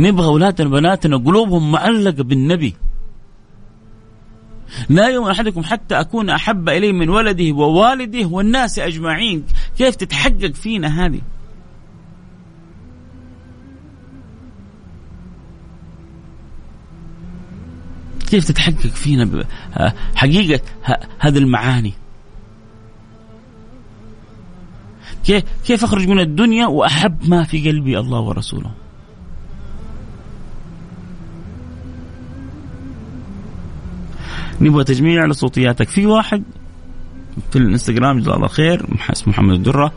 نبغى 0.00 0.26
أولادنا 0.26 0.68
وبناتنا 0.68 1.16
قلوبهم 1.16 1.72
معلقة 1.72 2.22
بالنبي. 2.22 2.74
لا 4.88 5.08
يؤمن 5.08 5.30
أحدكم 5.30 5.62
حتى 5.62 6.00
أكون 6.00 6.30
أحب 6.30 6.68
إليه 6.68 6.92
من 6.92 7.08
ولده 7.08 7.52
ووالده 7.52 8.26
والناس 8.26 8.78
أجمعين. 8.78 9.44
كيف 9.78 9.94
تتحقق 9.96 10.52
فينا 10.54 11.06
هذه؟ 11.06 11.20
كيف 18.30 18.44
تتحقق 18.44 18.86
فينا 18.86 19.44
حقيقة 20.14 20.60
هذه 21.18 21.38
المعاني؟ 21.38 21.92
كيف 25.64 25.84
أخرج 25.84 26.08
من 26.08 26.20
الدنيا 26.20 26.66
وأحب 26.66 27.28
ما 27.28 27.42
في 27.44 27.70
قلبي 27.70 27.98
الله 27.98 28.20
ورسوله؟ 28.20 28.70
نبغى 34.60 34.84
تجميع 34.84 35.26
لصوتياتك 35.26 35.88
في 35.88 36.06
واحد 36.06 36.42
في 37.50 37.58
الانستغرام 37.58 38.18
جزاه 38.18 38.36
الله 38.36 38.48
خير 38.48 38.86
اسمه 39.12 39.32
محمد 39.32 39.54
الدرة 39.54 39.92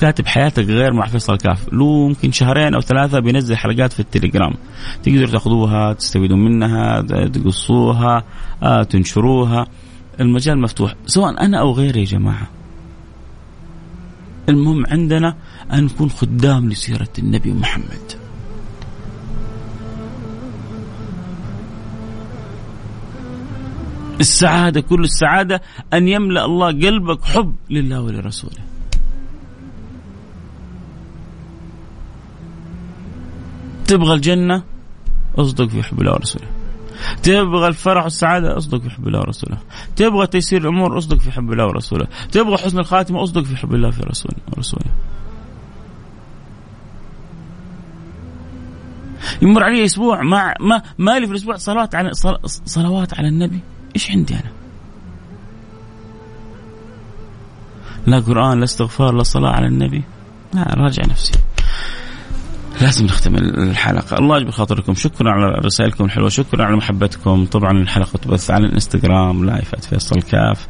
كاتب 0.00 0.26
حياتك 0.26 0.64
غير 0.64 0.92
مع 0.92 1.06
فيصل 1.06 1.36
كاف. 1.36 1.72
له 1.72 2.06
يمكن 2.08 2.32
شهرين 2.32 2.74
أو 2.74 2.80
ثلاثة 2.80 3.20
بينزل 3.20 3.56
حلقات 3.56 3.92
في 3.92 4.00
التليجرام. 4.00 4.54
تقدروا 5.02 5.26
تاخذوها 5.26 5.92
تستفيدوا 5.92 6.36
منها 6.36 7.00
تقصوها 7.26 8.24
آه، 8.62 8.82
تنشروها. 8.82 9.66
المجال 10.20 10.60
مفتوح. 10.60 10.94
سواء 11.06 11.44
أنا 11.44 11.60
أو 11.60 11.72
غيري 11.72 12.00
يا 12.00 12.04
جماعة. 12.04 12.48
المهم 14.48 14.86
عندنا 14.86 15.36
أن 15.72 15.84
نكون 15.84 16.10
خدام 16.10 16.68
لسيرة 16.68 17.08
النبي 17.18 17.52
محمد. 17.52 18.19
السعادة 24.20 24.80
كل 24.80 25.04
السعادة 25.04 25.62
أن 25.92 26.08
يملأ 26.08 26.44
الله 26.44 26.66
قلبك 26.66 27.24
حب 27.24 27.54
لله 27.70 28.00
ولرسوله. 28.00 28.62
تبغى 33.86 34.14
الجنة؟ 34.14 34.62
أصدق 35.38 35.68
في 35.68 35.82
حب 35.82 36.00
الله 36.00 36.12
ورسوله. 36.12 36.46
تبغى 37.22 37.68
الفرح 37.68 38.04
والسعادة؟ 38.04 38.56
أصدق 38.56 38.80
في 38.80 38.90
حب 38.90 39.08
الله 39.08 39.20
ورسوله. 39.20 39.58
تبغى 39.96 40.26
تيسير 40.26 40.60
الأمور؟ 40.60 40.98
أصدق 40.98 41.18
في 41.18 41.32
حب 41.32 41.52
الله 41.52 41.66
ورسوله. 41.66 42.06
تبغى 42.32 42.56
حسن 42.56 42.78
الخاتمة؟ 42.78 43.22
أصدق 43.22 43.42
في 43.42 43.56
حب 43.56 43.74
الله 43.74 43.90
في 43.90 44.02
رسوله. 44.02 44.36
ورسوله 44.56 44.86
يمر 49.42 49.62
علي 49.62 49.84
أسبوع 49.84 50.22
ما 50.22 50.54
ما 50.60 50.82
مالي 50.98 51.26
في 51.26 51.32
الأسبوع 51.32 51.56
صلاه 51.56 51.88
على 51.94 52.10
صلوات 52.44 53.14
على 53.14 53.28
النبي. 53.28 53.60
إيش 53.96 54.10
عندي 54.10 54.34
أنا؟ 54.34 54.50
لا 58.06 58.18
قرآن 58.18 58.58
لا 58.58 58.64
استغفار 58.64 59.14
لا 59.14 59.22
صلاة 59.22 59.50
على 59.50 59.66
النبي. 59.66 60.02
لا 60.54 60.74
راجع 60.76 61.02
نفسي. 61.02 61.32
لازم 62.80 63.04
نختم 63.04 63.34
الحلقة. 63.34 64.18
الله 64.18 64.36
يجبر 64.36 64.50
خاطركم. 64.50 64.94
شكرا 64.94 65.30
على 65.30 65.58
رسائلكم 65.64 66.04
الحلوة. 66.04 66.28
شكرا 66.28 66.64
على 66.64 66.76
محبتكم. 66.76 67.44
طبعا 67.44 67.70
الحلقة 67.70 68.16
تبث 68.16 68.50
على 68.50 68.66
الإنستغرام 68.66 69.44
لايف 69.44 69.74
فيصل 69.74 70.22
كاف. 70.22 70.68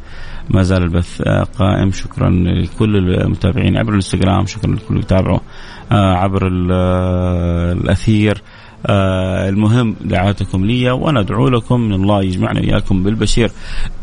ما 0.49 0.63
زال 0.63 0.83
البث 0.83 1.21
قائم. 1.59 1.91
شكرا 1.91 2.29
لكل 2.29 2.97
المتابعين 2.97 3.77
عبر 3.77 3.89
الإنستغرام. 3.89 4.45
شكرا 4.45 4.71
لكل 4.71 4.85
اللي 4.89 4.99
يتابعوا 4.99 5.39
آه، 5.91 6.13
عبر 6.13 6.49
آه، 6.71 7.73
الأثير. 7.73 8.41
آه 8.85 9.49
المهم 9.49 9.95
دعاتكم 10.01 10.65
لي 10.65 10.91
وأنا 10.91 11.19
أدعو 11.19 11.49
لكم 11.49 11.81
من 11.81 11.93
الله 11.93 12.23
يجمعنا 12.23 12.59
وإياكم 12.59 13.03
بالبشير. 13.03 13.51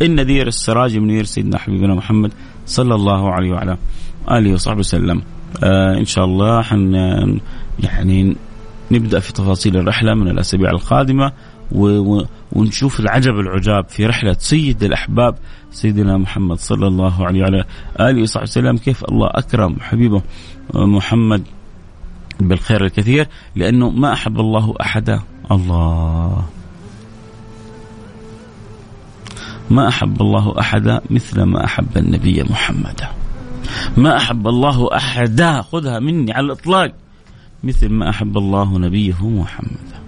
النذير 0.03 0.47
السراج 0.47 0.99
منير 0.99 1.25
سيدنا 1.25 1.59
حبيبنا 1.59 1.95
محمد 1.95 2.33
صلى 2.67 2.95
الله 2.95 3.33
عليه 3.33 3.51
وعلى 3.51 3.77
آله 4.31 4.53
وصحبه 4.53 4.79
وسلم. 4.79 5.23
آه 5.65 5.95
إن 5.99 6.05
شاء 6.05 6.25
الله 6.25 6.63
حن 6.63 6.95
يعني 7.81 8.37
نبدأ 8.91 9.21
في 9.21 9.33
تفاصيل 9.33 9.77
الرحلة 9.77 10.15
من 10.15 10.29
الأسابيع 10.29 10.71
القادمة 10.71 11.33
ونشوف 12.53 13.01
العجب 13.01 13.35
العجاب 13.39 13.89
في 13.89 14.07
رحلة 14.07 14.37
سيد 14.39 14.83
الأحباب 14.83 15.35
سيدنا 15.71 16.17
محمد 16.17 16.59
صلى 16.59 16.87
الله 16.87 17.27
عليه 17.27 17.41
وعلى 17.41 17.65
آله 18.01 18.23
وصحبه 18.23 18.43
وسلم. 18.43 18.77
كيف 18.77 19.05
الله 19.05 19.29
أكرم 19.31 19.77
حبيبه 19.81 20.23
محمد. 20.75 21.43
بالخير 22.41 22.85
الكثير 22.85 23.29
لأنه 23.57 23.91
ما 23.91 24.13
أحب 24.13 24.41
الله 24.41 24.75
احدا 24.81 25.21
الله. 25.51 26.45
ما 29.71 29.89
أحب 29.89 30.21
الله 30.21 30.61
احدا 30.61 31.01
مثل 31.11 31.43
ما 31.43 31.65
أحب 31.65 31.97
النبي 31.97 32.43
محمدا 32.43 33.09
ما 33.97 34.17
أحب 34.17 34.49
الله 34.49 34.97
احدا 34.97 35.63
خذها 35.63 35.99
مني 35.99 36.33
على 36.33 36.47
الإطلاق. 36.47 36.93
مثل 37.65 37.89
ما 37.89 38.11
أحب 38.11 38.39
الله 38.39 38.79
نبيه 38.79 39.29
محمدا 39.29 39.99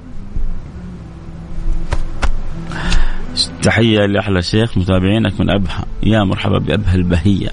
تحية 3.62 4.06
لأحلى 4.06 4.42
شيخ 4.42 4.78
متابعينك 4.78 5.40
من 5.40 5.50
أبها 5.50 5.84
يا 6.02 6.24
مرحبا 6.24 6.58
بأبها 6.58 6.94
البهية 6.94 7.50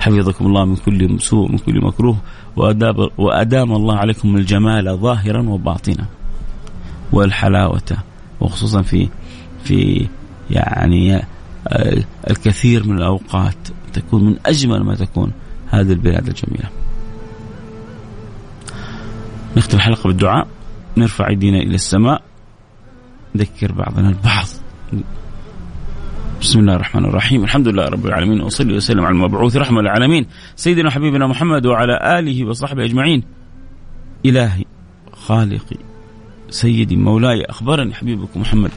حفظكم 0.00 0.46
الله 0.46 0.64
من 0.64 0.76
كل 0.76 1.20
سوء 1.20 1.52
من 1.52 1.58
كل 1.58 1.84
مكروه. 1.84 2.16
وأداب 2.56 3.10
وأدام 3.18 3.72
الله 3.72 3.96
عليكم 3.96 4.36
الجمال 4.36 4.98
ظاهرا 4.98 5.48
وباطنا 5.48 6.06
والحلاوة 7.12 7.96
وخصوصا 8.40 8.82
في 8.82 9.08
في 9.64 10.08
يعني 10.50 11.16
آه، 11.68 12.04
الكثير 12.30 12.88
من 12.88 12.96
الأوقات 12.98 13.56
تكون 13.92 14.24
من 14.24 14.36
أجمل 14.46 14.82
ما 14.82 14.94
تكون 14.94 15.32
هذه 15.70 15.92
البلاد 15.92 16.28
الجميلة. 16.28 16.70
نختم 19.56 19.76
الحلقة 19.76 20.06
بالدعاء. 20.06 20.46
نرفع 20.96 21.28
أيدينا 21.28 21.58
إلى 21.58 21.74
السماء. 21.74 22.22
نذكر 23.34 23.72
بعضنا 23.72 24.08
البعض. 24.08 24.46
بسم 26.40 26.58
الله 26.58 26.74
الرحمن 26.74 27.04
الرحيم. 27.04 27.44
الحمد 27.44 27.68
لله 27.68 27.88
رب 27.88 28.06
العالمين 28.06 28.40
وصلي 28.40 28.76
وسلم 28.76 29.04
على 29.04 29.12
المبعوث 29.12 29.56
رحمة 29.56 29.80
للعالمين. 29.80 30.26
سيدنا 30.56 30.90
حبيبنا 30.90 31.26
محمد 31.26 31.66
وعلى 31.66 32.18
آله 32.18 32.44
وصحبه 32.44 32.84
أجمعين. 32.84 33.22
إلهي 34.26 34.64
خالقي 35.12 35.76
سيدي 36.50 36.96
مولاي 36.96 37.44
أخبرني 37.44 37.94
حبيبك 37.94 38.36
محمد 38.36 38.70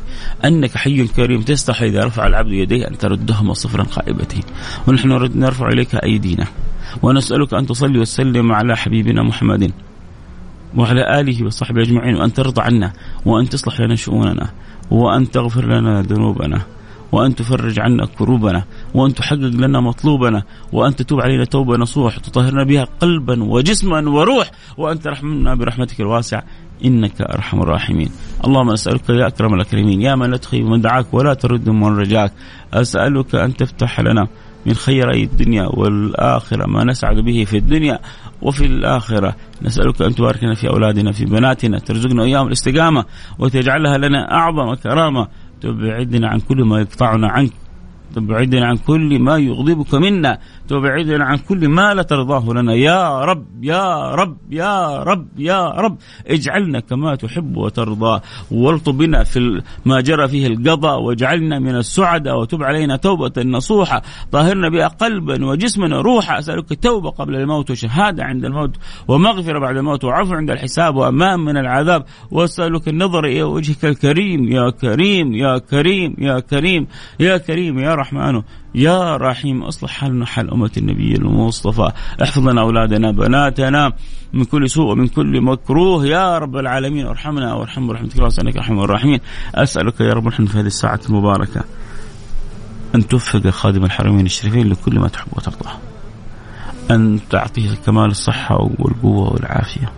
أنك 0.46 0.78
حي 0.78 1.08
كريم 1.08 1.42
تستحي 1.42 1.88
إذا 1.88 2.04
رفع 2.04 2.28
العبد 2.28 2.52
يديه 2.52 2.88
أن 2.88 2.98
تردهما 2.98 3.54
صفرا 3.54 3.84
خائبتين. 3.84 4.44
ونحن 4.88 5.08
نرفع 5.36 5.68
إليك 5.68 5.96
أيدينا. 5.96 6.48
ونسألك 7.02 7.54
أن 7.54 7.66
تصلي 7.66 8.00
وسلم 8.00 8.52
على 8.52 8.78
حبيبنا 8.78 9.24
محمد 9.24 9.72
وعلى 10.76 11.20
آله 11.20 11.46
وصحبه 11.46 11.82
أجمعين 11.82 12.16
وأن 12.16 12.34
ترضى 12.34 12.62
عنا 12.62 12.94
وأن 13.26 13.50
تصلح 13.50 13.82
لنا 13.82 13.96
شؤوننا 13.96 14.50
وأن 14.92 15.32
تغفر 15.32 15.66
لنا 15.66 16.02
ذنوبنا. 16.02 16.62
وأن 17.12 17.36
تفرج 17.36 17.80
عنا 17.80 18.06
كروبنا 18.06 18.64
وأن 18.94 19.14
تحقق 19.14 19.38
لنا 19.38 19.82
مطلوبنا 19.82 20.44
وأن 20.72 20.96
تتوب 20.96 21.22
علينا 21.22 21.46
توبة 21.46 21.78
نصوح 21.78 22.18
تطهرنا 22.18 22.64
بها 22.64 22.88
قلبا 23.00 23.44
وجسما 23.44 24.10
وروح 24.10 24.52
وأن 24.78 25.00
ترحمنا 25.00 25.56
برحمتك 25.56 26.02
الواسعة 26.02 26.44
إنك 26.86 27.22
أرحم 27.22 27.62
الراحمين. 27.62 28.10
اللهم 28.46 28.72
نسألك 28.72 29.10
يا 29.10 29.28
أكرم 29.28 29.54
الأكرمين 29.54 30.02
يا 30.02 30.16
من 30.16 30.32
لا 30.32 30.38
تخيب 30.38 30.66
من 30.66 30.82
دعاك 30.82 31.14
ولا 31.14 31.34
ترد 31.34 31.70
من 31.70 31.98
رجاك. 32.00 32.34
أسألك 32.74 33.36
أن 33.36 33.56
تفتح 33.56 34.00
لنا 34.00 34.28
من 34.66 34.74
خيري 34.74 35.24
الدنيا 35.24 35.66
والآخرة 35.66 36.68
ما 36.68 36.84
نسعد 36.84 37.16
به 37.16 37.44
في 37.44 37.58
الدنيا 37.58 38.00
وفي 38.42 38.66
الآخرة. 38.66 39.36
نسألك 39.62 40.02
أن 40.02 40.16
تباركنا 40.16 40.56
في 40.56 40.70
أولادنا 40.70 41.12
في 41.12 41.26
بناتنا 41.26 41.80
ترزقنا 41.80 42.24
إياهم 42.24 42.48
الاستقامة 42.48 43.06
وتجعلها 43.40 43.98
لنا 43.98 44.32
أعظم 44.32 44.74
كرامة. 44.74 45.28
تبعدنا 45.62 46.28
عن 46.28 46.40
كل 46.40 46.64
ما 46.64 46.80
يقطعنا 46.80 47.28
عنك. 47.28 47.52
تبعدنا 48.16 48.66
عن 48.68 48.78
كل 48.78 49.20
ما 49.20 49.38
يغضبك 49.38 49.96
منا. 49.96 50.40
تبعدنا 50.70 51.26
عن 51.26 51.38
كل 51.38 51.68
ما 51.68 51.94
لا 51.94 52.04
ترضاه 52.04 52.54
لنا. 52.54 52.74
يا 52.74 53.26
رب 53.26 53.64
يا 53.64 54.16
رب 54.16 54.38
يا 54.52 55.04
رب 55.04 55.28
يا 55.38 55.70
رب 55.70 55.98
اجعلنا 56.28 56.80
كما 56.80 57.16
تحب 57.16 57.58
وترضى. 57.58 58.22
والطب 58.52 58.98
بنا 58.98 59.24
في 59.24 59.62
ما 59.86 60.02
جرى 60.02 60.28
فيه 60.28 60.48
القضاء 60.48 61.02
واجعلنا 61.02 61.60
من 61.60 61.76
السعداء 61.76 62.40
وتب 62.40 62.64
علينا 62.64 62.96
توبة 62.96 63.32
نصوحة. 63.44 64.02
طهرنا 64.32 64.70
بها 64.70 64.88
قلبا 64.88 65.46
وجسما 65.46 65.98
وروحا. 65.98 66.40
أسألك 66.40 66.84
توبة 66.84 67.10
قبل 67.10 67.36
الموت 67.36 67.72
وشهادة 67.72 68.24
عند 68.24 68.46
الموت 68.46 68.76
ومغفرة 69.08 69.60
بعد 69.60 69.78
الموت 69.78 70.04
وعفو 70.04 70.34
عند 70.34 70.52
الحساب 70.52 70.96
وأمان 70.96 71.40
من 71.40 71.58
العذاب. 71.58 72.06
وأسألك 72.32 72.88
النظر 72.88 73.26
إلى 73.26 73.44
وجهك 73.44 73.86
الكريم. 73.86 74.52
يا 74.52 74.70
كريم 74.70 75.34
يا 75.34 75.58
كريم 75.58 76.16
يا 76.20 76.40
كريم 76.40 76.88
يا 77.20 77.38
كريم 77.38 77.80
يا 77.80 77.96
رحمن. 77.96 78.42
يا 78.76 79.18
رحيم 79.18 79.64
أصلح 79.64 79.92
حالنا 79.92 80.26
حال 80.26 80.52
أمة 80.52 80.72
النبي 80.78 81.16
المصطفى. 81.16 81.92
احفظ 82.24 82.48
لنا 82.48 82.62
أولادنا 82.62 83.12
بناتنا 83.12 83.94
من 84.34 84.44
كل 84.44 84.70
سوء 84.70 84.92
ومن 84.92 85.08
كل 85.08 85.42
مكروه. 85.42 86.06
يا 86.06 86.38
رب 86.38 86.58
العالمين 86.58 87.06
ارحمنا 87.06 87.54
وارحم 87.54 87.92
رحمتك 87.92 88.16
الله 88.16 88.30
انك 88.42 88.58
ارحم 88.58 88.80
الراحمين 88.80 89.20
أسألك 89.56 90.02
يا 90.02 90.14
رب 90.14 90.28
نحن 90.28 90.46
في 90.46 90.58
هذه 90.58 90.66
الساعة 90.66 91.00
المباركة 91.10 91.64
أن 92.96 93.08
توفق 93.08 93.50
خادم 93.50 93.86
الحرمين 93.86 94.26
الشريفين 94.26 94.70
لكل 94.70 95.00
ما 95.00 95.08
تحب 95.08 95.28
وترضاه 95.32 95.78
أن 96.92 97.20
تعطيه 97.30 97.76
كمال 97.86 98.06
الصحة 98.06 98.56
والقوة 98.80 99.34
والعافية. 99.34 99.92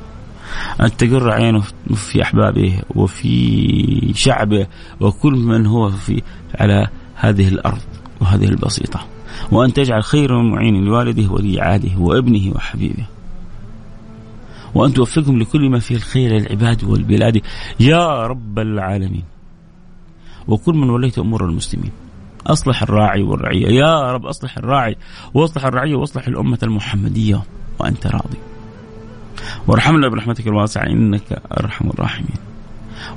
أن 0.81 0.97
تقر 0.97 1.31
عينه 1.31 1.63
في 1.95 2.21
أحبابه 2.21 2.81
وفي 2.95 4.11
شعبه 4.15 4.67
وكل 4.99 5.33
من 5.33 5.65
هو 5.65 5.89
في 5.89 6.21
على 6.59 6.87
هذه 7.15 7.47
الأرض. 7.47 7.81
وهذه 8.31 8.45
البسيطة. 8.45 8.99
وأن 9.51 9.73
تجعل 9.73 10.03
خير 10.03 10.41
معين 10.41 10.85
لوالده 10.85 11.31
ولي 11.31 11.61
عهده 11.61 11.97
وابنه 11.97 12.51
وحبيبه. 12.55 13.05
وأن 14.75 14.93
توفقهم 14.93 15.39
لكل 15.39 15.69
ما 15.69 15.79
فيه 15.79 15.95
الخير 15.95 16.31
للعباد 16.31 16.83
والبلاد. 16.83 17.41
يا 17.79 18.27
رب 18.27 18.59
العالمين. 18.59 19.23
وكل 20.47 20.73
من 20.73 20.89
وليت 20.89 21.19
أمور 21.19 21.45
المسلمين. 21.45 21.91
أصلح 22.47 22.83
الراعي 22.83 23.21
والرعية. 23.21 23.67
يا 23.67 24.11
رب 24.11 24.25
أصلح 24.25 24.57
الراعي. 24.57 24.95
وأصلح 25.33 25.65
الرعية 25.65 25.95
وأصلح 25.95 26.27
الأمة 26.27 26.59
المحمدية. 26.63 27.43
وأنت 27.79 28.07
راضي. 28.07 28.37
وارحمنا 29.67 30.07
برحمتك 30.07 30.47
الواسعة. 30.47 30.83
إنك 30.83 31.41
أرحم 31.59 31.89
الراحمين. 31.89 32.50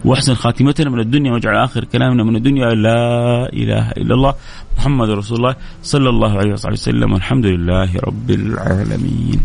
وأحسن 0.05 0.35
خاتمتنا 0.35 0.91
من 0.91 1.01
الدنيا 1.01 1.33
وأجعل 1.33 1.57
آخر 1.57 1.85
كلامنا 1.85 2.25
من 2.25 2.37
الدنيا 2.37 2.67
لا 2.71 3.53
إله 3.53 3.91
إلا 3.91 4.15
الله 4.15 4.35
محمد 4.79 5.11
رسول 5.11 5.39
الله 5.39 5.57
صلى 5.83 6.09
الله 6.09 6.39
عليه 6.39 6.53
وصحبه 6.53 6.73
وسلم 6.73 7.13
والحمد 7.13 7.47
لله 7.47 7.91
رب 8.05 8.31
العالمين. 8.31 9.41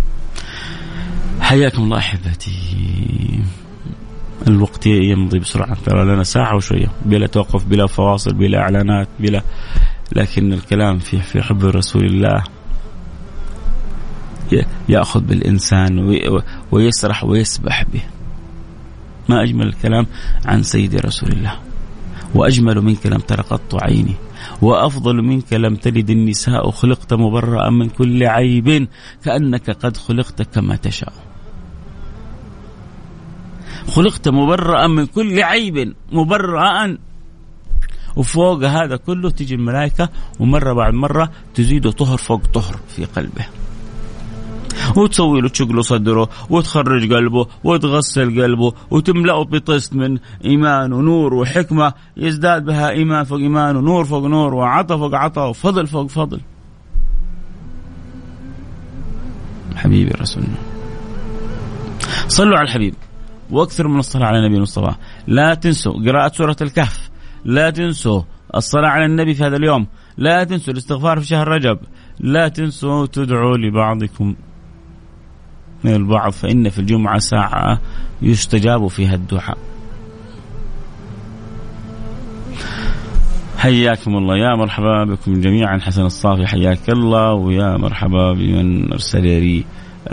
حياكم 1.41 1.83
الله 1.83 1.97
أحبتي. 1.97 3.39
الوقت 4.47 4.87
يمضي 4.87 5.39
بسرعة 5.39 5.77
ترى 5.85 6.05
لنا 6.05 6.23
ساعة 6.23 6.55
وشوية 6.55 6.91
بلا 7.05 7.27
توقف 7.27 7.65
بلا 7.65 7.87
فواصل 7.87 8.33
بلا 8.33 8.59
إعلانات 8.59 9.07
بلا 9.19 9.41
لكن 10.15 10.53
الكلام 10.53 10.99
في 10.99 11.19
في 11.19 11.41
حب 11.41 11.65
رسول 11.65 12.05
الله 12.05 12.43
يأخذ 14.89 15.19
بالإنسان 15.19 16.19
ويسرح 16.71 17.23
ويسبح 17.23 17.83
به. 17.83 18.01
ما 19.29 19.43
أجمل 19.43 19.67
الكلام 19.67 20.05
عن 20.45 20.63
سيد 20.63 20.95
رسول 20.95 21.29
الله. 21.29 21.53
وأجمل 22.35 22.81
منك 22.81 23.05
لم 23.05 23.19
تر 23.19 23.41
قط 23.41 23.83
عيني. 23.83 24.15
وأفضل 24.61 25.15
منك 25.15 25.53
لم 25.53 25.75
تلد 25.75 26.09
النساء 26.09 26.71
خلقت 26.71 27.13
مبرأ 27.13 27.69
من 27.69 27.89
كل 27.89 28.23
عيب. 28.23 28.87
كأنك 29.23 29.69
قد 29.69 29.97
خلقت 29.97 30.41
كما 30.41 30.75
تشاء. 30.75 31.13
خلقت 33.87 34.29
مبرأ 34.29 34.87
من 34.87 35.05
كل 35.05 35.43
عيب. 35.43 35.93
مبرأ. 36.11 36.97
وفوق 38.15 38.63
هذا 38.63 38.95
كله 38.95 39.29
تجي 39.29 39.55
الملائكة 39.55 40.09
ومرة 40.39 40.73
بعد 40.73 40.93
مرة 40.93 41.31
تزيد 41.55 41.89
طهر 41.89 42.17
فوق 42.17 42.45
طهر 42.45 42.79
في 42.95 43.05
قلبه. 43.05 43.45
وتسوي 44.95 45.41
له 45.41 45.49
تشق 45.49 45.71
له 45.71 45.81
صدره 45.81 46.29
وتخرج 46.49 47.13
قلبه 47.13 47.47
وتغسل 47.63 48.41
قلبه 48.41 48.73
وتملأه 48.91 49.43
بطست 49.43 49.95
من 49.95 50.17
إيمان 50.45 50.93
ونور 50.93 51.33
وحكمة 51.33 51.93
يزداد 52.17 52.65
بها 52.65 52.89
إيمان 52.89 53.23
فوق 53.23 53.39
إيمان 53.39 53.75
ونور 53.75 54.05
فوق 54.05 54.25
نور 54.25 54.53
وعطى 54.53 54.97
فوق 54.97 55.15
عطى 55.15 55.41
وفضل 55.41 55.87
فوق 55.87 56.07
فضل. 56.07 56.39
حبيبي 59.75 60.11
رسولنا 60.11 60.55
صلوا 62.27 62.57
على 62.57 62.67
الحبيب 62.67 62.95
وأكثر 63.51 63.87
من 63.87 63.99
الصلاة 63.99 64.25
على 64.25 64.39
النبي 64.39 64.55
المصطفى. 64.57 64.95
لا 65.27 65.53
تنسوا 65.53 65.93
قراءة 65.93 66.31
سورة 66.33 66.55
الكهف. 66.61 67.09
لا 67.45 67.69
تنسوا 67.69 68.21
الصلاة 68.55 68.89
على 68.89 69.05
النبي 69.05 69.33
في 69.33 69.43
هذا 69.43 69.55
اليوم. 69.55 69.87
لا 70.17 70.43
تنسوا 70.43 70.73
الاستغفار 70.73 71.19
في 71.19 71.25
شهر 71.25 71.47
رجب. 71.47 71.79
لا 72.19 72.47
تنسوا 72.47 73.05
تدعوا 73.05 73.57
لبعضكم. 73.57 74.35
من 75.83 75.93
البعض 75.93 76.31
فإن 76.31 76.69
في 76.69 76.79
الجمعة 76.79 77.19
ساعة 77.19 77.79
يستجاب 78.21 78.87
فيها 78.87 79.15
الدعاء. 79.15 79.57
حياكم 83.57 84.17
الله. 84.17 84.37
يا 84.37 84.55
مرحبا 84.55 85.03
بكم 85.03 85.41
جميعا. 85.41 85.79
حسن 85.79 86.05
الصافي 86.05 86.47
حياك 86.47 86.89
الله. 86.89 87.33
ويا 87.33 87.77
مرحبا 87.77 88.33
بمن 88.33 88.91
أرسل 88.93 89.23
لي 89.23 89.63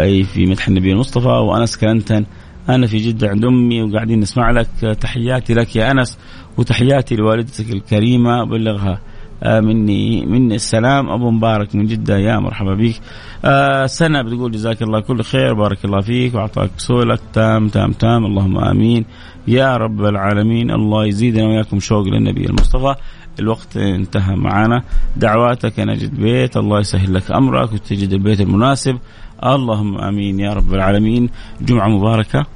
أي 0.00 0.24
في 0.24 0.46
مدح 0.46 0.68
النبي 0.68 0.92
المصطفى. 0.92 1.28
وأنس 1.28 1.76
كلنتن. 1.76 2.26
أنا 2.68 2.86
في 2.86 2.96
جدة 2.98 3.28
عند 3.28 3.44
أمي 3.44 3.82
وقاعدين 3.82 4.20
نسمع 4.20 4.50
لك. 4.50 4.68
تحياتي 5.00 5.54
لك 5.54 5.76
يا 5.76 5.90
أنس 5.90 6.18
وتحياتي 6.58 7.16
لوالدتك 7.16 7.70
الكريمة. 7.70 8.44
بلغها. 8.44 9.00
مني 9.44 10.26
مني 10.26 10.54
السلام. 10.54 11.10
أبو 11.10 11.30
مبارك 11.30 11.74
من 11.74 11.86
جدة 11.86 12.18
يا 12.18 12.38
مرحبا 12.38 12.74
بك. 12.74 13.00
آه 13.44 13.86
سنة 13.86 14.22
بتقول 14.22 14.52
جزاك 14.52 14.82
الله 14.82 15.00
كل 15.00 15.22
خير 15.22 15.54
بارك 15.54 15.84
الله 15.84 16.00
فيك 16.00 16.34
وأعطاك 16.34 16.70
سؤلك 16.76 17.20
تام 17.32 17.68
تام 17.68 17.92
تام. 17.92 18.26
اللهم 18.26 18.58
آمين. 18.58 19.04
يا 19.48 19.76
رب 19.76 20.04
العالمين 20.04 20.70
الله 20.70 21.06
يزيدنا 21.06 21.46
وياكم 21.46 21.80
شوق 21.80 22.06
للنبي 22.06 22.46
المصطفى. 22.46 22.94
الوقت 23.40 23.76
انتهى 23.76 24.36
معنا. 24.36 24.82
دعواتك 25.16 25.80
نجد 25.80 26.20
بيت 26.20 26.56
الله 26.56 26.80
يسهل 26.80 27.14
لك 27.14 27.30
أمرك 27.30 27.72
وتجد 27.72 28.12
البيت 28.12 28.40
المناسب. 28.40 28.98
اللهم 29.44 29.98
آمين 29.98 30.40
يا 30.40 30.52
رب 30.52 30.74
العالمين. 30.74 31.30
جمعة 31.60 31.88
مباركة. 31.88 32.46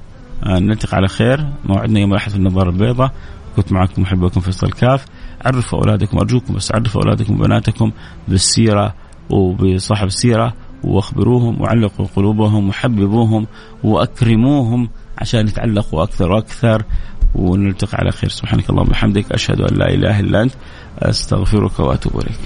آه 0.46 0.58
نلتقي 0.58 0.96
على 0.96 1.08
خير. 1.08 1.46
موعدنا 1.64 2.00
يوم 2.00 2.12
الأحد 2.12 2.30
في 2.30 2.36
النظارة 2.36 2.70
البيضاء. 2.70 3.12
كنت 3.56 3.72
معكم 3.72 4.02
محبكم 4.02 4.40
فيصل 4.40 4.72
كاف. 4.72 5.04
عرفوا 5.44 5.78
أولادكم 5.78 6.18
أرجوكم 6.18 6.54
بس 6.54 6.72
عرفوا 6.72 7.02
أولادكم 7.02 7.34
وبناتكم 7.34 7.92
بالسيرة 8.28 8.94
وبصاحب 9.30 10.06
السيرة 10.06 10.54
واخبروهم 10.84 11.60
وعلقوا 11.60 12.06
قلوبهم 12.16 12.68
وحببوهم 12.68 13.46
وأكرموهم 13.84 14.88
عشان 15.18 15.48
يتعلقوا 15.48 16.02
أكثر 16.02 16.32
وأكثر 16.32 16.82
ونلتقي 17.34 17.98
على 17.98 18.10
خير 18.10 18.30
سبحانك 18.30 18.70
اللهم 18.70 18.86
وبحمدك 18.88 19.32
أشهد 19.32 19.60
أن 19.60 19.76
لا 19.76 19.88
إله 19.94 20.20
إلا 20.20 20.42
أنت 20.42 20.52
أستغفرك 20.98 21.80
وأتوب 21.80 22.12
إليك. 22.20 22.40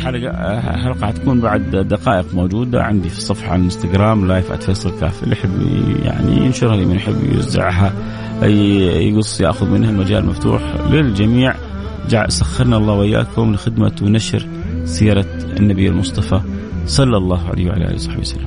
الحلقة 0.00 0.30
الحلقة 0.74 1.06
حتكون 1.06 1.40
بعد 1.40 1.76
دقائق 1.76 2.34
موجودة 2.34 2.82
عندي 2.82 3.08
في 3.08 3.18
الصفحة 3.18 3.52
على 3.52 3.58
الانستغرام 3.58 4.26
لايف 4.28 4.52
@فيصل 4.52 5.00
كاف 5.00 5.22
اللي 5.22 5.32
يحب 5.32 5.50
يعني 6.04 6.36
ينشرها 6.36 6.74
اللي 6.74 6.96
يحب 6.96 7.32
يوزعها 7.32 7.92
يقص 8.42 9.40
يأخذ 9.40 9.70
منها 9.70 9.90
المجال 9.90 10.26
مفتوح 10.26 10.62
للجميع 10.90 11.54
سخرنا 12.28 12.76
الله 12.76 12.92
وإياكم 12.92 13.54
لخدمة 13.54 13.92
ونشر 14.02 14.46
سيرة 14.84 15.26
النبي 15.60 15.88
المصطفى 15.88 16.40
صلى 16.86 17.16
الله 17.16 17.48
عليه 17.48 17.68
وعلى 17.70 17.84
آله 17.84 17.94
وصحبه 17.94 18.20
وسلم. 18.20 18.46